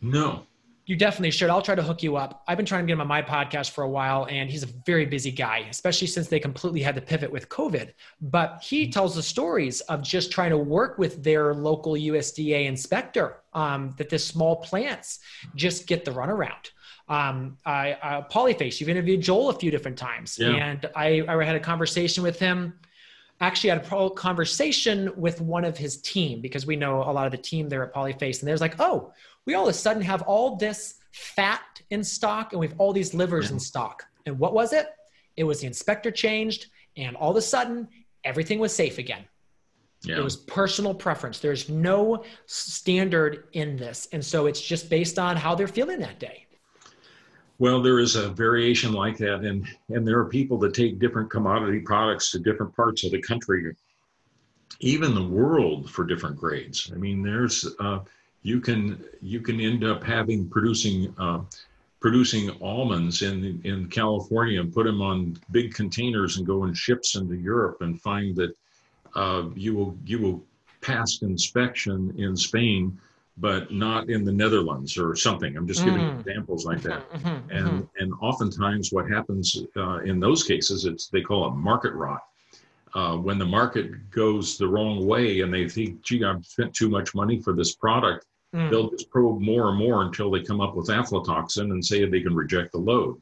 No 0.00 0.44
you 0.88 0.96
definitely 0.96 1.30
should. 1.30 1.50
I'll 1.50 1.60
try 1.60 1.74
to 1.74 1.82
hook 1.82 2.02
you 2.02 2.16
up. 2.16 2.42
I've 2.48 2.56
been 2.56 2.64
trying 2.64 2.84
to 2.84 2.86
get 2.86 2.94
him 2.94 3.02
on 3.02 3.06
my 3.06 3.20
podcast 3.20 3.72
for 3.72 3.84
a 3.84 3.88
while, 3.88 4.26
and 4.30 4.48
he's 4.48 4.62
a 4.62 4.68
very 4.86 5.04
busy 5.04 5.30
guy, 5.30 5.66
especially 5.70 6.06
since 6.06 6.28
they 6.28 6.40
completely 6.40 6.80
had 6.80 6.94
to 6.94 7.02
pivot 7.02 7.30
with 7.30 7.50
COVID. 7.50 7.92
But 8.22 8.62
he 8.62 8.90
tells 8.90 9.14
the 9.14 9.22
stories 9.22 9.82
of 9.82 10.00
just 10.00 10.32
trying 10.32 10.48
to 10.48 10.56
work 10.56 10.96
with 10.96 11.22
their 11.22 11.52
local 11.52 11.92
USDA 11.92 12.64
inspector 12.64 13.42
um, 13.52 13.94
that 13.98 14.08
the 14.08 14.18
small 14.18 14.56
plants 14.56 15.18
just 15.54 15.86
get 15.86 16.06
the 16.06 16.10
runaround. 16.10 16.70
Um, 17.10 17.58
I, 17.66 17.92
uh, 17.92 18.26
Polyface, 18.26 18.80
you've 18.80 18.88
interviewed 18.88 19.20
Joel 19.20 19.50
a 19.50 19.58
few 19.58 19.70
different 19.70 19.98
times, 19.98 20.38
yeah. 20.38 20.52
and 20.52 20.86
I, 20.96 21.22
I 21.28 21.44
had 21.44 21.54
a 21.54 21.60
conversation 21.60 22.22
with 22.22 22.38
him 22.38 22.72
actually 23.40 23.70
had 23.70 23.86
a 23.92 24.10
conversation 24.10 25.12
with 25.16 25.40
one 25.40 25.64
of 25.64 25.76
his 25.76 26.00
team 26.00 26.40
because 26.40 26.66
we 26.66 26.74
know 26.74 27.02
a 27.02 27.12
lot 27.12 27.24
of 27.24 27.30
the 27.30 27.38
team 27.38 27.68
there 27.68 27.84
at 27.84 27.94
Polyface, 27.94 28.40
and 28.40 28.48
there's 28.48 28.60
like, 28.60 28.80
oh, 28.80 29.12
we 29.48 29.54
all 29.54 29.62
of 29.62 29.70
a 29.70 29.72
sudden 29.72 30.02
have 30.02 30.20
all 30.22 30.56
this 30.56 30.96
fat 31.12 31.80
in 31.88 32.04
stock 32.04 32.52
and 32.52 32.60
we 32.60 32.66
have 32.68 32.78
all 32.78 32.92
these 32.92 33.14
livers 33.14 33.46
yeah. 33.46 33.52
in 33.52 33.58
stock. 33.58 34.04
And 34.26 34.38
what 34.38 34.52
was 34.52 34.74
it? 34.74 34.88
It 35.38 35.44
was 35.44 35.62
the 35.62 35.66
inspector 35.66 36.10
changed, 36.10 36.66
and 36.98 37.16
all 37.16 37.30
of 37.30 37.36
a 37.38 37.40
sudden, 37.40 37.88
everything 38.24 38.58
was 38.58 38.74
safe 38.74 38.98
again. 38.98 39.24
Yeah. 40.02 40.18
It 40.18 40.22
was 40.22 40.36
personal 40.36 40.92
preference. 40.92 41.38
There's 41.38 41.70
no 41.70 42.24
standard 42.44 43.44
in 43.54 43.76
this. 43.76 44.06
And 44.12 44.22
so 44.22 44.44
it's 44.44 44.60
just 44.60 44.90
based 44.90 45.18
on 45.18 45.34
how 45.34 45.54
they're 45.54 45.66
feeling 45.66 45.98
that 46.00 46.20
day. 46.20 46.46
Well, 47.58 47.80
there 47.80 48.00
is 48.00 48.16
a 48.16 48.28
variation 48.28 48.92
like 48.92 49.16
that. 49.16 49.40
And, 49.44 49.66
and 49.88 50.06
there 50.06 50.18
are 50.18 50.26
people 50.26 50.58
that 50.58 50.74
take 50.74 50.98
different 50.98 51.30
commodity 51.30 51.80
products 51.80 52.30
to 52.32 52.38
different 52.38 52.76
parts 52.76 53.02
of 53.02 53.12
the 53.12 53.22
country, 53.22 53.74
even 54.80 55.14
the 55.14 55.26
world 55.26 55.90
for 55.90 56.04
different 56.04 56.36
grades. 56.36 56.92
I 56.94 56.98
mean, 56.98 57.22
there's, 57.22 57.66
uh, 57.80 58.00
you 58.42 58.60
can 58.60 59.04
you 59.20 59.40
can 59.40 59.60
end 59.60 59.84
up 59.84 60.02
having 60.02 60.48
producing 60.48 61.14
uh, 61.18 61.40
producing 62.00 62.50
almonds 62.62 63.22
in 63.22 63.60
in 63.64 63.88
California 63.88 64.60
and 64.60 64.72
put 64.72 64.84
them 64.84 65.02
on 65.02 65.36
big 65.50 65.74
containers 65.74 66.36
and 66.36 66.46
go 66.46 66.64
in 66.64 66.74
ships 66.74 67.16
into 67.16 67.34
Europe 67.34 67.78
and 67.80 68.00
find 68.00 68.36
that 68.36 68.54
uh, 69.14 69.44
you 69.54 69.74
will 69.74 69.96
you 70.04 70.18
will 70.18 70.42
pass 70.80 71.22
inspection 71.22 72.14
in 72.18 72.36
Spain, 72.36 72.98
but 73.36 73.72
not 73.72 74.08
in 74.10 74.24
the 74.24 74.32
Netherlands 74.32 74.96
or 74.96 75.16
something. 75.16 75.56
I'm 75.56 75.66
just 75.66 75.84
giving 75.84 76.00
mm. 76.00 76.20
examples 76.20 76.64
like 76.64 76.82
that. 76.82 77.10
Mm-hmm, 77.10 77.28
mm-hmm, 77.28 77.50
and 77.50 77.66
mm-hmm. 77.66 78.02
and 78.02 78.12
oftentimes 78.20 78.92
what 78.92 79.10
happens 79.10 79.64
uh, 79.76 79.98
in 79.98 80.20
those 80.20 80.44
cases, 80.44 80.84
it's 80.84 81.08
they 81.08 81.22
call 81.22 81.48
it 81.48 81.54
market 81.54 81.94
rot. 81.94 82.22
Uh, 82.94 83.16
when 83.16 83.38
the 83.38 83.44
market 83.44 84.10
goes 84.10 84.56
the 84.56 84.66
wrong 84.66 85.06
way 85.06 85.40
and 85.40 85.52
they 85.52 85.68
think, 85.68 86.02
gee, 86.02 86.24
I've 86.24 86.44
spent 86.44 86.74
too 86.74 86.88
much 86.88 87.14
money 87.14 87.40
for 87.40 87.52
this 87.52 87.74
product 87.74 88.24
Mm. 88.54 88.70
They'll 88.70 88.90
just 88.90 89.10
probe 89.10 89.40
more 89.40 89.68
and 89.68 89.78
more 89.78 90.02
until 90.02 90.30
they 90.30 90.42
come 90.42 90.60
up 90.60 90.74
with 90.74 90.88
aflatoxin 90.88 91.70
and 91.70 91.84
say 91.84 92.04
they 92.04 92.22
can 92.22 92.34
reject 92.34 92.72
the 92.72 92.78
load. 92.78 93.20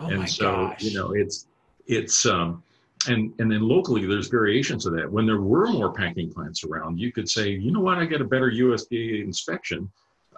Oh 0.00 0.06
and 0.06 0.28
so, 0.28 0.44
gosh. 0.44 0.82
you 0.82 0.94
know, 0.94 1.12
it's 1.12 1.46
it's 1.86 2.26
um, 2.26 2.62
and 3.06 3.32
and 3.38 3.50
then 3.50 3.62
locally 3.62 4.04
there's 4.06 4.28
variations 4.28 4.84
of 4.84 4.94
that. 4.94 5.10
When 5.10 5.26
there 5.26 5.40
were 5.40 5.68
more 5.68 5.92
packing 5.92 6.30
plants 6.32 6.64
around, 6.64 7.00
you 7.00 7.12
could 7.12 7.28
say, 7.28 7.50
you 7.50 7.72
know 7.72 7.80
what, 7.80 7.98
I 7.98 8.04
get 8.04 8.20
a 8.20 8.24
better 8.24 8.50
USDA 8.50 9.24
inspection. 9.24 9.90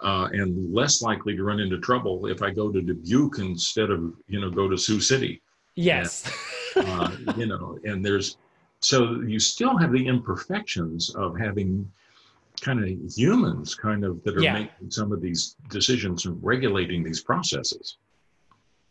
Uh, 0.02 0.30
and 0.32 0.74
less 0.74 1.02
likely 1.02 1.36
to 1.36 1.44
run 1.44 1.60
into 1.60 1.76
trouble 1.76 2.26
if 2.26 2.40
I 2.40 2.48
go 2.48 2.72
to 2.72 2.80
Dubuque 2.80 3.38
instead 3.38 3.90
of 3.90 4.14
you 4.28 4.40
know 4.40 4.48
go 4.48 4.66
to 4.66 4.78
Sioux 4.78 4.98
City. 4.98 5.42
Yes. 5.74 6.30
And, 6.74 6.86
uh, 6.88 7.10
you 7.36 7.44
know, 7.44 7.78
and 7.84 8.02
there's 8.02 8.38
so 8.80 9.20
you 9.20 9.38
still 9.38 9.76
have 9.76 9.92
the 9.92 10.06
imperfections 10.06 11.14
of 11.14 11.38
having 11.38 11.90
kind 12.60 12.82
of 12.82 12.88
humans 13.16 13.74
kind 13.74 14.04
of 14.04 14.22
that 14.24 14.36
are 14.36 14.42
yeah. 14.42 14.54
making 14.54 14.90
some 14.90 15.12
of 15.12 15.20
these 15.20 15.56
decisions 15.68 16.26
and 16.26 16.42
regulating 16.42 17.02
these 17.02 17.22
processes. 17.22 17.96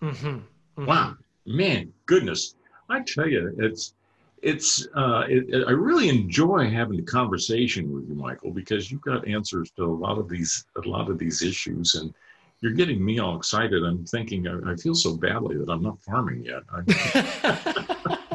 Mm-hmm. 0.02 0.28
Mm-hmm. 0.28 0.86
Wow, 0.86 1.16
man, 1.46 1.92
goodness! 2.06 2.56
I 2.90 3.02
tell 3.02 3.28
you, 3.28 3.54
it's 3.58 3.94
it's 4.42 4.88
uh, 4.96 5.26
it, 5.28 5.50
it, 5.50 5.68
I 5.68 5.72
really 5.72 6.08
enjoy 6.08 6.70
having 6.70 6.98
the 6.98 7.04
conversation 7.04 7.92
with 7.92 8.08
you, 8.08 8.16
Michael, 8.16 8.52
because 8.52 8.92
you've 8.92 9.02
got 9.02 9.28
answers 9.28 9.72
to 9.72 9.84
a 9.84 9.94
lot 9.94 10.18
of 10.18 10.30
these 10.30 10.66
a 10.84 10.88
lot 10.88 11.10
of 11.10 11.18
these 11.18 11.42
issues, 11.42 11.96
and 11.96 12.14
you're 12.62 12.74
getting 12.74 13.04
me 13.04 13.20
all 13.20 13.36
excited. 13.36 13.84
I'm 13.84 14.06
thinking 14.06 14.48
I, 14.48 14.72
I 14.72 14.76
feel 14.76 14.96
so 14.96 15.18
badly 15.18 15.58
that 15.58 15.70
I'm 15.70 15.84
not 15.84 16.02
farming 16.02 16.46
yet. 16.46 16.64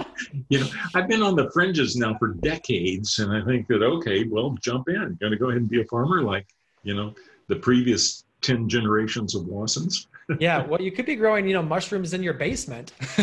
you 0.48 0.60
know, 0.60 0.68
I've 0.94 1.08
been 1.08 1.22
on 1.22 1.36
the 1.36 1.50
fringes 1.52 1.96
now 1.96 2.16
for 2.18 2.28
decades, 2.28 3.18
and 3.18 3.32
I 3.32 3.44
think 3.44 3.66
that 3.68 3.82
okay, 3.82 4.24
well, 4.24 4.56
jump 4.60 4.88
in. 4.88 5.16
Going 5.20 5.32
to 5.32 5.36
go 5.36 5.50
ahead 5.50 5.60
and 5.60 5.70
be 5.70 5.80
a 5.80 5.84
farmer 5.84 6.22
like 6.22 6.46
you 6.82 6.94
know 6.94 7.14
the 7.48 7.56
previous 7.56 8.24
ten 8.40 8.68
generations 8.68 9.34
of 9.34 9.44
Wassons 9.44 10.06
yeah, 10.38 10.64
well, 10.66 10.80
you 10.80 10.90
could 10.90 11.06
be 11.06 11.16
growing, 11.16 11.46
you 11.46 11.54
know, 11.54 11.62
mushrooms 11.62 12.14
in 12.14 12.22
your 12.22 12.34
basement. 12.34 12.92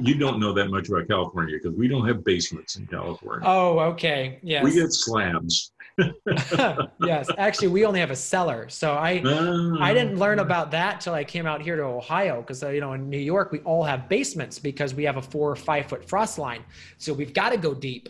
you 0.00 0.14
don't 0.14 0.40
know 0.40 0.52
that 0.52 0.68
much 0.70 0.88
about 0.88 1.06
California 1.08 1.58
because 1.62 1.76
we 1.76 1.88
don't 1.88 2.06
have 2.06 2.24
basements 2.24 2.76
in 2.76 2.86
California. 2.86 3.46
Oh, 3.46 3.78
okay. 3.78 4.38
Yeah. 4.42 4.62
We 4.62 4.72
get 4.72 4.92
slabs. 4.92 5.71
yes, 7.04 7.28
actually, 7.38 7.68
we 7.68 7.84
only 7.84 8.00
have 8.00 8.10
a 8.10 8.16
cellar, 8.16 8.68
so 8.68 8.92
I 8.92 9.18
uh, 9.18 9.76
I 9.80 9.92
didn't 9.92 10.18
learn 10.18 10.38
about 10.38 10.70
that 10.70 11.00
till 11.00 11.14
I 11.14 11.24
came 11.24 11.46
out 11.46 11.62
here 11.62 11.76
to 11.76 11.82
Ohio 11.82 12.40
because 12.40 12.62
uh, 12.62 12.70
you 12.70 12.80
know 12.80 12.92
in 12.94 13.10
New 13.10 13.18
York 13.18 13.52
we 13.52 13.60
all 13.60 13.84
have 13.84 14.08
basements 14.08 14.58
because 14.58 14.94
we 14.94 15.04
have 15.04 15.16
a 15.16 15.22
four 15.22 15.50
or 15.50 15.56
five 15.56 15.86
foot 15.86 16.08
frost 16.08 16.38
line, 16.38 16.64
so 16.98 17.12
we've 17.12 17.34
got 17.34 17.50
to 17.50 17.56
go 17.56 17.74
deep. 17.74 18.08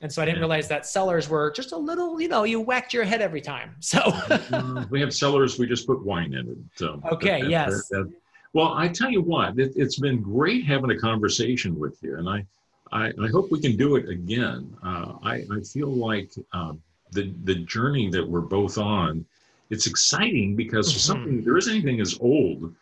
And 0.00 0.12
so 0.12 0.22
I 0.22 0.26
didn't 0.26 0.38
realize 0.38 0.68
that 0.68 0.86
cellars 0.86 1.28
were 1.28 1.50
just 1.50 1.72
a 1.72 1.76
little, 1.76 2.20
you 2.20 2.28
know, 2.28 2.44
you 2.44 2.60
whacked 2.60 2.94
your 2.94 3.04
head 3.04 3.20
every 3.20 3.40
time. 3.40 3.74
So 3.80 3.98
uh, 3.98 4.84
we 4.90 5.00
have 5.00 5.12
cellars, 5.12 5.58
we 5.58 5.66
just 5.66 5.86
put 5.86 6.04
wine 6.04 6.34
in 6.34 6.48
it. 6.48 6.56
So 6.76 7.00
okay, 7.12 7.40
that, 7.40 7.50
yes. 7.50 7.88
That, 7.88 8.04
that, 8.04 8.12
well, 8.52 8.74
I 8.74 8.88
tell 8.88 9.10
you 9.10 9.22
what, 9.22 9.58
it, 9.58 9.76
has 9.76 9.96
been 9.96 10.22
great 10.22 10.64
having 10.64 10.90
a 10.90 10.98
conversation 10.98 11.78
with 11.78 11.98
you, 12.02 12.16
and 12.16 12.28
I, 12.28 12.46
I, 12.92 13.08
I 13.08 13.28
hope 13.32 13.50
we 13.50 13.60
can 13.60 13.76
do 13.76 13.96
it 13.96 14.08
again. 14.08 14.74
Uh, 14.82 15.14
I, 15.22 15.44
I 15.50 15.60
feel 15.60 15.88
like 15.88 16.30
uh, 16.52 16.72
the 17.12 17.34
the 17.44 17.56
journey 17.56 18.08
that 18.10 18.28
we're 18.28 18.40
both 18.40 18.78
on, 18.78 19.24
it's 19.70 19.86
exciting 19.86 20.56
because 20.56 20.88
mm-hmm. 20.88 20.98
something 20.98 21.44
there 21.44 21.56
isn't 21.56 21.72
anything 21.72 22.00
as 22.00 22.18
old 22.20 22.74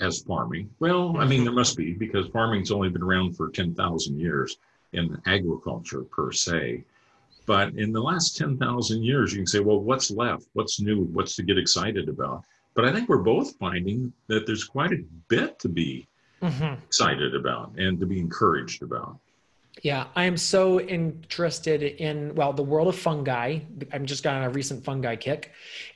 as 0.00 0.22
farming. 0.22 0.70
Well, 0.78 1.16
I 1.16 1.24
mean, 1.24 1.38
mm-hmm. 1.38 1.44
there 1.44 1.54
must 1.54 1.76
be 1.76 1.92
because 1.92 2.28
farming's 2.28 2.70
only 2.70 2.88
been 2.88 3.02
around 3.02 3.36
for 3.36 3.50
ten 3.50 3.74
thousand 3.74 4.20
years 4.20 4.56
in 4.92 5.20
agriculture 5.26 6.02
per 6.02 6.32
se. 6.32 6.84
But 7.46 7.76
in 7.76 7.92
the 7.92 8.02
last 8.02 8.36
10,000 8.36 9.02
years, 9.02 9.32
you 9.32 9.38
can 9.38 9.46
say, 9.46 9.60
well, 9.60 9.80
what's 9.80 10.10
left? 10.10 10.48
What's 10.52 10.82
new? 10.82 11.04
What's 11.04 11.34
to 11.36 11.42
get 11.42 11.56
excited 11.56 12.08
about? 12.10 12.44
But 12.74 12.84
I 12.84 12.92
think 12.92 13.08
we're 13.08 13.22
both 13.22 13.56
finding 13.56 14.12
that 14.26 14.46
there's 14.46 14.64
quite 14.64 14.92
a 14.92 15.02
bit 15.28 15.58
to 15.60 15.68
be 15.68 16.06
mm-hmm. 16.42 16.74
excited 16.84 17.34
about 17.34 17.72
and 17.78 17.98
to 18.00 18.06
be 18.06 18.20
encouraged 18.20 18.82
about. 18.82 19.18
Yeah, 19.82 20.06
I 20.16 20.24
am 20.24 20.36
so 20.36 20.80
interested 20.80 21.82
in 21.82 22.34
well 22.34 22.52
the 22.52 22.62
world 22.62 22.88
of 22.88 22.96
fungi. 22.96 23.60
I'm 23.92 24.06
just 24.06 24.24
got 24.24 24.34
on 24.34 24.44
a 24.44 24.50
recent 24.50 24.84
fungi 24.84 25.16
kick, 25.16 25.52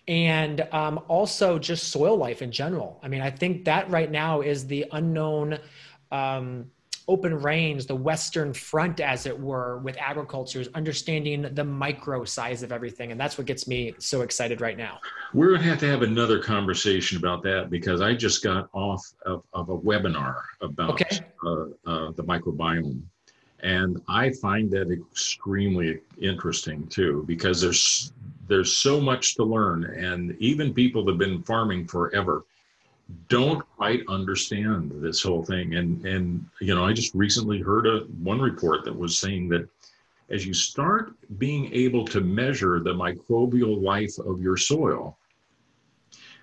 and 0.08 0.66
um, 0.72 1.00
also 1.08 1.58
just 1.58 1.88
soil 1.88 2.16
life 2.16 2.42
in 2.42 2.52
general. 2.52 3.00
I 3.02 3.08
mean, 3.08 3.20
I 3.20 3.30
think 3.30 3.64
that 3.64 3.90
right 3.90 4.10
now 4.10 4.40
is 4.40 4.66
the 4.66 4.86
unknown 4.92 5.58
um, 6.10 6.70
open 7.08 7.40
range, 7.40 7.86
the 7.86 7.96
Western 7.96 8.52
front, 8.52 9.00
as 9.00 9.26
it 9.26 9.38
were, 9.38 9.78
with 9.78 9.96
agriculture 9.98 10.60
is 10.60 10.68
understanding 10.74 11.42
the 11.52 11.64
micro 11.64 12.24
size 12.24 12.62
of 12.62 12.72
everything. 12.72 13.10
And 13.10 13.20
that's 13.20 13.36
what 13.36 13.46
gets 13.46 13.66
me 13.66 13.94
so 13.98 14.22
excited 14.22 14.60
right 14.60 14.76
now. 14.76 15.00
We're 15.34 15.48
going 15.48 15.62
to 15.62 15.68
have 15.68 15.80
to 15.80 15.88
have 15.88 16.02
another 16.02 16.38
conversation 16.38 17.18
about 17.18 17.42
that 17.42 17.70
because 17.70 18.00
I 18.00 18.14
just 18.14 18.42
got 18.42 18.68
off 18.72 19.04
of, 19.26 19.42
of 19.52 19.68
a 19.68 19.76
webinar 19.76 20.42
about 20.60 20.90
okay. 20.90 21.20
uh, 21.44 21.64
uh, 21.86 22.12
the 22.12 22.24
microbiome. 22.24 23.02
And 23.62 24.02
I 24.08 24.30
find 24.30 24.70
that 24.72 24.90
extremely 24.90 26.00
interesting 26.20 26.86
too, 26.88 27.24
because 27.26 27.60
there's 27.60 28.12
there's 28.48 28.76
so 28.76 29.00
much 29.00 29.36
to 29.36 29.44
learn. 29.44 29.84
And 29.84 30.36
even 30.40 30.74
people 30.74 31.04
that 31.04 31.12
have 31.12 31.18
been 31.18 31.42
farming 31.44 31.86
forever, 31.86 32.44
don't 33.28 33.64
quite 33.76 34.02
understand 34.08 34.92
this 34.96 35.22
whole 35.22 35.44
thing. 35.44 35.76
And 35.76 36.04
and 36.04 36.44
you 36.60 36.74
know, 36.74 36.84
I 36.84 36.92
just 36.92 37.14
recently 37.14 37.60
heard 37.60 37.86
a 37.86 38.00
one 38.22 38.40
report 38.40 38.84
that 38.84 38.96
was 38.96 39.16
saying 39.18 39.48
that 39.50 39.68
as 40.28 40.44
you 40.44 40.54
start 40.54 41.12
being 41.38 41.72
able 41.72 42.04
to 42.06 42.20
measure 42.20 42.80
the 42.80 42.94
microbial 42.94 43.80
life 43.80 44.18
of 44.18 44.40
your 44.40 44.56
soil, 44.56 45.16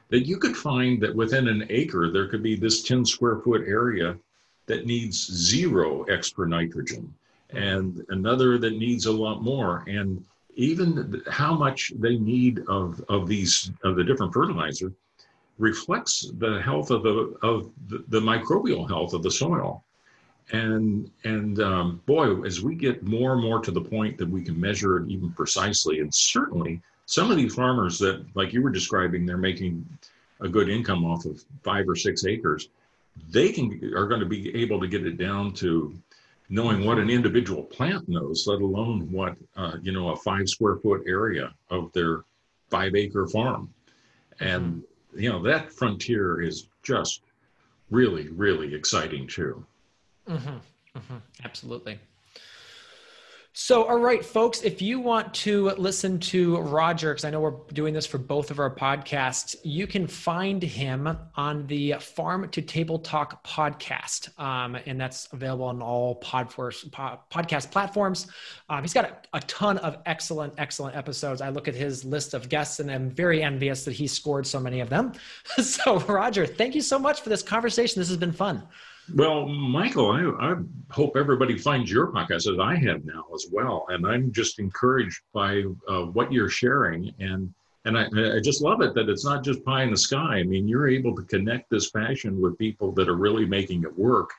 that 0.09 0.25
you 0.25 0.37
could 0.37 0.55
find 0.55 1.01
that 1.01 1.15
within 1.15 1.47
an 1.47 1.65
acre 1.69 2.09
there 2.09 2.27
could 2.27 2.43
be 2.43 2.55
this 2.55 2.83
10 2.83 3.05
square 3.05 3.39
foot 3.39 3.63
area 3.67 4.17
that 4.69 4.85
needs 4.85 5.17
zero 5.17 6.03
extra 6.03 6.47
nitrogen 6.47 7.13
and 7.49 8.05
another 8.09 8.57
that 8.59 8.77
needs 8.77 9.07
a 9.07 9.11
lot 9.11 9.41
more. 9.41 9.83
And 9.87 10.23
even 10.55 11.21
how 11.29 11.55
much 11.55 11.91
they 11.97 12.17
need 12.17 12.63
of, 12.67 13.03
of 13.09 13.27
these 13.27 13.71
of 13.83 13.95
the 13.95 14.03
different 14.03 14.33
fertilizer 14.33 14.93
reflects 15.57 16.31
the 16.37 16.61
health 16.61 16.91
of 16.91 17.03
the 17.03 17.35
of 17.41 17.71
the, 17.87 18.03
the 18.09 18.19
microbial 18.19 18.87
health 18.87 19.13
of 19.13 19.23
the 19.23 19.31
soil. 19.31 19.83
And 20.51 21.09
and 21.23 21.59
um, 21.61 22.01
boy 22.05 22.41
as 22.43 22.61
we 22.61 22.75
get 22.75 23.03
more 23.03 23.33
and 23.33 23.41
more 23.41 23.59
to 23.61 23.71
the 23.71 23.81
point 23.81 24.17
that 24.19 24.29
we 24.29 24.43
can 24.43 24.59
measure 24.59 24.97
it 24.97 25.09
even 25.09 25.31
precisely 25.31 25.99
and 25.99 26.13
certainly 26.13 26.81
some 27.05 27.31
of 27.31 27.37
these 27.37 27.55
farmers 27.55 27.97
that 27.99 28.23
like 28.35 28.53
you 28.53 28.61
were 28.61 28.69
describing 28.69 29.25
they're 29.25 29.37
making 29.37 29.87
a 30.41 30.49
good 30.49 30.69
income 30.69 31.05
off 31.05 31.25
of 31.25 31.43
five 31.63 31.87
or 31.87 31.95
six 31.95 32.25
acres 32.25 32.69
they 33.29 33.51
can 33.51 33.93
are 33.95 34.07
going 34.07 34.19
to 34.19 34.25
be 34.25 34.55
able 34.55 34.79
to 34.79 34.87
get 34.87 35.05
it 35.05 35.17
down 35.17 35.53
to 35.53 35.93
knowing 36.49 36.83
what 36.83 36.97
an 36.97 37.09
individual 37.09 37.63
plant 37.63 38.07
knows 38.07 38.45
let 38.47 38.61
alone 38.61 39.11
what 39.11 39.35
uh, 39.55 39.77
you 39.81 39.91
know 39.91 40.09
a 40.09 40.15
five 40.15 40.47
square 40.47 40.77
foot 40.77 41.03
area 41.07 41.53
of 41.69 41.91
their 41.93 42.23
five 42.69 42.95
acre 42.95 43.27
farm 43.27 43.73
and 44.39 44.83
you 45.15 45.29
know 45.29 45.41
that 45.41 45.71
frontier 45.71 46.41
is 46.41 46.67
just 46.83 47.21
really 47.89 48.29
really 48.29 48.73
exciting 48.73 49.27
too 49.27 49.65
mm-hmm. 50.27 50.49
Mm-hmm. 50.97 51.17
absolutely 51.43 51.99
so, 53.61 53.83
all 53.83 53.99
right, 53.99 54.23
folks, 54.23 54.61
if 54.61 54.81
you 54.81 55.01
want 55.01 55.33
to 55.33 55.71
listen 55.71 56.17
to 56.19 56.61
Rodger, 56.61 57.11
because 57.11 57.25
I 57.25 57.29
know 57.29 57.41
we're 57.41 57.57
doing 57.73 57.93
this 57.93 58.05
for 58.05 58.17
both 58.17 58.51
of 58.51 58.59
our 58.59 58.73
podcasts, 58.73 59.53
you 59.65 59.85
can 59.85 60.07
find 60.07 60.63
him 60.63 61.09
on 61.35 61.67
the 61.67 61.95
Farm 61.99 62.47
to 62.51 62.61
Table 62.61 62.99
Talk 62.99 63.45
podcast. 63.45 64.39
Um, 64.39 64.77
and 64.85 64.99
that's 64.99 65.27
available 65.33 65.65
on 65.65 65.81
all 65.81 66.15
pod 66.15 66.49
podcast 66.49 67.69
platforms. 67.69 68.27
Um, 68.69 68.81
he's 68.81 68.93
got 68.93 69.03
a, 69.03 69.17
a, 69.33 69.41
ton 69.41 69.77
of 69.79 69.97
excellent, 70.05 70.53
excellent 70.57 70.95
episodes. 70.95 71.41
I 71.41 71.49
look 71.49 71.67
at 71.67 71.75
his 71.75 72.05
list 72.05 72.33
of 72.33 72.47
guests 72.47 72.79
and 72.79 72.89
I'm 72.89 73.09
very 73.09 73.43
envious 73.43 73.83
that 73.83 73.93
he 73.93 74.07
scored 74.07 74.47
so 74.47 74.61
many 74.61 74.79
of 74.79 74.89
them. 74.89 75.11
so, 75.61 75.99
Rodger, 75.99 76.45
thank 76.45 76.75
you 76.75 76.81
so 76.81 76.97
much 76.97 77.19
for 77.19 77.27
this 77.27 77.43
conversation. 77.43 77.99
This 77.99 78.07
has 78.07 78.17
been 78.17 78.31
fun. 78.31 78.63
Well, 79.15 79.47
Michael, 79.47 80.11
I, 80.11 80.51
I, 80.51 80.55
hope 80.91 81.15
everybody 81.15 81.57
finds 81.57 81.91
your 81.91 82.07
podcast 82.11 82.51
as 82.51 82.59
I 82.59 82.75
have 82.75 83.05
now 83.05 83.25
as 83.33 83.47
well, 83.51 83.85
and 83.89 84.05
I'm 84.05 84.31
just 84.31 84.59
encouraged 84.59 85.21
by 85.33 85.63
uh, 85.87 86.03
what 86.05 86.31
you're 86.31 86.49
sharing, 86.49 87.13
and 87.19 87.53
and 87.85 87.97
I, 87.97 88.05
I 88.35 88.39
just 88.39 88.61
love 88.61 88.81
it 88.81 88.93
that 88.95 89.09
it's 89.09 89.23
not 89.23 89.43
just 89.43 89.63
pie 89.63 89.83
in 89.83 89.91
the 89.91 89.97
sky. 89.97 90.37
I 90.37 90.43
mean, 90.43 90.67
you're 90.67 90.87
able 90.87 91.15
to 91.15 91.23
connect 91.23 91.69
this 91.69 91.89
passion 91.91 92.41
with 92.41 92.57
people 92.57 92.91
that 92.93 93.07
are 93.07 93.15
really 93.15 93.45
making 93.45 93.83
it 93.83 93.97
work, 93.97 94.31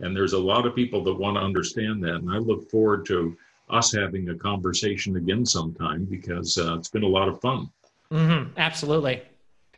and 0.00 0.16
there's 0.16 0.32
a 0.32 0.38
lot 0.38 0.66
of 0.66 0.74
people 0.74 1.02
that 1.04 1.14
want 1.14 1.36
to 1.36 1.42
understand 1.42 2.02
that, 2.04 2.16
and 2.16 2.30
I 2.30 2.38
look 2.38 2.70
forward 2.70 3.04
to 3.06 3.36
us 3.68 3.92
having 3.92 4.28
a 4.28 4.34
conversation 4.34 5.16
again 5.16 5.44
sometime 5.44 6.04
because 6.04 6.56
uh, 6.58 6.76
it's 6.78 6.88
been 6.88 7.02
a 7.02 7.08
lot 7.08 7.28
of 7.28 7.40
fun. 7.40 7.68
Mm-hmm, 8.10 8.50
absolutely. 8.56 9.22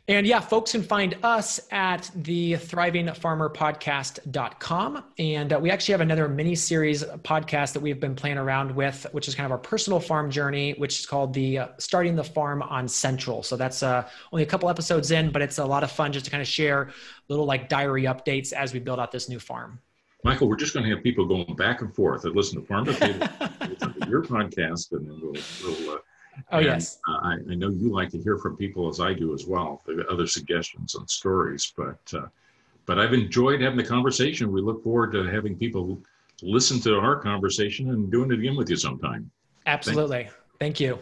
And 0.09 0.25
yeah, 0.25 0.39
folks 0.39 0.71
can 0.71 0.81
find 0.81 1.15
us 1.21 1.59
at 1.69 2.09
the 2.15 2.53
thrivingfarmerpodcast.com. 2.53 5.03
And 5.19 5.53
uh, 5.53 5.59
we 5.59 5.69
actually 5.69 5.91
have 5.91 6.01
another 6.01 6.27
mini 6.27 6.55
series 6.55 7.03
podcast 7.03 7.73
that 7.73 7.81
we've 7.81 7.99
been 7.99 8.15
playing 8.15 8.39
around 8.39 8.75
with, 8.75 9.05
which 9.11 9.27
is 9.27 9.35
kind 9.35 9.45
of 9.45 9.51
our 9.51 9.59
personal 9.59 9.99
farm 9.99 10.31
journey, 10.31 10.73
which 10.79 11.01
is 11.01 11.05
called 11.05 11.35
the 11.35 11.59
uh, 11.59 11.67
Starting 11.77 12.15
the 12.15 12.23
Farm 12.23 12.63
on 12.63 12.87
Central. 12.87 13.43
So 13.43 13.55
that's 13.55 13.83
uh, 13.83 14.09
only 14.33 14.41
a 14.41 14.47
couple 14.47 14.67
episodes 14.67 15.11
in, 15.11 15.29
but 15.29 15.43
it's 15.43 15.59
a 15.59 15.65
lot 15.65 15.83
of 15.83 15.91
fun 15.91 16.11
just 16.11 16.25
to 16.25 16.31
kind 16.31 16.41
of 16.41 16.47
share 16.47 16.89
little 17.27 17.45
like 17.45 17.69
diary 17.69 18.05
updates 18.05 18.51
as 18.51 18.73
we 18.73 18.79
build 18.79 18.99
out 18.99 19.11
this 19.11 19.29
new 19.29 19.37
farm. 19.37 19.79
Michael, 20.23 20.49
we're 20.49 20.55
just 20.55 20.73
going 20.73 20.85
to 20.85 20.95
have 20.95 21.03
people 21.03 21.27
going 21.27 21.55
back 21.55 21.81
and 21.81 21.93
forth 21.93 22.25
and 22.25 22.35
listen 22.35 22.59
to 22.59 22.65
Farm 22.65 22.85
to 22.85 22.95
Table, 22.95 23.19
your 24.09 24.23
podcast, 24.23 24.91
and 24.91 25.07
then 25.07 25.19
we'll, 25.21 25.35
we'll 25.63 25.91
uh, 25.91 25.97
Oh 26.51 26.57
and, 26.57 26.65
yes, 26.65 26.99
uh, 27.07 27.19
I, 27.21 27.33
I, 27.49 27.55
know 27.55 27.69
you 27.69 27.91
like 27.91 28.09
to 28.09 28.21
hear 28.21 28.37
from 28.37 28.57
people 28.57 28.89
as 28.89 28.99
I 28.99 29.13
do 29.13 29.33
as 29.33 29.45
well. 29.45 29.81
The 29.85 30.05
other 30.09 30.27
suggestions 30.27 30.95
and 30.95 31.09
stories, 31.09 31.73
but 31.75 31.99
uh, 32.13 32.27
but 32.85 32.99
I've 32.99 33.13
enjoyed 33.13 33.61
having 33.61 33.77
the 33.77 33.83
conversation. 33.83 34.51
We 34.51 34.61
look 34.61 34.83
forward 34.83 35.11
to 35.13 35.23
having 35.23 35.55
people 35.55 36.01
listen 36.41 36.79
to 36.81 36.95
our 36.97 37.17
conversation 37.19 37.89
and 37.89 38.11
doing 38.11 38.31
it 38.31 38.39
again 38.39 38.55
with 38.55 38.69
you 38.69 38.77
sometime. 38.77 39.29
Absolutely. 39.65 40.29
Thank 40.59 40.79
you. 40.79 40.99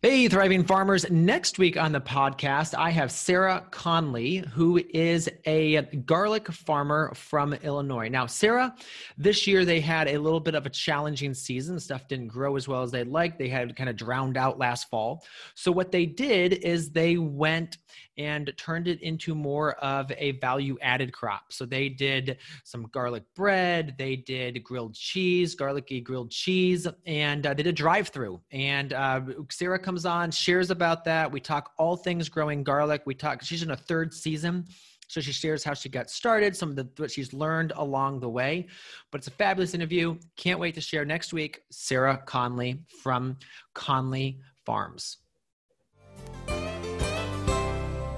Hey, 0.00 0.28
Thriving 0.28 0.62
Farmers. 0.62 1.10
Next 1.10 1.58
week 1.58 1.76
on 1.76 1.90
the 1.90 2.00
podcast, 2.00 2.72
I 2.78 2.90
have 2.90 3.10
Sarah 3.10 3.66
Conley, 3.72 4.36
who 4.36 4.80
is 4.94 5.28
a 5.44 5.82
garlic 6.06 6.52
farmer 6.52 7.12
from 7.16 7.52
Illinois. 7.52 8.06
Now, 8.08 8.26
Sarah, 8.26 8.76
this 9.16 9.48
year 9.48 9.64
they 9.64 9.80
had 9.80 10.06
a 10.06 10.18
little 10.18 10.38
bit 10.38 10.54
of 10.54 10.66
a 10.66 10.70
challenging 10.70 11.34
season. 11.34 11.80
Stuff 11.80 12.06
didn't 12.06 12.28
grow 12.28 12.54
as 12.54 12.68
well 12.68 12.84
as 12.84 12.92
they'd 12.92 13.08
like. 13.08 13.38
They 13.38 13.48
had 13.48 13.74
kind 13.74 13.90
of 13.90 13.96
drowned 13.96 14.36
out 14.36 14.56
last 14.56 14.88
fall. 14.88 15.24
So, 15.56 15.72
what 15.72 15.90
they 15.90 16.06
did 16.06 16.52
is 16.52 16.90
they 16.90 17.16
went 17.16 17.78
and 18.18 18.52
turned 18.56 18.88
it 18.88 19.00
into 19.00 19.34
more 19.34 19.72
of 19.76 20.12
a 20.18 20.32
value 20.32 20.76
added 20.82 21.12
crop. 21.12 21.52
So 21.52 21.64
they 21.64 21.88
did 21.88 22.38
some 22.64 22.88
garlic 22.92 23.22
bread, 23.34 23.94
they 23.96 24.16
did 24.16 24.62
grilled 24.62 24.94
cheese, 24.94 25.54
garlicky 25.54 26.00
grilled 26.00 26.30
cheese, 26.30 26.86
and 27.06 27.46
uh, 27.46 27.54
they 27.54 27.62
did 27.62 27.76
drive 27.76 28.08
through. 28.08 28.40
And 28.50 28.92
uh, 28.92 29.20
Sarah 29.50 29.78
comes 29.78 30.04
on, 30.04 30.30
shares 30.30 30.70
about 30.70 31.04
that. 31.04 31.30
We 31.30 31.40
talk 31.40 31.70
all 31.78 31.96
things 31.96 32.28
growing 32.28 32.62
garlic. 32.62 33.02
We 33.06 33.14
talk, 33.14 33.42
she's 33.42 33.62
in 33.62 33.70
a 33.70 33.76
third 33.76 34.12
season. 34.12 34.66
So 35.08 35.22
she 35.22 35.32
shares 35.32 35.64
how 35.64 35.72
she 35.72 35.88
got 35.88 36.10
started, 36.10 36.54
some 36.54 36.68
of 36.68 36.76
the 36.76 36.86
what 36.98 37.10
she's 37.10 37.32
learned 37.32 37.72
along 37.76 38.20
the 38.20 38.28
way. 38.28 38.68
But 39.10 39.22
it's 39.22 39.28
a 39.28 39.30
fabulous 39.30 39.72
interview. 39.72 40.18
Can't 40.36 40.60
wait 40.60 40.74
to 40.74 40.82
share 40.82 41.06
next 41.06 41.32
week. 41.32 41.62
Sarah 41.70 42.22
Conley 42.26 42.82
from 43.02 43.38
Conley 43.72 44.40
Farms. 44.66 45.16